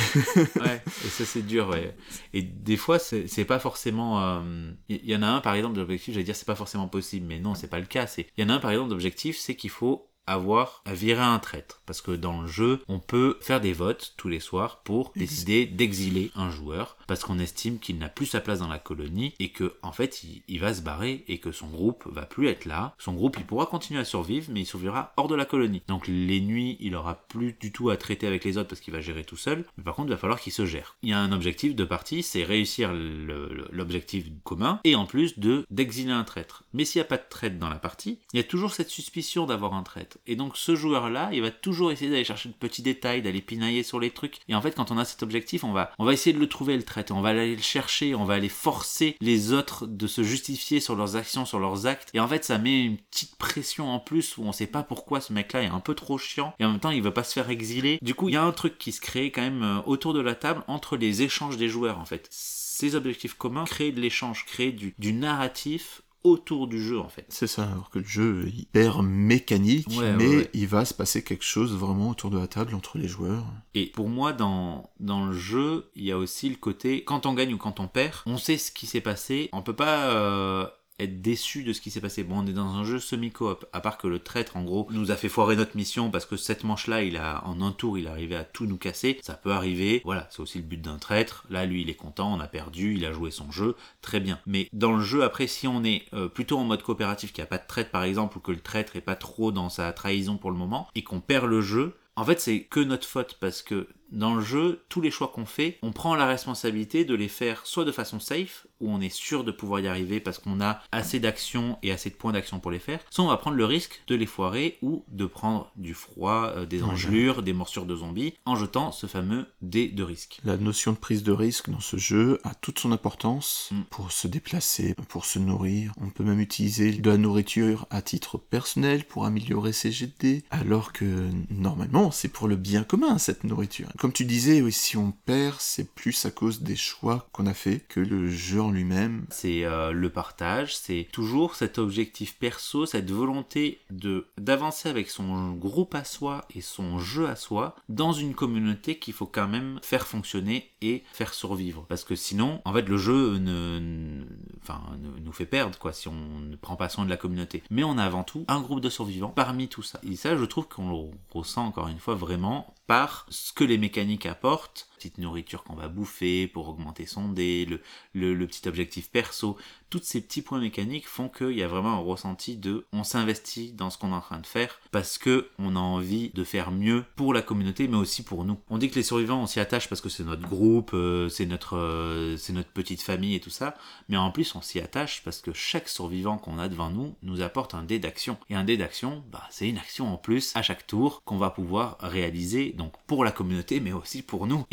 ouais, 0.56 0.82
et 1.04 1.08
ça 1.08 1.24
c'est 1.24 1.46
dur, 1.46 1.68
ouais. 1.68 1.94
Et 2.34 2.42
des 2.42 2.76
fois, 2.76 2.98
c'est 2.98 3.44
pas 3.44 3.58
forcément. 3.58 4.42
Il 4.88 4.96
y, 5.04 5.12
y 5.12 5.16
en 5.16 5.22
a 5.22 5.26
un, 5.28 5.40
par 5.40 5.54
exemple, 5.54 5.76
d'objectif, 5.76 6.01
j'allais 6.10 6.24
dire 6.24 6.34
c'est 6.34 6.46
pas 6.46 6.54
forcément 6.56 6.88
possible, 6.88 7.26
mais 7.26 7.38
non, 7.38 7.54
c'est 7.54 7.68
pas 7.68 7.78
le 7.78 7.86
cas. 7.86 8.06
Il 8.18 8.42
y 8.42 8.44
en 8.44 8.48
a 8.48 8.54
un, 8.54 8.58
par 8.58 8.70
exemple, 8.70 8.90
d'objectif, 8.90 9.38
c'est 9.38 9.54
qu'il 9.54 9.70
faut 9.70 10.08
avoir 10.26 10.82
à 10.84 10.94
virer 10.94 11.22
un 11.22 11.38
traître. 11.38 11.82
Parce 11.86 12.00
que 12.00 12.12
dans 12.12 12.42
le 12.42 12.48
jeu, 12.48 12.82
on 12.88 12.98
peut 12.98 13.38
faire 13.40 13.60
des 13.60 13.72
votes 13.72 14.14
tous 14.16 14.28
les 14.28 14.40
soirs 14.40 14.82
pour 14.82 15.12
décider 15.16 15.66
d'exiler 15.66 16.30
un 16.34 16.50
joueur, 16.50 16.96
parce 17.06 17.24
qu'on 17.24 17.38
estime 17.38 17.78
qu'il 17.78 17.98
n'a 17.98 18.08
plus 18.08 18.26
sa 18.26 18.40
place 18.40 18.60
dans 18.60 18.68
la 18.68 18.78
colonie, 18.78 19.34
et 19.38 19.50
que 19.50 19.74
en 19.82 19.92
fait, 19.92 20.22
il, 20.24 20.42
il 20.48 20.60
va 20.60 20.74
se 20.74 20.82
barrer, 20.82 21.24
et 21.28 21.38
que 21.38 21.52
son 21.52 21.68
groupe 21.68 22.04
va 22.10 22.26
plus 22.26 22.48
être 22.48 22.64
là. 22.64 22.94
Son 22.98 23.14
groupe, 23.14 23.36
il 23.38 23.44
pourra 23.44 23.66
continuer 23.66 24.00
à 24.00 24.04
survivre, 24.04 24.50
mais 24.52 24.60
il 24.60 24.66
survivra 24.66 25.12
hors 25.16 25.28
de 25.28 25.34
la 25.34 25.44
colonie. 25.44 25.82
Donc 25.88 26.06
les 26.08 26.40
nuits, 26.40 26.76
il 26.80 26.94
aura 26.94 27.14
plus 27.14 27.54
du 27.60 27.72
tout 27.72 27.90
à 27.90 27.96
traiter 27.96 28.26
avec 28.26 28.44
les 28.44 28.58
autres, 28.58 28.68
parce 28.68 28.80
qu'il 28.80 28.94
va 28.94 29.00
gérer 29.00 29.24
tout 29.24 29.36
seul, 29.36 29.64
mais 29.76 29.84
par 29.84 29.94
contre, 29.94 30.08
il 30.08 30.12
va 30.12 30.18
falloir 30.18 30.40
qu'il 30.40 30.52
se 30.52 30.66
gère. 30.66 30.96
Il 31.02 31.10
y 31.10 31.12
a 31.12 31.18
un 31.18 31.32
objectif 31.32 31.74
de 31.74 31.84
partie, 31.84 32.22
c'est 32.22 32.44
réussir 32.44 32.92
l'objectif 32.92 34.26
commun, 34.44 34.80
et 34.84 34.94
en 34.94 35.06
plus 35.06 35.38
de 35.38 35.66
d'exiler 35.70 36.12
un 36.12 36.24
traître. 36.24 36.64
Mais 36.72 36.84
s'il 36.84 37.00
n'y 37.00 37.04
a 37.04 37.08
pas 37.08 37.16
de 37.16 37.28
traître 37.28 37.58
dans 37.58 37.68
la 37.68 37.78
partie, 37.78 38.18
il 38.32 38.36
y 38.36 38.40
a 38.40 38.44
toujours 38.44 38.72
cette 38.72 38.90
suspicion 38.90 39.46
d'avoir 39.46 39.74
un 39.74 39.82
traître. 39.82 40.11
Et 40.26 40.36
donc 40.36 40.56
ce 40.56 40.74
joueur-là, 40.74 41.30
il 41.32 41.42
va 41.42 41.50
toujours 41.50 41.92
essayer 41.92 42.10
d'aller 42.10 42.24
chercher 42.24 42.48
de 42.48 42.54
petits 42.54 42.82
détails, 42.82 43.22
d'aller 43.22 43.40
pinailler 43.40 43.82
sur 43.82 44.00
les 44.00 44.10
trucs. 44.10 44.38
Et 44.48 44.54
en 44.54 44.60
fait, 44.60 44.74
quand 44.74 44.90
on 44.90 44.98
a 44.98 45.04
cet 45.04 45.22
objectif, 45.22 45.64
on 45.64 45.72
va, 45.72 45.92
on 45.98 46.04
va 46.04 46.12
essayer 46.12 46.34
de 46.34 46.40
le 46.40 46.48
trouver 46.48 46.76
le 46.76 46.82
traître, 46.82 47.12
on 47.14 47.20
va 47.20 47.30
aller 47.30 47.56
le 47.56 47.62
chercher, 47.62 48.14
on 48.14 48.24
va 48.24 48.34
aller 48.34 48.48
forcer 48.48 49.16
les 49.20 49.52
autres 49.52 49.86
de 49.86 50.06
se 50.06 50.22
justifier 50.22 50.80
sur 50.80 50.96
leurs 50.96 51.16
actions, 51.16 51.44
sur 51.44 51.58
leurs 51.58 51.86
actes. 51.86 52.10
Et 52.14 52.20
en 52.20 52.28
fait, 52.28 52.44
ça 52.44 52.58
met 52.58 52.84
une 52.84 52.96
petite 52.96 53.36
pression 53.36 53.90
en 53.90 53.98
plus 53.98 54.36
où 54.36 54.44
on 54.44 54.52
sait 54.52 54.66
pas 54.66 54.82
pourquoi 54.82 55.20
ce 55.20 55.32
mec-là 55.32 55.62
est 55.62 55.66
un 55.66 55.80
peu 55.80 55.94
trop 55.94 56.18
chiant 56.18 56.54
et 56.58 56.64
en 56.64 56.70
même 56.70 56.80
temps, 56.80 56.90
il 56.90 57.02
veut 57.02 57.12
pas 57.12 57.24
se 57.24 57.32
faire 57.32 57.50
exiler. 57.50 57.98
Du 58.02 58.14
coup, 58.14 58.28
il 58.28 58.34
y 58.34 58.36
a 58.36 58.42
un 58.42 58.52
truc 58.52 58.78
qui 58.78 58.92
se 58.92 59.00
crée 59.00 59.30
quand 59.30 59.42
même 59.42 59.62
euh, 59.62 59.82
autour 59.86 60.14
de 60.14 60.20
la 60.20 60.34
table 60.34 60.62
entre 60.66 60.96
les 60.96 61.22
échanges 61.22 61.56
des 61.56 61.68
joueurs 61.68 61.98
en 61.98 62.04
fait. 62.04 62.26
Ces 62.30 62.94
objectifs 62.94 63.34
communs 63.34 63.64
créent 63.64 63.92
de 63.92 64.00
l'échange, 64.00 64.44
créent 64.46 64.72
du 64.72 65.12
narratif 65.12 66.02
autour 66.24 66.66
du 66.68 66.82
jeu 66.82 66.98
en 67.00 67.08
fait. 67.08 67.26
C'est 67.28 67.46
ça, 67.46 67.64
alors 67.70 67.90
que 67.90 67.98
le 67.98 68.04
jeu 68.04 68.46
est 68.46 68.50
hyper 68.58 69.02
mécanique, 69.02 69.88
Ouais, 69.96 70.12
mais 70.12 70.26
ouais, 70.28 70.36
ouais. 70.36 70.50
il 70.54 70.66
va 70.66 70.84
se 70.84 70.94
passer 70.94 71.22
quelque 71.24 71.44
chose 71.44 71.74
vraiment 71.76 72.10
autour 72.10 72.30
de 72.30 72.38
la 72.38 72.46
table 72.46 72.74
entre 72.74 72.98
les 72.98 73.08
joueurs. 73.08 73.44
Et 73.74 73.86
pour 73.86 74.08
moi, 74.08 74.32
dans, 74.32 74.90
dans 75.00 75.26
le 75.26 75.32
jeu, 75.32 75.90
il 75.96 76.04
y 76.04 76.12
a 76.12 76.18
aussi 76.18 76.48
le 76.48 76.56
côté, 76.56 77.04
quand 77.04 77.26
on 77.26 77.34
gagne 77.34 77.54
ou 77.54 77.58
quand 77.58 77.80
on 77.80 77.88
perd, 77.88 78.14
on 78.26 78.36
sait 78.38 78.58
ce 78.58 78.70
qui 78.70 78.86
s'est 78.86 79.00
passé, 79.00 79.48
on 79.52 79.62
peut 79.62 79.76
pas 79.76 80.10
euh, 80.10 80.66
déçu 81.06 81.64
de 81.64 81.72
ce 81.72 81.80
qui 81.80 81.90
s'est 81.90 82.00
passé. 82.00 82.24
Bon, 82.24 82.40
on 82.40 82.46
est 82.46 82.52
dans 82.52 82.74
un 82.74 82.84
jeu 82.84 82.98
semi-coop, 82.98 83.64
à 83.72 83.80
part 83.80 83.98
que 83.98 84.06
le 84.06 84.18
traître, 84.18 84.56
en 84.56 84.64
gros, 84.64 84.86
nous 84.90 85.10
a 85.10 85.16
fait 85.16 85.28
foirer 85.28 85.56
notre 85.56 85.76
mission 85.76 86.10
parce 86.10 86.26
que 86.26 86.36
cette 86.36 86.64
manche-là, 86.64 87.02
il 87.02 87.16
a, 87.16 87.44
en 87.46 87.60
un 87.60 87.72
tour, 87.72 87.98
il 87.98 88.06
arrivé 88.06 88.36
à 88.36 88.44
tout 88.44 88.66
nous 88.66 88.76
casser. 88.76 89.18
Ça 89.22 89.34
peut 89.34 89.52
arriver, 89.52 90.02
voilà, 90.04 90.28
c'est 90.30 90.40
aussi 90.40 90.58
le 90.58 90.64
but 90.64 90.80
d'un 90.80 90.98
traître. 90.98 91.44
Là, 91.50 91.66
lui, 91.66 91.82
il 91.82 91.90
est 91.90 91.94
content, 91.94 92.32
on 92.32 92.40
a 92.40 92.48
perdu, 92.48 92.94
il 92.94 93.04
a 93.04 93.12
joué 93.12 93.30
son 93.30 93.50
jeu, 93.50 93.76
très 94.00 94.20
bien. 94.20 94.38
Mais 94.46 94.68
dans 94.72 94.92
le 94.92 95.02
jeu, 95.02 95.24
après, 95.24 95.46
si 95.46 95.66
on 95.66 95.84
est 95.84 96.04
euh, 96.14 96.28
plutôt 96.28 96.58
en 96.58 96.64
mode 96.64 96.82
coopératif, 96.82 97.32
qu'il 97.32 97.42
n'y 97.42 97.46
a 97.46 97.50
pas 97.50 97.58
de 97.58 97.66
traître, 97.66 97.90
par 97.90 98.04
exemple, 98.04 98.38
ou 98.38 98.40
que 98.40 98.52
le 98.52 98.60
traître 98.60 98.96
est 98.96 99.00
pas 99.00 99.16
trop 99.16 99.52
dans 99.52 99.68
sa 99.68 99.92
trahison 99.92 100.36
pour 100.36 100.50
le 100.50 100.56
moment, 100.56 100.88
et 100.94 101.02
qu'on 101.02 101.20
perd 101.20 101.46
le 101.46 101.60
jeu, 101.60 101.96
en 102.16 102.24
fait, 102.24 102.40
c'est 102.40 102.64
que 102.64 102.80
notre 102.80 103.06
faute 103.06 103.36
parce 103.40 103.62
que 103.62 103.88
dans 104.12 104.34
le 104.34 104.42
jeu, 104.42 104.84
tous 104.88 105.00
les 105.00 105.10
choix 105.10 105.28
qu'on 105.28 105.46
fait, 105.46 105.78
on 105.82 105.90
prend 105.92 106.14
la 106.14 106.26
responsabilité 106.26 107.04
de 107.04 107.14
les 107.14 107.28
faire 107.28 107.62
soit 107.64 107.84
de 107.84 107.92
façon 107.92 108.20
safe, 108.20 108.66
où 108.80 108.90
on 108.90 109.00
est 109.00 109.12
sûr 109.14 109.44
de 109.44 109.52
pouvoir 109.52 109.80
y 109.80 109.86
arriver 109.88 110.20
parce 110.20 110.38
qu'on 110.38 110.60
a 110.60 110.80
assez 110.92 111.18
d'actions 111.20 111.78
et 111.82 111.92
assez 111.92 112.10
de 112.10 112.14
points 112.14 112.32
d'action 112.32 112.60
pour 112.60 112.70
les 112.70 112.78
faire, 112.78 113.00
soit 113.10 113.24
on 113.24 113.28
va 113.28 113.36
prendre 113.36 113.56
le 113.56 113.64
risque 113.64 114.02
de 114.08 114.14
les 114.14 114.26
foirer 114.26 114.78
ou 114.82 115.04
de 115.08 115.24
prendre 115.26 115.70
du 115.76 115.94
froid, 115.94 116.52
euh, 116.56 116.66
des 116.66 116.82
Ouais. 116.82 116.88
engelures, 116.90 117.42
des 117.42 117.52
morsures 117.52 117.86
de 117.86 117.96
zombies, 117.96 118.34
en 118.44 118.56
jetant 118.56 118.92
ce 118.92 119.06
fameux 119.06 119.46
dé 119.62 119.88
de 119.88 120.02
risque. 120.02 120.40
La 120.44 120.56
notion 120.56 120.92
de 120.92 120.96
prise 120.98 121.22
de 121.22 121.32
risque 121.32 121.70
dans 121.70 121.80
ce 121.80 121.96
jeu 121.96 122.38
a 122.44 122.54
toute 122.54 122.78
son 122.80 122.92
importance 122.92 123.68
Mm. 123.72 123.82
pour 123.90 124.12
se 124.12 124.26
déplacer, 124.28 124.94
pour 125.08 125.24
se 125.24 125.38
nourrir. 125.38 125.92
On 126.00 126.10
peut 126.10 126.24
même 126.24 126.40
utiliser 126.40 126.92
de 126.92 127.10
la 127.10 127.16
nourriture 127.16 127.86
à 127.90 128.02
titre 128.02 128.36
personnel 128.38 129.04
pour 129.04 129.24
améliorer 129.24 129.72
ses 129.72 129.90
jets 129.92 130.06
de 130.06 130.12
dés, 130.18 130.44
alors 130.50 130.92
que 130.92 131.30
normalement 131.50 132.10
c'est 132.10 132.28
pour 132.28 132.48
le 132.48 132.56
bien 132.56 132.84
commun 132.84 133.18
cette 133.18 133.44
nourriture. 133.44 133.88
Comme 134.02 134.12
tu 134.12 134.24
disais, 134.24 134.68
si 134.72 134.96
on 134.96 135.12
perd, 135.12 135.54
c'est 135.60 135.94
plus 135.94 136.26
à 136.26 136.32
cause 136.32 136.62
des 136.62 136.74
choix 136.74 137.28
qu'on 137.30 137.46
a 137.46 137.54
fait 137.54 137.78
que 137.86 138.00
le 138.00 138.28
jeu 138.28 138.60
en 138.60 138.72
lui-même. 138.72 139.26
C'est 139.30 139.64
euh, 139.64 139.92
le 139.92 140.10
partage, 140.10 140.76
c'est 140.76 141.06
toujours 141.12 141.54
cet 141.54 141.78
objectif 141.78 142.36
perso, 142.36 142.84
cette 142.84 143.12
volonté 143.12 143.78
de 143.90 144.26
d'avancer 144.38 144.88
avec 144.88 145.08
son 145.08 145.52
groupe 145.52 145.94
à 145.94 146.02
soi 146.02 146.44
et 146.52 146.62
son 146.62 146.98
jeu 146.98 147.28
à 147.28 147.36
soi 147.36 147.76
dans 147.88 148.12
une 148.12 148.34
communauté 148.34 148.98
qu'il 148.98 149.14
faut 149.14 149.26
quand 149.26 149.46
même 149.46 149.78
faire 149.84 150.04
fonctionner 150.04 150.72
et 150.80 151.04
faire 151.12 151.32
survivre. 151.32 151.86
Parce 151.88 152.02
que 152.02 152.16
sinon, 152.16 152.60
en 152.64 152.72
fait, 152.72 152.88
le 152.88 152.96
jeu 152.96 153.38
ne, 153.38 154.24
enfin, 154.62 154.80
nous 155.24 155.32
fait 155.32 155.46
perdre, 155.46 155.78
quoi, 155.78 155.92
si 155.92 156.08
on 156.08 156.40
ne 156.40 156.56
prend 156.56 156.74
pas 156.74 156.88
soin 156.88 157.04
de 157.04 157.10
la 157.10 157.16
communauté. 157.16 157.62
Mais 157.70 157.84
on 157.84 157.98
a 157.98 158.04
avant 158.04 158.24
tout 158.24 158.44
un 158.48 158.60
groupe 158.60 158.80
de 158.80 158.90
survivants 158.90 159.28
parmi 159.28 159.68
tout 159.68 159.84
ça. 159.84 160.00
Et 160.02 160.16
ça, 160.16 160.36
je 160.36 160.44
trouve 160.44 160.66
qu'on 160.66 160.90
le 160.90 161.10
ressent 161.30 161.64
encore 161.64 161.86
une 161.86 162.00
fois 162.00 162.16
vraiment 162.16 162.74
par 162.86 163.26
ce 163.28 163.52
que 163.52 163.64
les 163.64 163.78
mécaniques 163.78 164.26
apportent, 164.26 164.88
petite 165.02 165.18
nourriture 165.18 165.64
qu'on 165.64 165.74
va 165.74 165.88
bouffer 165.88 166.46
pour 166.46 166.68
augmenter 166.68 167.06
son 167.06 167.28
dé, 167.28 167.66
le, 168.14 168.34
le, 168.34 168.46
petit 168.46 168.68
objectif 168.68 169.10
perso, 169.10 169.56
tous 169.90 170.00
ces 170.04 170.20
petits 170.20 170.42
points 170.42 170.60
mécaniques 170.60 171.08
font 171.08 171.28
qu'il 171.28 171.58
y 171.58 171.62
a 171.62 171.68
vraiment 171.68 171.94
un 171.94 171.98
ressenti 171.98 172.56
de 172.56 172.86
on 172.92 173.02
s'investit 173.02 173.72
dans 173.72 173.90
ce 173.90 173.98
qu'on 173.98 174.12
est 174.12 174.14
en 174.14 174.20
train 174.20 174.38
de 174.38 174.46
faire 174.46 174.80
parce 174.90 175.18
que 175.18 175.50
on 175.58 175.74
a 175.76 175.80
envie 175.80 176.30
de 176.30 176.44
faire 176.44 176.70
mieux 176.70 177.04
pour 177.16 177.34
la 177.34 177.42
communauté 177.42 177.88
mais 177.88 177.96
aussi 177.96 178.22
pour 178.22 178.44
nous. 178.44 178.58
On 178.70 178.78
dit 178.78 178.90
que 178.90 178.94
les 178.94 179.02
survivants 179.02 179.42
on 179.42 179.46
s'y 179.46 179.60
attache 179.60 179.88
parce 179.88 180.00
que 180.00 180.08
c'est 180.08 180.24
notre 180.24 180.48
groupe, 180.48 180.92
euh, 180.94 181.28
c'est 181.28 181.46
notre 181.46 181.76
euh, 181.76 182.36
c'est 182.36 182.52
notre 182.52 182.70
petite 182.70 183.02
famille 183.02 183.34
et 183.34 183.40
tout 183.40 183.50
ça, 183.50 183.74
mais 184.08 184.16
en 184.16 184.30
plus 184.30 184.54
on 184.54 184.62
s'y 184.62 184.78
attache 184.78 185.22
parce 185.24 185.40
que 185.40 185.52
chaque 185.52 185.88
survivant 185.88 186.38
qu'on 186.38 186.58
a 186.58 186.68
devant 186.68 186.90
nous 186.90 187.16
nous 187.22 187.42
apporte 187.42 187.74
un 187.74 187.82
dé 187.82 187.98
d'action. 187.98 188.38
Et 188.48 188.54
un 188.54 188.64
dé 188.64 188.76
d'action 188.76 189.24
bah 189.32 189.42
c'est 189.50 189.68
une 189.68 189.78
action 189.78 190.12
en 190.12 190.16
plus 190.16 190.52
à 190.54 190.62
chaque 190.62 190.86
tour 190.86 191.22
qu'on 191.24 191.38
va 191.38 191.50
pouvoir 191.50 191.98
réaliser 192.00 192.72
donc 192.72 192.92
pour 193.06 193.24
la 193.24 193.32
communauté 193.32 193.80
mais 193.80 193.92
aussi 193.92 194.22
pour 194.22 194.46
nous 194.46 194.64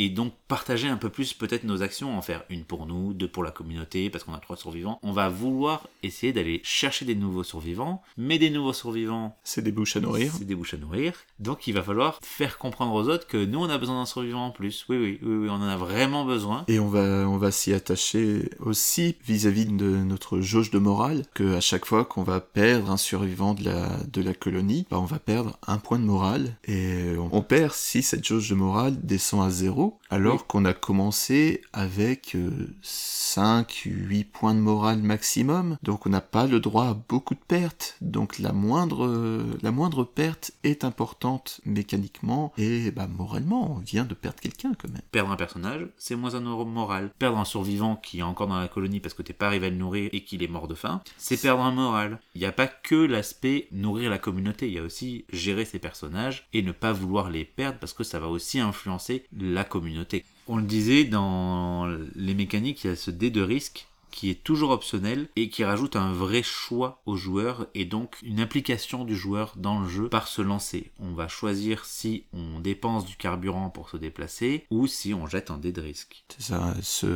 partager 0.48 0.88
un 0.88 0.98
peu 0.98 1.10
plus 1.10 1.34
peut-être 1.34 1.64
nos 1.64 1.82
actions 1.82 2.18
en 2.18 2.22
faire 2.22 2.44
une 2.50 2.64
pour 2.64 2.86
nous, 2.86 3.14
deux 3.14 3.28
pour 3.28 3.44
la 3.44 3.52
communauté 3.52 4.10
parce 4.10 4.24
qu'on 4.24 4.34
a 4.34 4.40
trois 4.40 4.58
survivants. 4.58 5.00
On 5.04 5.12
va 5.12 5.30
vouloir 5.30 5.88
essayer 6.04 6.34
d'aller 6.34 6.62
chercher 6.64 7.06
des 7.06 7.16
nouveaux 7.16 7.44
survivants, 7.44 8.02
mais 8.18 8.40
des 8.40 8.50
nouveaux 8.50 8.74
survivants 8.74 9.38
C'est 9.44 9.62
des 9.62 9.72
bouches 9.72 9.96
à 9.96 10.00
nourrir. 10.00 10.34
c'est 10.38 10.46
des 10.46 10.56
bouches 10.56 10.74
à 10.74 10.78
nourrir. 10.78 11.14
Donc 11.40 11.68
il 11.68 11.74
va 11.74 11.84
falloir 11.84 12.20
faire 12.24 12.58
comprendre 12.58 12.94
aux 12.94 13.08
autres 13.08 13.28
que 13.28 13.44
nous 13.44 13.60
on 13.60 13.70
a 13.70 13.78
besoin 13.78 14.00
d'un 14.00 14.06
survivant 14.06 14.48
en 14.48 14.52
plus. 14.52 14.86
Oui, 14.90 14.98
oui, 14.98 15.20
oui, 15.22 15.36
oui, 15.38 15.48
on 15.50 15.54
en 15.56 15.68
a 15.68 15.78
vraiment 15.78 16.26
besoin. 16.26 16.66
Et 16.68 16.80
on 16.80 16.88
va, 16.88 17.02
on 17.30 17.38
va 17.38 17.52
s'y 17.52 17.74
attacher 17.74 18.50
aussi 18.60 19.16
vis-à-vis 19.26 19.66
de 19.66 19.98
notre 19.98 20.40
jauge 20.42 20.72
de 20.72 20.80
morale, 20.80 21.24
que 21.34 21.56
à 21.56 21.62
chaque 21.62 21.86
fois 21.86 22.06
qu'on 22.06 22.24
va 22.24 22.40
perdre 22.40 22.92
un 22.92 22.98
survivant 22.98 23.54
de 23.54 23.64
la, 23.64 23.98
de 24.12 24.22
la 24.22 24.34
colonie, 24.34 24.86
bah, 24.90 25.00
on 25.00 25.06
va 25.06 25.20
perdre 25.20 25.58
un 25.68 25.78
point 25.78 26.00
de 26.00 26.04
morale. 26.04 26.58
Et 26.66 27.16
on, 27.18 27.30
on 27.32 27.42
perd 27.42 27.74
si 27.74 28.02
cette 28.02 28.26
jauge 28.26 28.50
de 28.50 28.56
morale 28.56 28.96
descend 29.04 29.46
à 29.46 29.50
zéro, 29.50 30.00
alors 30.10 30.48
qu'on 30.48 30.66
a 30.66 30.74
commencé 30.74 31.62
avec 31.74 32.36
5, 32.82 33.84
8 33.86 34.24
points 34.26 34.56
de 34.56 34.60
morale 34.60 35.00
maximum. 35.00 35.78
Donc 35.84 36.06
on 36.06 36.10
n'a 36.10 36.22
pas 36.22 36.48
le 36.48 36.60
droit 36.60 36.88
à 36.88 36.94
beaucoup 36.94 37.36
de 37.36 37.40
pertes. 37.40 37.96
Donc 38.02 38.40
la 38.40 38.52
moindre, 38.52 39.46
la 39.62 39.72
moindre 39.72 40.04
perte 40.04 40.52
est 40.64 40.84
importante 40.84 41.62
mécaniquement 41.66 42.54
et 42.58 42.92
bah, 42.92 43.08
moralement, 43.08 43.76
on 43.76 43.80
vient 43.80 44.06
de 44.06 44.14
perdre 44.14 44.40
quelqu'un 44.40 44.74
quand 44.74 44.90
même. 44.90 45.02
Perdre 45.12 45.32
un 45.32 45.36
personnage, 45.36 45.88
c'est 45.98 46.16
moins 46.16 46.36
un 46.36 46.40
moral. 46.40 47.12
Perdre 47.20 47.38
un 47.38 47.46
survivant 47.46 47.96
qui 47.96 48.20
est 48.20 48.24
encore 48.24 48.48
dans 48.48 48.60
la 48.60 48.68
colonie 48.68 49.00
parce 49.00 49.14
que 49.14 49.22
t'es 49.22 49.34
pas 49.34 49.48
arrivé 49.48 49.68
à 49.68 49.70
le 49.70 49.76
nourrir 49.76 50.10
et 50.12 50.24
qu'il 50.24 50.44
est 50.44 50.48
mort 50.48 50.68
de 50.68 50.76
faim, 50.76 51.02
c'est 51.18 51.42
perdre 51.42 51.64
un 51.64 51.72
moral. 51.72 52.20
Il 52.36 52.42
n'y 52.42 52.48
a 52.48 52.52
pas 52.52 52.68
que 52.68 52.96
l'aspect 52.96 53.68
nourrir 53.72 54.10
la 54.10 54.18
communauté, 54.18 54.68
il 54.68 54.74
y 54.74 54.80
a 54.80 54.84
aussi 54.84 55.26
gérer 55.32 55.66
ses 55.66 55.80
personnages 55.80 56.48
et 56.54 56.62
ne 56.62 56.72
pas 56.72 56.94
vouloir 56.94 57.30
les 57.30 57.46
perdre 57.46 57.80
parce 57.80 57.94
que 57.94 58.04
ça 58.04 58.20
va 58.20 58.28
aussi 58.28 58.60
influencer 58.60 59.26
la 59.38 59.64
communauté. 59.64 59.99
On 60.48 60.58
le 60.58 60.64
disait, 60.64 61.04
dans 61.04 61.88
les 62.16 62.34
mécaniques, 62.34 62.84
il 62.84 62.88
y 62.88 62.90
a 62.92 62.96
ce 62.96 63.12
dé 63.12 63.30
de 63.30 63.42
risque 63.42 63.88
qui 64.12 64.30
est 64.30 64.44
toujours 64.44 64.72
optionnel 64.72 65.28
et 65.36 65.50
qui 65.50 65.64
rajoute 65.64 65.96
un 65.96 66.12
vrai 66.12 66.44
choix 66.44 67.02
au 67.06 67.16
joueur 67.16 67.68
et 67.76 67.86
donc 67.86 68.18
une 68.24 68.40
implication 68.40 69.06
du 69.06 69.16
joueur 69.16 69.54
dans 69.56 69.80
le 69.80 69.88
jeu 69.88 70.10
par 70.10 70.28
se 70.28 70.42
lancer. 70.42 70.92
On 71.00 71.14
va 71.14 71.28
choisir 71.28 71.86
si 71.86 72.26
on 72.34 72.60
dépense 72.60 73.06
du 73.06 73.16
carburant 73.16 73.70
pour 73.70 73.90
se 73.90 73.98
déplacer 73.98 74.66
ou 74.72 74.88
si 74.88 75.14
on 75.14 75.28
jette 75.28 75.52
un 75.52 75.58
dé 75.58 75.72
de 75.72 75.82
risque. 75.82 76.24
C'est 76.30 76.42
ça, 76.54 76.74
ce, 76.82 77.08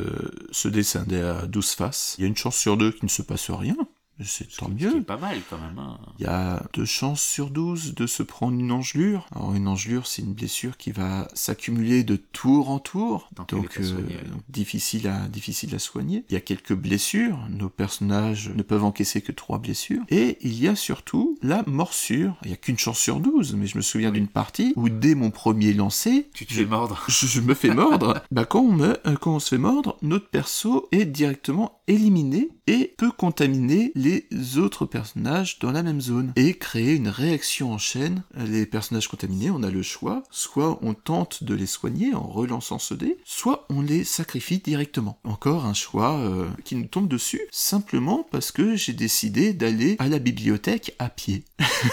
ce 0.50 0.68
dé, 0.68 0.82
c'est 0.82 0.98
un 0.98 1.04
dé 1.04 1.20
à 1.20 1.46
12 1.46 1.70
faces. 1.72 2.14
Il 2.18 2.22
y 2.22 2.24
a 2.24 2.28
une 2.28 2.36
chance 2.36 2.56
sur 2.56 2.76
deux 2.76 2.92
qu'il 2.92 3.04
ne 3.04 3.10
se 3.10 3.22
passe 3.22 3.50
rien. 3.50 3.76
C'est 4.22 4.48
tant 4.56 4.68
mieux. 4.68 5.02
pas 5.02 5.16
mal 5.16 5.38
quand 5.50 5.58
même. 5.58 5.78
hein. 5.78 5.98
Il 6.20 6.24
y 6.24 6.28
a 6.28 6.62
deux 6.72 6.84
chances 6.84 7.20
sur 7.22 7.50
12 7.50 7.94
de 7.94 8.06
se 8.06 8.22
prendre 8.22 8.58
une 8.58 8.70
engelure. 8.70 9.26
Alors 9.34 9.54
une 9.54 9.66
engelure, 9.66 10.06
c'est 10.06 10.22
une 10.22 10.34
blessure 10.34 10.76
qui 10.76 10.92
va 10.92 11.26
s'accumuler 11.34 12.04
de 12.04 12.14
tour 12.16 12.70
en 12.70 12.78
tour, 12.78 13.28
Donc, 13.36 13.50
donc 13.50 13.66
difficile 14.48 15.08
à 15.08 15.26
difficile 15.28 15.74
à 15.74 15.78
soigner. 15.80 16.24
Il 16.30 16.34
y 16.34 16.36
a 16.36 16.40
quelques 16.40 16.74
blessures. 16.74 17.38
Nos 17.50 17.68
personnages 17.68 18.50
ne 18.54 18.62
peuvent 18.62 18.84
encaisser 18.84 19.20
que 19.20 19.32
trois 19.32 19.58
blessures. 19.58 20.02
Et 20.10 20.38
il 20.42 20.54
y 20.62 20.68
a 20.68 20.76
surtout 20.76 21.36
la 21.42 21.64
morsure. 21.66 22.36
Il 22.44 22.50
y 22.50 22.54
a 22.54 22.56
qu'une 22.56 22.78
chance 22.78 23.00
sur 23.00 23.18
12, 23.20 23.54
mais 23.54 23.66
je 23.66 23.76
me 23.76 23.82
souviens 23.82 24.12
d'une 24.12 24.28
partie 24.28 24.72
où 24.76 24.88
dès 24.88 25.14
mon 25.16 25.30
premier 25.32 25.72
lancer, 25.72 26.28
Tu 26.34 26.46
te 26.46 26.52
je- 26.52 26.60
fais 26.60 26.66
mordre. 26.66 27.02
je, 27.08 27.26
je 27.26 27.40
me 27.40 27.54
fais 27.54 27.74
mordre. 27.74 28.22
bah 28.30 28.44
quand 28.44 28.60
on 28.60 28.72
me, 28.72 28.96
euh, 29.08 29.16
quand 29.20 29.34
on 29.34 29.40
se 29.40 29.48
fait 29.48 29.58
mordre, 29.58 29.96
notre 30.02 30.28
perso 30.28 30.88
est 30.92 31.04
directement 31.04 31.80
éliminé 31.88 32.48
et 32.66 32.94
peut 32.96 33.10
contaminer 33.10 33.90
les 33.94 34.03
autres 34.56 34.86
personnages 34.86 35.58
dans 35.58 35.72
la 35.72 35.82
même 35.82 36.00
zone 36.00 36.32
et 36.36 36.54
créer 36.54 36.94
une 36.94 37.08
réaction 37.08 37.72
en 37.72 37.78
chaîne. 37.78 38.22
Les 38.36 38.66
personnages 38.66 39.08
contaminés, 39.08 39.50
on 39.50 39.62
a 39.62 39.70
le 39.70 39.82
choix, 39.82 40.22
soit 40.30 40.78
on 40.82 40.94
tente 40.94 41.44
de 41.44 41.54
les 41.54 41.66
soigner 41.66 42.14
en 42.14 42.26
relançant 42.26 42.78
ce 42.78 42.94
dé, 42.94 43.18
soit 43.24 43.66
on 43.70 43.80
les 43.82 44.04
sacrifie 44.04 44.58
directement. 44.58 45.18
Encore 45.24 45.64
un 45.66 45.74
choix 45.74 46.18
euh, 46.18 46.46
qui 46.64 46.76
nous 46.76 46.86
tombe 46.86 47.08
dessus 47.08 47.40
simplement 47.50 48.26
parce 48.30 48.52
que 48.52 48.76
j'ai 48.76 48.92
décidé 48.92 49.52
d'aller 49.52 49.96
à 49.98 50.08
la 50.08 50.18
bibliothèque 50.18 50.94
à 50.98 51.08
pied. 51.08 51.44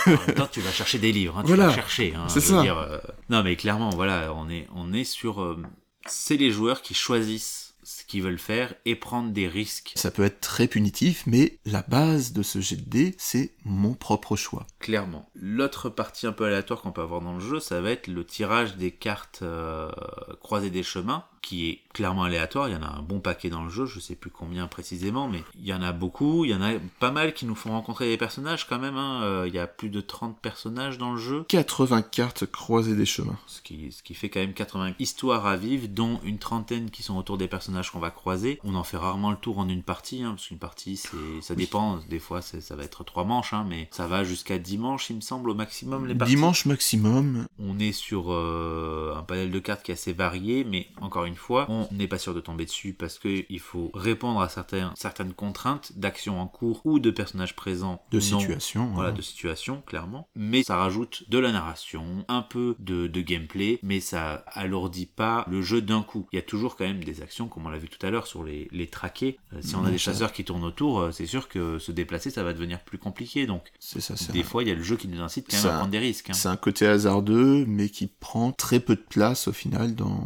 En 0.08 0.12
même 0.12 0.36
temps, 0.36 0.50
tu 0.52 0.62
vas 0.62 0.72
chercher 0.72 1.00
des 1.00 1.12
livres. 1.12 1.38
hein, 1.38 1.42
tu 1.44 1.48
Voilà. 1.48 1.68
vas 1.68 1.76
chercher. 1.76 2.14
hein, 2.16 2.28
C'est 2.30 2.42
ça. 2.42 2.62
dire, 2.62 2.78
euh, 2.78 2.98
Non, 3.30 3.44
mais 3.44 3.56
clairement, 3.56 3.90
voilà, 3.92 4.34
on 4.36 4.50
est, 4.50 4.68
on 4.76 4.94
est 4.94 5.04
sur. 5.04 5.42
euh, 5.42 5.62
C'est 6.06 6.38
les 6.38 6.52
joueurs 6.52 6.82
qui 6.82 6.94
choisissent 6.94 7.74
qu'ils 8.12 8.22
veulent 8.24 8.38
faire 8.38 8.74
et 8.86 8.96
prendre 8.96 9.32
des 9.32 9.48
risques. 9.48 9.94
Ça 9.96 10.12
peut 10.12 10.24
être 10.24 10.42
très 10.42 10.68
punitif, 10.68 11.24
mais 11.28 11.58
la 11.66 11.82
base 11.88 12.34
de 12.34 12.44
ce 12.44 12.60
jet 12.60 12.76
de 12.76 12.90
dés, 12.90 13.16
c'est 13.18 13.54
mon 13.64 13.94
propre 13.94 14.36
choix. 14.36 14.68
Clairement. 14.80 15.30
L'autre 15.36 15.88
partie 15.90 16.28
un 16.28 16.34
peu 16.34 16.46
aléatoire 16.46 16.82
qu'on 16.82 16.92
peut 16.92 17.02
avoir 17.02 17.22
dans 17.22 17.34
le 17.34 17.40
jeu, 17.40 17.60
ça 17.62 17.80
va 17.80 17.92
être 17.92 18.08
le 18.08 18.26
tirage 18.26 18.76
des 18.76 18.92
cartes 18.92 19.40
euh, 19.44 19.90
croisées 20.42 20.70
des 20.70 20.84
chemins, 20.84 21.24
qui 21.42 21.70
est 21.70 21.80
clairement 21.94 22.24
aléatoire. 22.24 22.68
Il 22.70 22.74
y 22.74 22.76
en 22.78 22.84
a 22.84 22.88
un 22.90 23.02
bon 23.02 23.20
paquet 23.20 23.50
dans 23.50 23.64
le 23.64 23.70
jeu, 23.70 23.86
je 23.88 24.00
sais 24.00 24.14
plus 24.16 24.30
combien 24.30 24.68
précisément, 24.68 25.28
mais 25.28 25.44
il 25.58 25.66
y 25.66 25.74
en 25.74 25.82
a 25.82 25.92
beaucoup. 25.92 26.46
Il 26.46 26.52
y 26.52 26.54
en 26.54 26.62
a 26.62 26.74
pas 27.00 27.12
mal 27.12 27.34
qui 27.34 27.46
nous 27.46 27.56
font 27.56 27.72
rencontrer 27.72 28.10
des 28.10 28.18
personnages 28.18 28.68
quand 28.68 28.78
même. 28.78 28.96
hein. 28.98 29.24
Euh, 29.24 29.46
Il 29.48 29.54
y 29.56 29.60
a 29.60 29.66
plus 29.68 29.90
de 29.90 30.02
30 30.02 30.38
personnages 30.40 30.98
dans 31.00 31.14
le 31.14 31.18
jeu. 31.18 31.44
80 31.48 32.02
cartes 32.04 32.46
croisées 32.46 32.96
des 32.96 33.06
chemins. 33.08 33.40
Ce 33.48 33.62
qui, 33.62 33.92
ce 33.92 34.04
qui 34.04 34.14
fait 34.14 34.30
quand 34.30 34.40
même 34.40 34.54
80 34.54 34.94
histoires 35.00 35.48
à 35.48 35.56
vivre, 35.58 35.88
dont 35.88 36.20
une 36.24 36.38
trentaine 36.38 36.92
qui 36.92 37.02
sont 37.02 37.18
autour 37.18 37.38
des 37.40 37.48
personnages 37.48 37.90
qu'on 37.92 38.00
va 38.02 38.12
croiser. 38.12 38.60
On 38.64 38.76
en 38.76 38.84
fait 38.84 38.98
rarement 38.98 39.32
le 39.32 39.38
tour 39.38 39.60
en 39.60 39.70
une 39.70 39.84
partie, 39.84 40.24
hein, 40.24 40.32
parce 40.32 40.48
qu'une 40.48 40.60
partie, 40.60 40.98
c'est, 40.98 41.42
ça 41.42 41.56
dépend. 41.56 42.00
Des 42.10 42.20
fois, 42.20 42.42
ça 42.42 42.76
va 42.76 42.84
être 42.84 43.04
trois 43.04 43.24
manches, 43.24 43.54
hein, 43.54 43.66
mais 43.68 43.88
ça 43.92 44.08
va 44.08 44.24
jusqu'à 44.24 44.58
10 44.58 44.78
manches, 44.78 45.10
il 45.10 45.18
me 45.18 45.22
semble, 45.22 45.50
au 45.50 45.56
maximum, 45.56 46.08
les 46.08 46.16
parties. 46.16 46.36
Dimanche 46.36 46.66
maximum, 46.66 47.46
On 47.60 47.80
est 47.80 47.92
sur 47.92 48.32
euh, 48.32 49.16
un 49.16 49.24
panel 49.24 49.52
de 49.52 49.60
cartes 49.60 49.84
qui 49.84 49.92
est 49.92 49.94
assez 49.94 50.14
varié, 50.14 50.64
mais 50.64 50.88
encore 51.00 51.26
une 51.26 51.36
fois, 51.36 51.66
on 51.70 51.88
n'est 51.92 52.08
pas 52.08 52.18
sûr 52.18 52.34
de 52.34 52.40
tomber 52.40 52.66
dessus 52.66 52.94
parce 52.94 53.20
qu'il 53.20 53.60
faut 53.60 53.92
répondre 53.94 54.42
à 54.42 54.50
certains, 54.50 54.92
certaines 54.96 55.34
contraintes 55.34 55.94
d'action 55.98 56.42
en 56.42 56.48
cours 56.48 56.82
ou 56.86 57.00
de 57.00 57.12
personnages 57.12 57.56
présents. 57.56 58.02
de 58.12 58.18
non. 58.18 58.40
situation. 58.40 58.92
Voilà, 58.94 59.10
hein. 59.10 59.14
de 59.14 59.22
situation, 59.22 59.82
clairement. 59.86 60.28
Mais 60.36 60.64
ça 60.64 60.76
rajoute 60.76 61.30
de 61.30 61.38
la 61.38 61.52
narration, 61.52 62.26
un 62.28 62.42
peu 62.42 62.76
de, 62.80 63.08
de 63.08 63.22
gameplay, 63.22 63.80
mais 63.84 64.00
ça 64.00 64.44
alourdit 64.48 65.06
pas 65.06 65.46
le 65.50 65.62
jeu 65.62 65.82
d'un 65.82 66.02
coup. 66.02 66.28
Il 66.32 66.36
y 66.36 66.40
a 66.40 66.44
toujours 66.44 66.76
quand 66.76 66.86
même 66.86 67.04
des 67.04 67.22
actions, 67.22 67.48
comme 67.48 67.66
on 67.66 67.70
l'a 67.70 67.78
vu 67.78 67.90
tout 67.92 68.04
à 68.06 68.10
l'heure, 68.10 68.26
sur 68.26 68.44
les, 68.44 68.68
les 68.72 68.88
traqués. 68.88 69.38
Euh, 69.54 69.60
si 69.62 69.76
on 69.76 69.86
a 69.86 69.92
des 69.92 69.98
chasseurs 70.00 70.32
qui 70.34 70.44
tournent 70.44 70.64
autour, 70.64 71.00
euh, 71.00 71.12
c'est 71.12 71.28
sûr 71.28 71.48
que 71.48 71.78
se 71.78 71.92
déplacer, 71.92 72.32
ça 72.32 72.44
va 72.44 72.54
devenir 72.54 72.80
plus 72.80 72.98
compliqué. 72.98 73.46
Donc, 73.46 73.72
ça, 73.80 74.16
des 74.34 74.44
fois, 74.44 74.64
il 74.64 74.70
y 74.70 74.72
a 74.72 74.76
le 74.76 74.84
jeu 74.84 74.96
qui 74.98 75.08
nous 75.08 75.22
incite 75.22 75.48
quand 75.50 75.58
même 75.58 75.66
à 75.68 75.78
prendre 75.78 75.92
des 75.92 76.00
risques. 76.00 76.30
hein. 76.30 76.34
c'est 76.34 76.48
un 76.50 76.58
côté 76.58 76.88
hasardeux, 76.88 77.66
mais 77.68 77.90
qui 77.90 78.08
prend 78.08 78.52
très 78.52 78.80
peu 78.80 78.96
de 78.96 79.04
place 79.08 79.48
au 79.48 79.54
final 79.54 79.94
dans, 79.96 80.24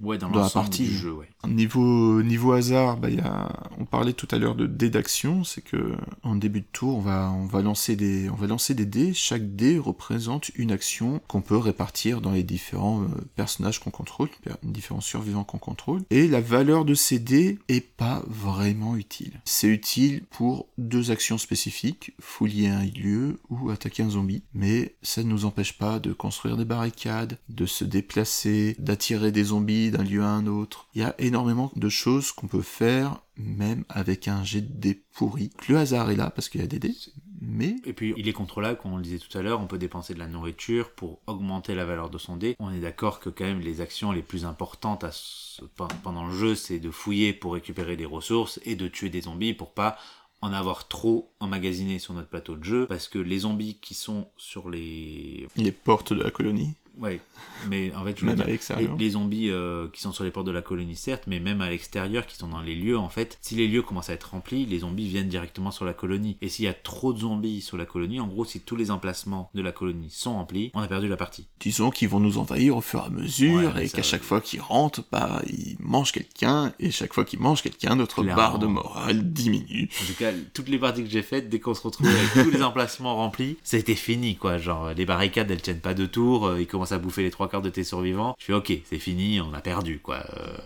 Ouais, 0.00 0.18
dans, 0.18 0.28
la 0.28 0.48
partie. 0.48 0.84
du 0.84 0.96
jeu, 0.96 1.12
ouais. 1.12 1.28
Niveau, 1.46 2.22
niveau 2.22 2.52
hasard, 2.52 2.96
bah, 2.96 3.10
il 3.10 3.16
y 3.16 3.20
a, 3.20 3.48
on 3.78 3.84
parlait 3.84 4.12
tout 4.12 4.28
à 4.30 4.38
l'heure 4.38 4.54
de 4.54 4.66
dés 4.66 4.90
d'action, 4.90 5.44
c'est 5.44 5.60
que 5.60 5.94
en 6.22 6.36
début 6.36 6.60
de 6.60 6.66
tour, 6.72 6.96
on 6.96 7.00
va, 7.00 7.30
on 7.30 7.46
va 7.46 7.62
lancer 7.62 7.96
des, 7.96 8.28
on 8.30 8.34
va 8.34 8.46
lancer 8.46 8.74
des 8.74 8.86
dés. 8.86 9.12
Chaque 9.14 9.54
dé 9.54 9.78
représente 9.78 10.50
une 10.56 10.72
action 10.72 11.20
qu'on 11.28 11.42
peut 11.42 11.56
répartir 11.56 12.20
dans 12.20 12.32
les 12.32 12.42
différents 12.42 13.02
euh, 13.02 13.06
personnages 13.36 13.80
qu'on 13.80 13.90
contrôle, 13.90 14.28
différents 14.62 15.00
survivants 15.00 15.44
qu'on 15.44 15.58
contrôle. 15.58 16.02
Et 16.10 16.28
la 16.28 16.40
valeur 16.40 16.84
de 16.84 16.94
ces 16.94 17.18
dés 17.18 17.58
est 17.68 17.86
pas 17.86 18.22
vraiment 18.26 18.96
utile. 18.96 19.40
C'est 19.44 19.68
utile 19.68 20.24
pour 20.30 20.66
deux 20.78 21.10
actions 21.10 21.38
spécifiques, 21.38 22.14
fouiller 22.20 22.68
un 22.68 22.84
lieu 22.84 23.38
ou 23.50 23.70
attaquer 23.70 24.02
un 24.02 24.10
zombie. 24.10 24.42
Mais 24.54 24.94
ça 25.02 25.22
ne 25.22 25.28
nous 25.28 25.44
empêche 25.44 25.76
pas 25.78 25.98
de 25.98 26.12
construire 26.12 26.56
des 26.56 26.64
barricades, 26.64 27.38
de 27.48 27.66
se 27.66 27.84
déplacer, 27.84 28.76
d'attirer 28.78 29.32
des 29.32 29.44
zombies 29.44 29.83
d'un 29.90 30.02
lieu 30.04 30.22
à 30.22 30.28
un 30.28 30.46
autre. 30.46 30.88
Il 30.94 31.00
y 31.00 31.04
a 31.04 31.14
énormément 31.18 31.72
de 31.76 31.88
choses 31.88 32.32
qu'on 32.32 32.46
peut 32.48 32.62
faire 32.62 33.20
même 33.36 33.84
avec 33.88 34.28
un 34.28 34.44
jet 34.44 34.60
de 34.60 34.72
dés 34.72 35.02
pourri. 35.14 35.50
Le 35.68 35.76
hasard 35.76 36.10
est 36.10 36.16
là 36.16 36.30
parce 36.30 36.48
qu'il 36.48 36.60
y 36.60 36.64
a 36.64 36.68
des 36.68 36.78
dés, 36.78 36.94
mais 37.40 37.76
Et 37.84 37.92
puis, 37.92 38.14
il 38.16 38.28
est 38.28 38.32
contrôlable, 38.32 38.78
comme 38.78 38.92
on 38.92 38.96
le 38.96 39.02
disait 39.02 39.18
tout 39.18 39.36
à 39.36 39.42
l'heure, 39.42 39.60
on 39.60 39.66
peut 39.66 39.78
dépenser 39.78 40.14
de 40.14 40.18
la 40.20 40.28
nourriture 40.28 40.90
pour 40.92 41.20
augmenter 41.26 41.74
la 41.74 41.84
valeur 41.84 42.10
de 42.10 42.18
son 42.18 42.36
dé. 42.36 42.54
On 42.60 42.72
est 42.72 42.80
d'accord 42.80 43.20
que 43.20 43.28
quand 43.30 43.44
même 43.44 43.60
les 43.60 43.80
actions 43.80 44.12
les 44.12 44.22
plus 44.22 44.44
importantes 44.44 45.04
à 45.04 45.10
ce- 45.12 45.64
pen- 45.76 45.88
pendant 46.02 46.26
le 46.26 46.32
jeu, 46.32 46.54
c'est 46.54 46.78
de 46.78 46.90
fouiller 46.90 47.32
pour 47.32 47.54
récupérer 47.54 47.96
des 47.96 48.06
ressources 48.06 48.60
et 48.64 48.76
de 48.76 48.88
tuer 48.88 49.10
des 49.10 49.22
zombies 49.22 49.52
pour 49.54 49.72
pas 49.74 49.98
en 50.40 50.52
avoir 50.52 50.88
trop 50.88 51.32
emmagasiné 51.40 51.98
sur 51.98 52.12
notre 52.12 52.28
plateau 52.28 52.54
de 52.56 52.64
jeu, 52.64 52.86
parce 52.86 53.08
que 53.08 53.18
les 53.18 53.40
zombies 53.40 53.78
qui 53.80 53.94
sont 53.94 54.28
sur 54.36 54.68
les... 54.68 55.48
les 55.56 55.72
portes 55.72 56.12
de 56.12 56.22
la 56.22 56.30
colonie, 56.30 56.74
Ouais, 57.00 57.20
mais 57.68 57.92
en 57.94 58.04
fait, 58.04 58.18
je 58.18 58.24
veux 58.24 58.34
dire, 58.34 58.46
les, 58.46 58.88
les 58.98 59.10
zombies 59.10 59.50
euh, 59.50 59.88
qui 59.92 60.00
sont 60.00 60.12
sur 60.12 60.22
les 60.22 60.30
portes 60.30 60.46
de 60.46 60.52
la 60.52 60.62
colonie, 60.62 60.94
certes, 60.94 61.24
mais 61.26 61.40
même 61.40 61.60
à 61.60 61.68
l'extérieur, 61.68 62.24
qui 62.26 62.36
sont 62.36 62.48
dans 62.48 62.60
les 62.60 62.74
lieux, 62.76 62.96
en 62.96 63.08
fait, 63.08 63.36
si 63.40 63.56
les 63.56 63.66
lieux 63.66 63.82
commencent 63.82 64.10
à 64.10 64.12
être 64.12 64.30
remplis, 64.30 64.64
les 64.66 64.78
zombies 64.80 65.08
viennent 65.08 65.28
directement 65.28 65.70
sur 65.72 65.84
la 65.84 65.92
colonie. 65.92 66.36
Et 66.40 66.48
s'il 66.48 66.64
y 66.66 66.68
a 66.68 66.72
trop 66.74 67.12
de 67.12 67.18
zombies 67.18 67.60
sur 67.62 67.76
la 67.76 67.84
colonie, 67.84 68.20
en 68.20 68.28
gros, 68.28 68.44
si 68.44 68.60
tous 68.60 68.76
les 68.76 68.90
emplacements 68.92 69.50
de 69.54 69.62
la 69.62 69.72
colonie 69.72 70.08
sont 70.10 70.34
remplis, 70.34 70.70
on 70.74 70.80
a 70.80 70.86
perdu 70.86 71.08
la 71.08 71.16
partie. 71.16 71.46
Disons 71.60 71.90
qu'ils 71.90 72.08
vont 72.08 72.20
nous 72.20 72.38
envahir 72.38 72.76
au 72.76 72.80
fur 72.80 73.00
et 73.00 73.06
à 73.06 73.10
mesure 73.10 73.74
Ouais, 73.74 73.86
et 73.86 73.88
qu'à 73.88 74.02
chaque 74.02 74.22
fois 74.22 74.40
qu'ils 74.40 74.60
rentrent, 74.60 75.02
bah, 75.10 75.42
ils 75.48 75.76
mangent 75.80 76.12
quelqu'un 76.12 76.72
et 76.78 76.90
chaque 76.92 77.12
fois 77.12 77.24
qu'ils 77.24 77.40
mangent 77.40 77.62
quelqu'un, 77.62 77.96
notre 77.96 78.22
Clairement. 78.22 78.36
barre 78.40 78.58
de 78.60 78.66
morale 78.66 79.32
diminue. 79.32 79.88
En 80.02 80.06
tout 80.06 80.14
cas, 80.18 80.30
toutes 80.52 80.68
les 80.68 80.78
parties 80.78 81.02
que 81.02 81.10
j'ai 81.10 81.22
faites, 81.22 81.48
dès 81.48 81.58
qu'on 81.58 81.74
se 81.74 81.82
retrouve 81.82 82.06
avec 82.06 82.44
tous 82.44 82.50
les 82.50 82.62
emplacements 82.62 83.16
remplis, 83.16 83.56
c'était 83.64 83.94
fini, 83.96 84.36
quoi. 84.36 84.58
Genre, 84.58 84.90
les 84.94 85.04
barricades, 85.06 85.50
elles 85.50 85.60
tiennent 85.62 85.80
pas 85.80 85.94
deux 85.94 86.08
tours, 86.08 86.46
euh, 86.46 86.60
ils 86.60 86.66
commencent 86.66 86.83
à 86.92 86.98
bouffer 86.98 87.22
les 87.22 87.30
trois 87.30 87.48
quarts 87.48 87.62
de 87.62 87.70
tes 87.70 87.84
survivants. 87.84 88.34
Je 88.38 88.46
fais, 88.46 88.52
ok, 88.52 88.72
c'est 88.84 88.98
fini, 88.98 89.40
on 89.40 89.52
a 89.54 89.60
perdu, 89.60 90.00
quoi. 90.00 90.24
Euh, 90.36 90.56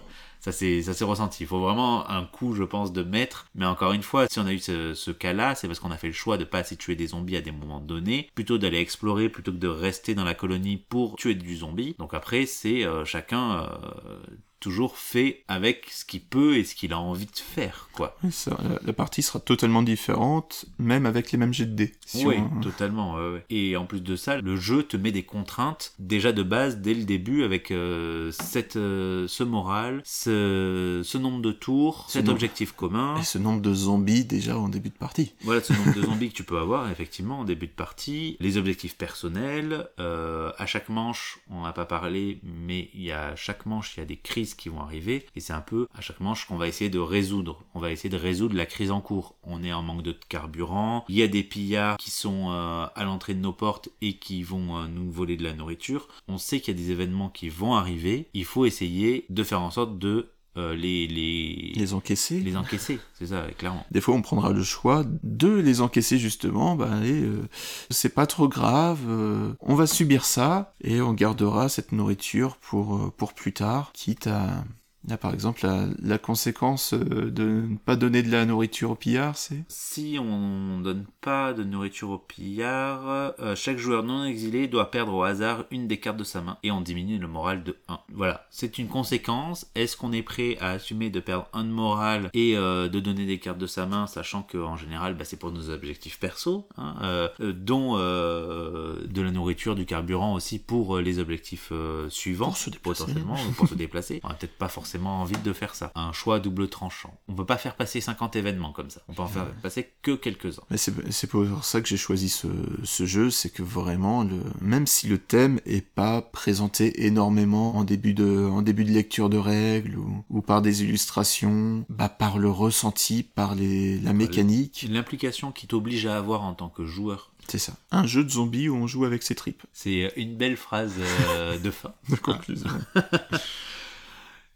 ça 0.41 0.53
s'est 0.53 1.05
ressenti. 1.05 1.45
Il 1.45 1.47
faut 1.47 1.61
vraiment 1.61 2.09
un 2.09 2.25
coup, 2.25 2.55
je 2.55 2.63
pense, 2.63 2.93
de 2.93 3.03
maître. 3.03 3.47
Mais 3.55 3.67
encore 3.67 3.93
une 3.93 4.03
fois, 4.03 4.27
si 4.31 4.39
on 4.39 4.47
a 4.47 4.53
eu 4.53 4.59
ce, 4.59 5.11
cas-là, 5.11 5.55
c'est 5.55 5.67
parce 5.67 5.81
qu'on 5.81 5.91
a 5.91 5.97
fait 5.97 6.07
le 6.07 6.13
choix 6.13 6.37
de 6.37 6.45
pas 6.45 6.59
assez 6.59 6.77
tuer 6.77 6.97
des 6.97 7.09
zombies 7.09 7.37
à 7.37 7.41
des 7.41 7.51
moments 7.51 7.81
donnés, 7.81 8.31
plutôt 8.35 8.59
d'aller 8.59 8.79
explorer, 8.79 9.29
plutôt 9.29 9.53
que 9.53 9.59
de 9.59 9.69
rester 9.69 10.15
dans 10.15 10.25
la 10.25 10.35
colonie 10.35 10.77
pour 10.77 11.17
tuer 11.17 11.35
du 11.35 11.57
zombie. 11.57 11.95
Donc 11.99 12.15
après, 12.15 12.47
c'est 12.47 12.85
euh, 12.85 13.05
chacun 13.05 13.63
euh, 13.63 14.19
toujours 14.61 14.97
fait 14.97 15.45
avec 15.49 15.87
ce 15.91 16.05
qu'il 16.05 16.21
peut 16.23 16.57
et 16.57 16.65
ce 16.65 16.75
qu'il 16.75 16.93
a 16.93 16.99
envie 16.99 17.27
de 17.27 17.31
faire, 17.37 17.89
quoi. 17.93 18.17
Oui, 18.25 18.33
ça, 18.33 18.57
la, 18.63 18.79
la 18.85 18.93
partie 18.93 19.23
sera 19.23 19.39
totalement 19.41 19.83
différente, 19.83 20.65
même 20.79 21.07
avec 21.07 21.31
les 21.33 21.39
mêmes 21.39 21.53
jets 21.55 21.67
de 21.67 21.75
dés. 21.75 21.95
Si 22.07 22.27
oui, 22.27 22.37
on- 22.39 22.61
totalement. 22.61 23.17
Et 23.51 23.77
en 23.77 23.85
plus 23.87 24.01
de 24.03 24.17
ça, 24.17 24.41
le 24.41 24.57
jeu 24.57 24.83
te 24.83 24.97
met 24.97 25.13
des 25.13 25.23
contraintes 25.23 25.93
déjà 25.99 26.33
de 26.33 26.43
base 26.43 26.79
dès 26.79 26.95
le 26.95 27.05
début 27.05 27.45
avec 27.45 27.71
euh, 27.71 28.31
cette, 28.33 28.77
euh, 28.77 29.27
ce 29.29 29.43
moral, 29.45 30.03
ce, 30.05 31.03
ce 31.05 31.19
nombre 31.19 31.41
de 31.43 31.53
tours, 31.53 32.05
Ce 32.09 32.15
cet 32.15 32.25
nombre- 32.25 32.33
objectif 32.35 32.73
commun. 32.73 33.17
Et 33.21 33.25
ce 33.25 33.39
nombre 33.39 33.61
de 33.61 33.73
zombies 33.75 34.25
déjà 34.25 34.59
en 34.59 34.69
début 34.69 34.89
de 34.91 34.95
partie. 34.95 35.33
Voilà 35.43 35.61
ce 35.63 35.73
nombre 35.73 35.95
de 35.95 36.03
zombies 36.07 36.29
que 36.31 36.35
tu 36.35 36.45
peux 36.45 36.59
avoir 36.59 36.91
effectivement 36.91 37.41
en 37.41 37.45
début 37.45 37.67
de 37.67 37.73
partie, 37.73 38.37
les 38.41 38.57
objectifs 38.57 38.97
personnels, 38.97 39.89
euh, 40.01 40.53
à 40.59 40.67
chaque 40.67 40.89
manche, 40.89 41.39
on 41.51 41.63
n'a 41.63 41.73
pas 41.73 41.85
parlé, 41.87 42.41
mais 42.43 42.91
il 42.95 43.03
y 43.03 43.13
a 43.13 43.29
à 43.29 43.37
chaque 43.37 43.67
manche 43.67 43.97
il 43.97 44.01
y 44.01 44.03
a 44.03 44.07
des 44.07 44.17
crises 44.17 44.48
qui 44.55 44.69
vont 44.69 44.81
arriver 44.81 45.27
et 45.35 45.41
c'est 45.41 45.53
un 45.53 45.61
peu 45.61 45.87
à 45.95 46.01
chaque 46.01 46.21
manche 46.21 46.47
qu'on 46.47 46.57
va 46.57 46.69
essayer 46.69 46.91
de 46.91 46.99
résoudre. 46.99 47.65
On 47.75 47.81
va 47.81 47.91
essayer 47.91 48.11
de 48.11 48.17
résoudre 48.17 48.57
la 48.57 48.67
crise 48.67 48.91
en 48.91 49.01
cours. 49.01 49.37
On 49.43 49.63
est 49.63 49.73
en 49.73 49.83
manque 49.83 50.03
de 50.03 50.13
carburant, 50.29 51.05
il 51.09 51.17
y 51.17 51.23
a 51.23 51.29
des 51.29 51.43
pillards 51.43 51.97
qui 51.97 52.11
sont 52.11 52.51
euh, 52.51 52.87
à 52.95 53.05
l'entrée 53.05 53.35
de 53.35 53.41
nos 53.41 53.53
portes 53.53 53.89
et 54.01 54.15
qui 54.15 54.43
vont 54.43 54.79
euh, 54.79 54.87
nous 54.87 55.11
voler 55.11 55.37
de 55.37 55.45
la 55.45 55.53
nourriture. 55.53 56.09
On 56.29 56.39
sait 56.39 56.61
qu'il 56.61 56.77
y 56.77 56.81
a 56.81 56.83
des 56.83 56.91
événements 56.91 57.29
qui 57.29 57.49
vont 57.49 57.75
arriver. 57.75 58.29
Il 58.35 58.45
faut 58.45 58.67
essayer 58.67 59.27
de 59.31 59.43
faire 59.43 59.63
en 59.63 59.71
sorte 59.71 59.99
de 59.99 60.31
euh, 60.59 60.75
les, 60.75 61.07
les, 61.07 61.73
Les 61.75 61.95
encaisser. 61.95 62.41
les 62.41 62.57
encaisser, 62.57 62.99
c'est 63.19 63.27
ça, 63.29 63.45
clairement. 63.57 63.87
Des 63.91 64.01
fois, 64.01 64.15
on 64.15 64.23
prendra 64.23 64.51
le 64.53 64.63
choix 64.63 65.05
de 65.23 65.49
les 65.55 65.81
encaisser 65.81 66.19
justement. 66.19 66.79
Allez, 66.81 67.23
euh, 67.23 67.49
c'est 67.91 68.15
pas 68.15 68.27
trop 68.27 68.49
grave. 68.49 68.99
euh, 69.09 69.53
on 69.61 69.75
va 69.75 69.87
subir 69.87 70.25
ça 70.25 70.75
et 70.83 71.01
on 71.01 71.13
gardera 71.13 71.69
cette 71.69 71.93
nourriture 71.93 72.57
pour 72.57 72.97
euh, 72.97 73.13
pour 73.17 73.33
plus 73.35 73.53
tard, 73.53 73.91
quitte 73.95 74.27
à 74.27 74.65
Là, 75.07 75.17
par 75.17 75.33
exemple, 75.33 75.65
la, 75.65 75.87
la 76.03 76.19
conséquence 76.19 76.93
euh, 76.93 77.31
de 77.31 77.45
ne 77.45 77.77
pas 77.77 77.95
donner 77.95 78.23
de 78.23 78.31
la 78.33 78.45
nourriture 78.45 78.91
au 78.91 78.95
pillard, 78.97 79.37
c'est 79.39 79.63
Si 79.69 80.19
on 80.21 80.81
donne 80.81 81.07
pas 81.21 81.53
de 81.53 81.63
nourriture 81.63 82.11
au 82.11 82.19
pillard, 82.19 83.07
euh, 83.39 83.55
chaque 83.55 83.79
joueur 83.79 84.03
non 84.03 84.25
exilé 84.25 84.67
doit 84.67 84.91
perdre 84.91 85.15
au 85.15 85.23
hasard 85.23 85.65
une 85.71 85.87
des 85.87 85.99
cartes 86.01 86.17
de 86.17 86.25
sa 86.25 86.43
main 86.43 86.59
et 86.65 86.73
on 86.73 86.81
diminue 86.81 87.19
le 87.19 87.29
moral 87.29 87.63
de 87.63 87.77
1. 87.87 88.01
Voilà, 88.13 88.47
c'est 88.51 88.79
une 88.79 88.89
conséquence. 88.89 89.71
Est-ce 89.77 89.97
qu'on 89.97 90.13
est 90.13 90.23
prêt 90.23 90.59
à 90.61 90.71
assumer 90.71 91.11
de 91.11 91.21
perdre 91.21 91.47
un 91.53 91.63
de 91.63 91.71
moral 91.71 92.29
et 92.35 92.57
euh, 92.57 92.89
de 92.89 92.99
donner 92.99 93.25
des 93.25 93.39
cartes 93.39 93.59
de 93.59 93.69
sa 93.69 93.87
main, 93.87 94.09
sachant 94.09 94.43
que 94.43 94.59
en 94.59 94.77
général, 94.77 95.15
bah, 95.17 95.25
c'est 95.25 95.39
pour 95.39 95.53
nos 95.53 95.71
objectifs 95.71 96.19
perso, 96.19 96.67
hein, 96.77 96.97
euh, 97.03 97.29
dont 97.53 97.97
de 97.99 99.23
la 99.23 99.31
nourriture, 99.31 99.77
du 99.77 99.87
carburant 99.87 100.35
aussi 100.35 100.59
pour 100.59 100.99
les 100.99 101.21
objectifs 101.21 101.73
suivants, 102.09 102.47
Pour 102.47 102.57
se 102.57 102.71
déplacer. 102.71 103.05
potentiellement, 103.05 103.37
ou 103.49 103.53
pour 103.53 103.69
se 103.69 103.75
déplacer. 103.77 104.21
Peut-être 104.21 104.59
pas 104.59 104.69
forcément 104.69 104.88
envie 104.97 105.37
de 105.39 105.53
faire 105.53 105.75
ça. 105.75 105.93
Un 105.95 106.13
choix 106.13 106.37
à 106.37 106.39
double 106.41 106.69
tranchant. 106.69 107.19
On 107.29 107.35
peut 107.35 107.47
pas 107.47 107.59
faire 107.59 107.77
passer 107.77 108.01
50 108.01 108.37
événements 108.37 108.73
comme 108.73 108.91
ça. 108.91 109.01
On 109.09 109.15
peut 109.15 109.23
en 109.23 109.29
faire 109.29 109.47
passer 109.63 109.93
que 110.03 110.13
quelques-uns. 110.13 110.63
Mais 110.71 110.77
c'est 110.77 110.93
c'est 111.11 111.27
pour 111.27 111.65
ça 111.65 111.81
que 111.81 111.89
j'ai 111.89 111.97
choisi 111.97 112.29
ce, 112.29 112.49
ce 112.85 113.07
jeu, 113.07 113.31
c'est 113.31 113.51
que 113.51 113.63
vraiment, 113.63 114.25
le, 114.25 114.41
même 114.61 114.87
si 114.87 115.07
le 115.09 115.19
thème 115.19 115.61
est 115.67 115.81
pas 115.81 116.23
présenté 116.23 117.07
énormément 117.07 117.77
en 117.77 117.85
début 117.85 118.15
de, 118.15 118.49
en 118.51 118.63
début 118.63 118.85
de 118.85 118.91
lecture 118.93 119.29
de 119.29 119.39
règles 119.39 119.97
ou, 119.97 120.25
ou 120.31 120.43
par 120.43 120.63
des 120.63 120.83
illustrations, 120.83 121.85
bah 121.89 122.09
par 122.09 122.39
le 122.39 122.51
ressenti, 122.51 123.23
par 123.23 123.55
les, 123.55 123.99
la 124.01 124.13
mécanique, 124.13 124.87
L'implication 124.89 125.53
qui 125.53 125.67
t'oblige 125.67 126.07
à 126.07 126.17
avoir 126.17 126.43
en 126.43 126.55
tant 126.55 126.69
que 126.69 126.85
joueur. 126.85 127.33
c'est 127.49 127.59
ça. 127.59 127.75
Un 127.91 128.07
jeu 128.07 128.25
de 128.25 128.31
zombies 128.31 128.69
où 128.69 128.77
on 128.77 128.87
joue 128.87 129.05
avec 129.05 129.23
ses 129.23 129.35
tripes. 129.35 129.63
C'est 129.73 130.13
une 130.17 130.37
belle 130.37 130.57
phrase 130.57 130.95
euh, 131.31 131.59
de 131.59 131.71
fin. 131.71 131.93
De 132.09 132.17
conclusion. 132.17 132.69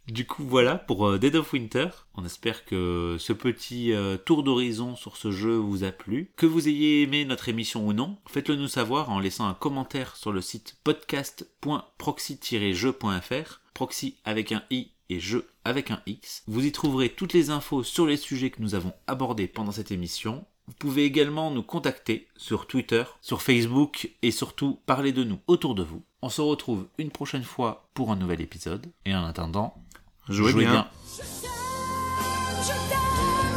Du 0.09 0.27
coup, 0.27 0.45
voilà 0.45 0.75
pour 0.77 1.07
euh, 1.07 1.19
Dead 1.19 1.37
of 1.37 1.53
Winter. 1.53 1.89
On 2.15 2.25
espère 2.25 2.65
que 2.65 3.17
ce 3.21 3.33
petit 3.33 3.93
euh, 3.93 4.17
tour 4.17 4.43
d'horizon 4.43 4.97
sur 4.97 5.17
ce 5.17 5.31
jeu 5.31 5.55
vous 5.55 5.85
a 5.85 5.93
plu. 5.93 6.33
Que 6.37 6.47
vous 6.47 6.67
ayez 6.69 7.03
aimé 7.03 7.25
notre 7.25 7.49
émission 7.49 7.87
ou 7.87 7.93
non, 7.93 8.17
faites-le 8.27 8.57
nous 8.57 8.67
savoir 8.69 9.11
en 9.11 9.21
laissant 9.21 9.47
un 9.47 9.55
commentaire 9.55 10.17
sur 10.17 10.33
le 10.33 10.41
site 10.41 10.77
podcast.proxy-jeu.fr. 10.83 13.61
Proxy 13.75 14.17
avec 14.25 14.51
un 14.53 14.65
i 14.71 14.91
et 15.09 15.21
jeu 15.21 15.49
avec 15.65 15.91
un 15.91 16.03
x. 16.07 16.43
Vous 16.47 16.67
y 16.67 16.73
trouverez 16.73 17.11
toutes 17.11 17.33
les 17.33 17.51
infos 17.51 17.85
sur 17.85 18.07
les 18.07 18.17
sujets 18.17 18.51
que 18.51 18.61
nous 18.61 18.75
avons 18.75 18.93
abordés 19.07 19.47
pendant 19.47 19.73
cette 19.73 19.93
émission. 19.93 20.45
Vous 20.67 20.75
pouvez 20.75 21.05
également 21.05 21.51
nous 21.51 21.63
contacter 21.63 22.29
sur 22.37 22.67
Twitter, 22.67 23.05
sur 23.21 23.43
Facebook 23.43 24.11
et 24.23 24.31
surtout 24.31 24.81
parler 24.87 25.13
de 25.13 25.25
nous 25.25 25.39
autour 25.47 25.75
de 25.75 25.83
vous. 25.83 26.03
On 26.23 26.29
se 26.29 26.41
retrouve 26.41 26.87
une 26.99 27.11
prochaine 27.11 27.43
fois 27.43 27.89
pour 27.95 28.13
un 28.13 28.17
nouvel 28.17 28.41
épisode. 28.41 28.87
Et 29.05 29.15
en 29.15 29.25
attendant, 29.25 29.82
Jouez, 30.29 30.53
jouez 30.53 30.63
bien. 30.63 30.73
bien. 30.73 30.87
Je 31.17 31.23
t'aime, 31.43 33.01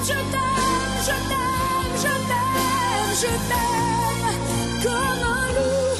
je 0.04 0.14
t'aime, 0.14 0.56
je 1.02 1.14
t'aime, 1.30 1.46
je 1.96 2.10
t'aime, 2.28 2.60
je 3.22 3.28
t'aime 3.50 4.84
comme 4.84 5.24
un 5.24 5.48
loup, 5.56 5.98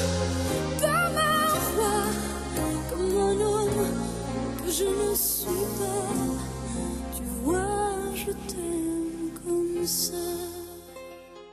comme 0.80 1.16
un 1.16 1.46
roi, 1.76 1.96
comme 2.90 3.14
un 3.16 3.40
homme 3.40 3.88
que 4.64 4.68
je 4.70 4.84
ne 4.84 5.14
suis 5.14 5.66
pas. 5.78 6.08
Tu 7.16 7.22
vois, 7.44 8.14
je 8.14 8.32
t'aime 8.32 9.30
comme 9.44 9.86
ça. 9.86 10.45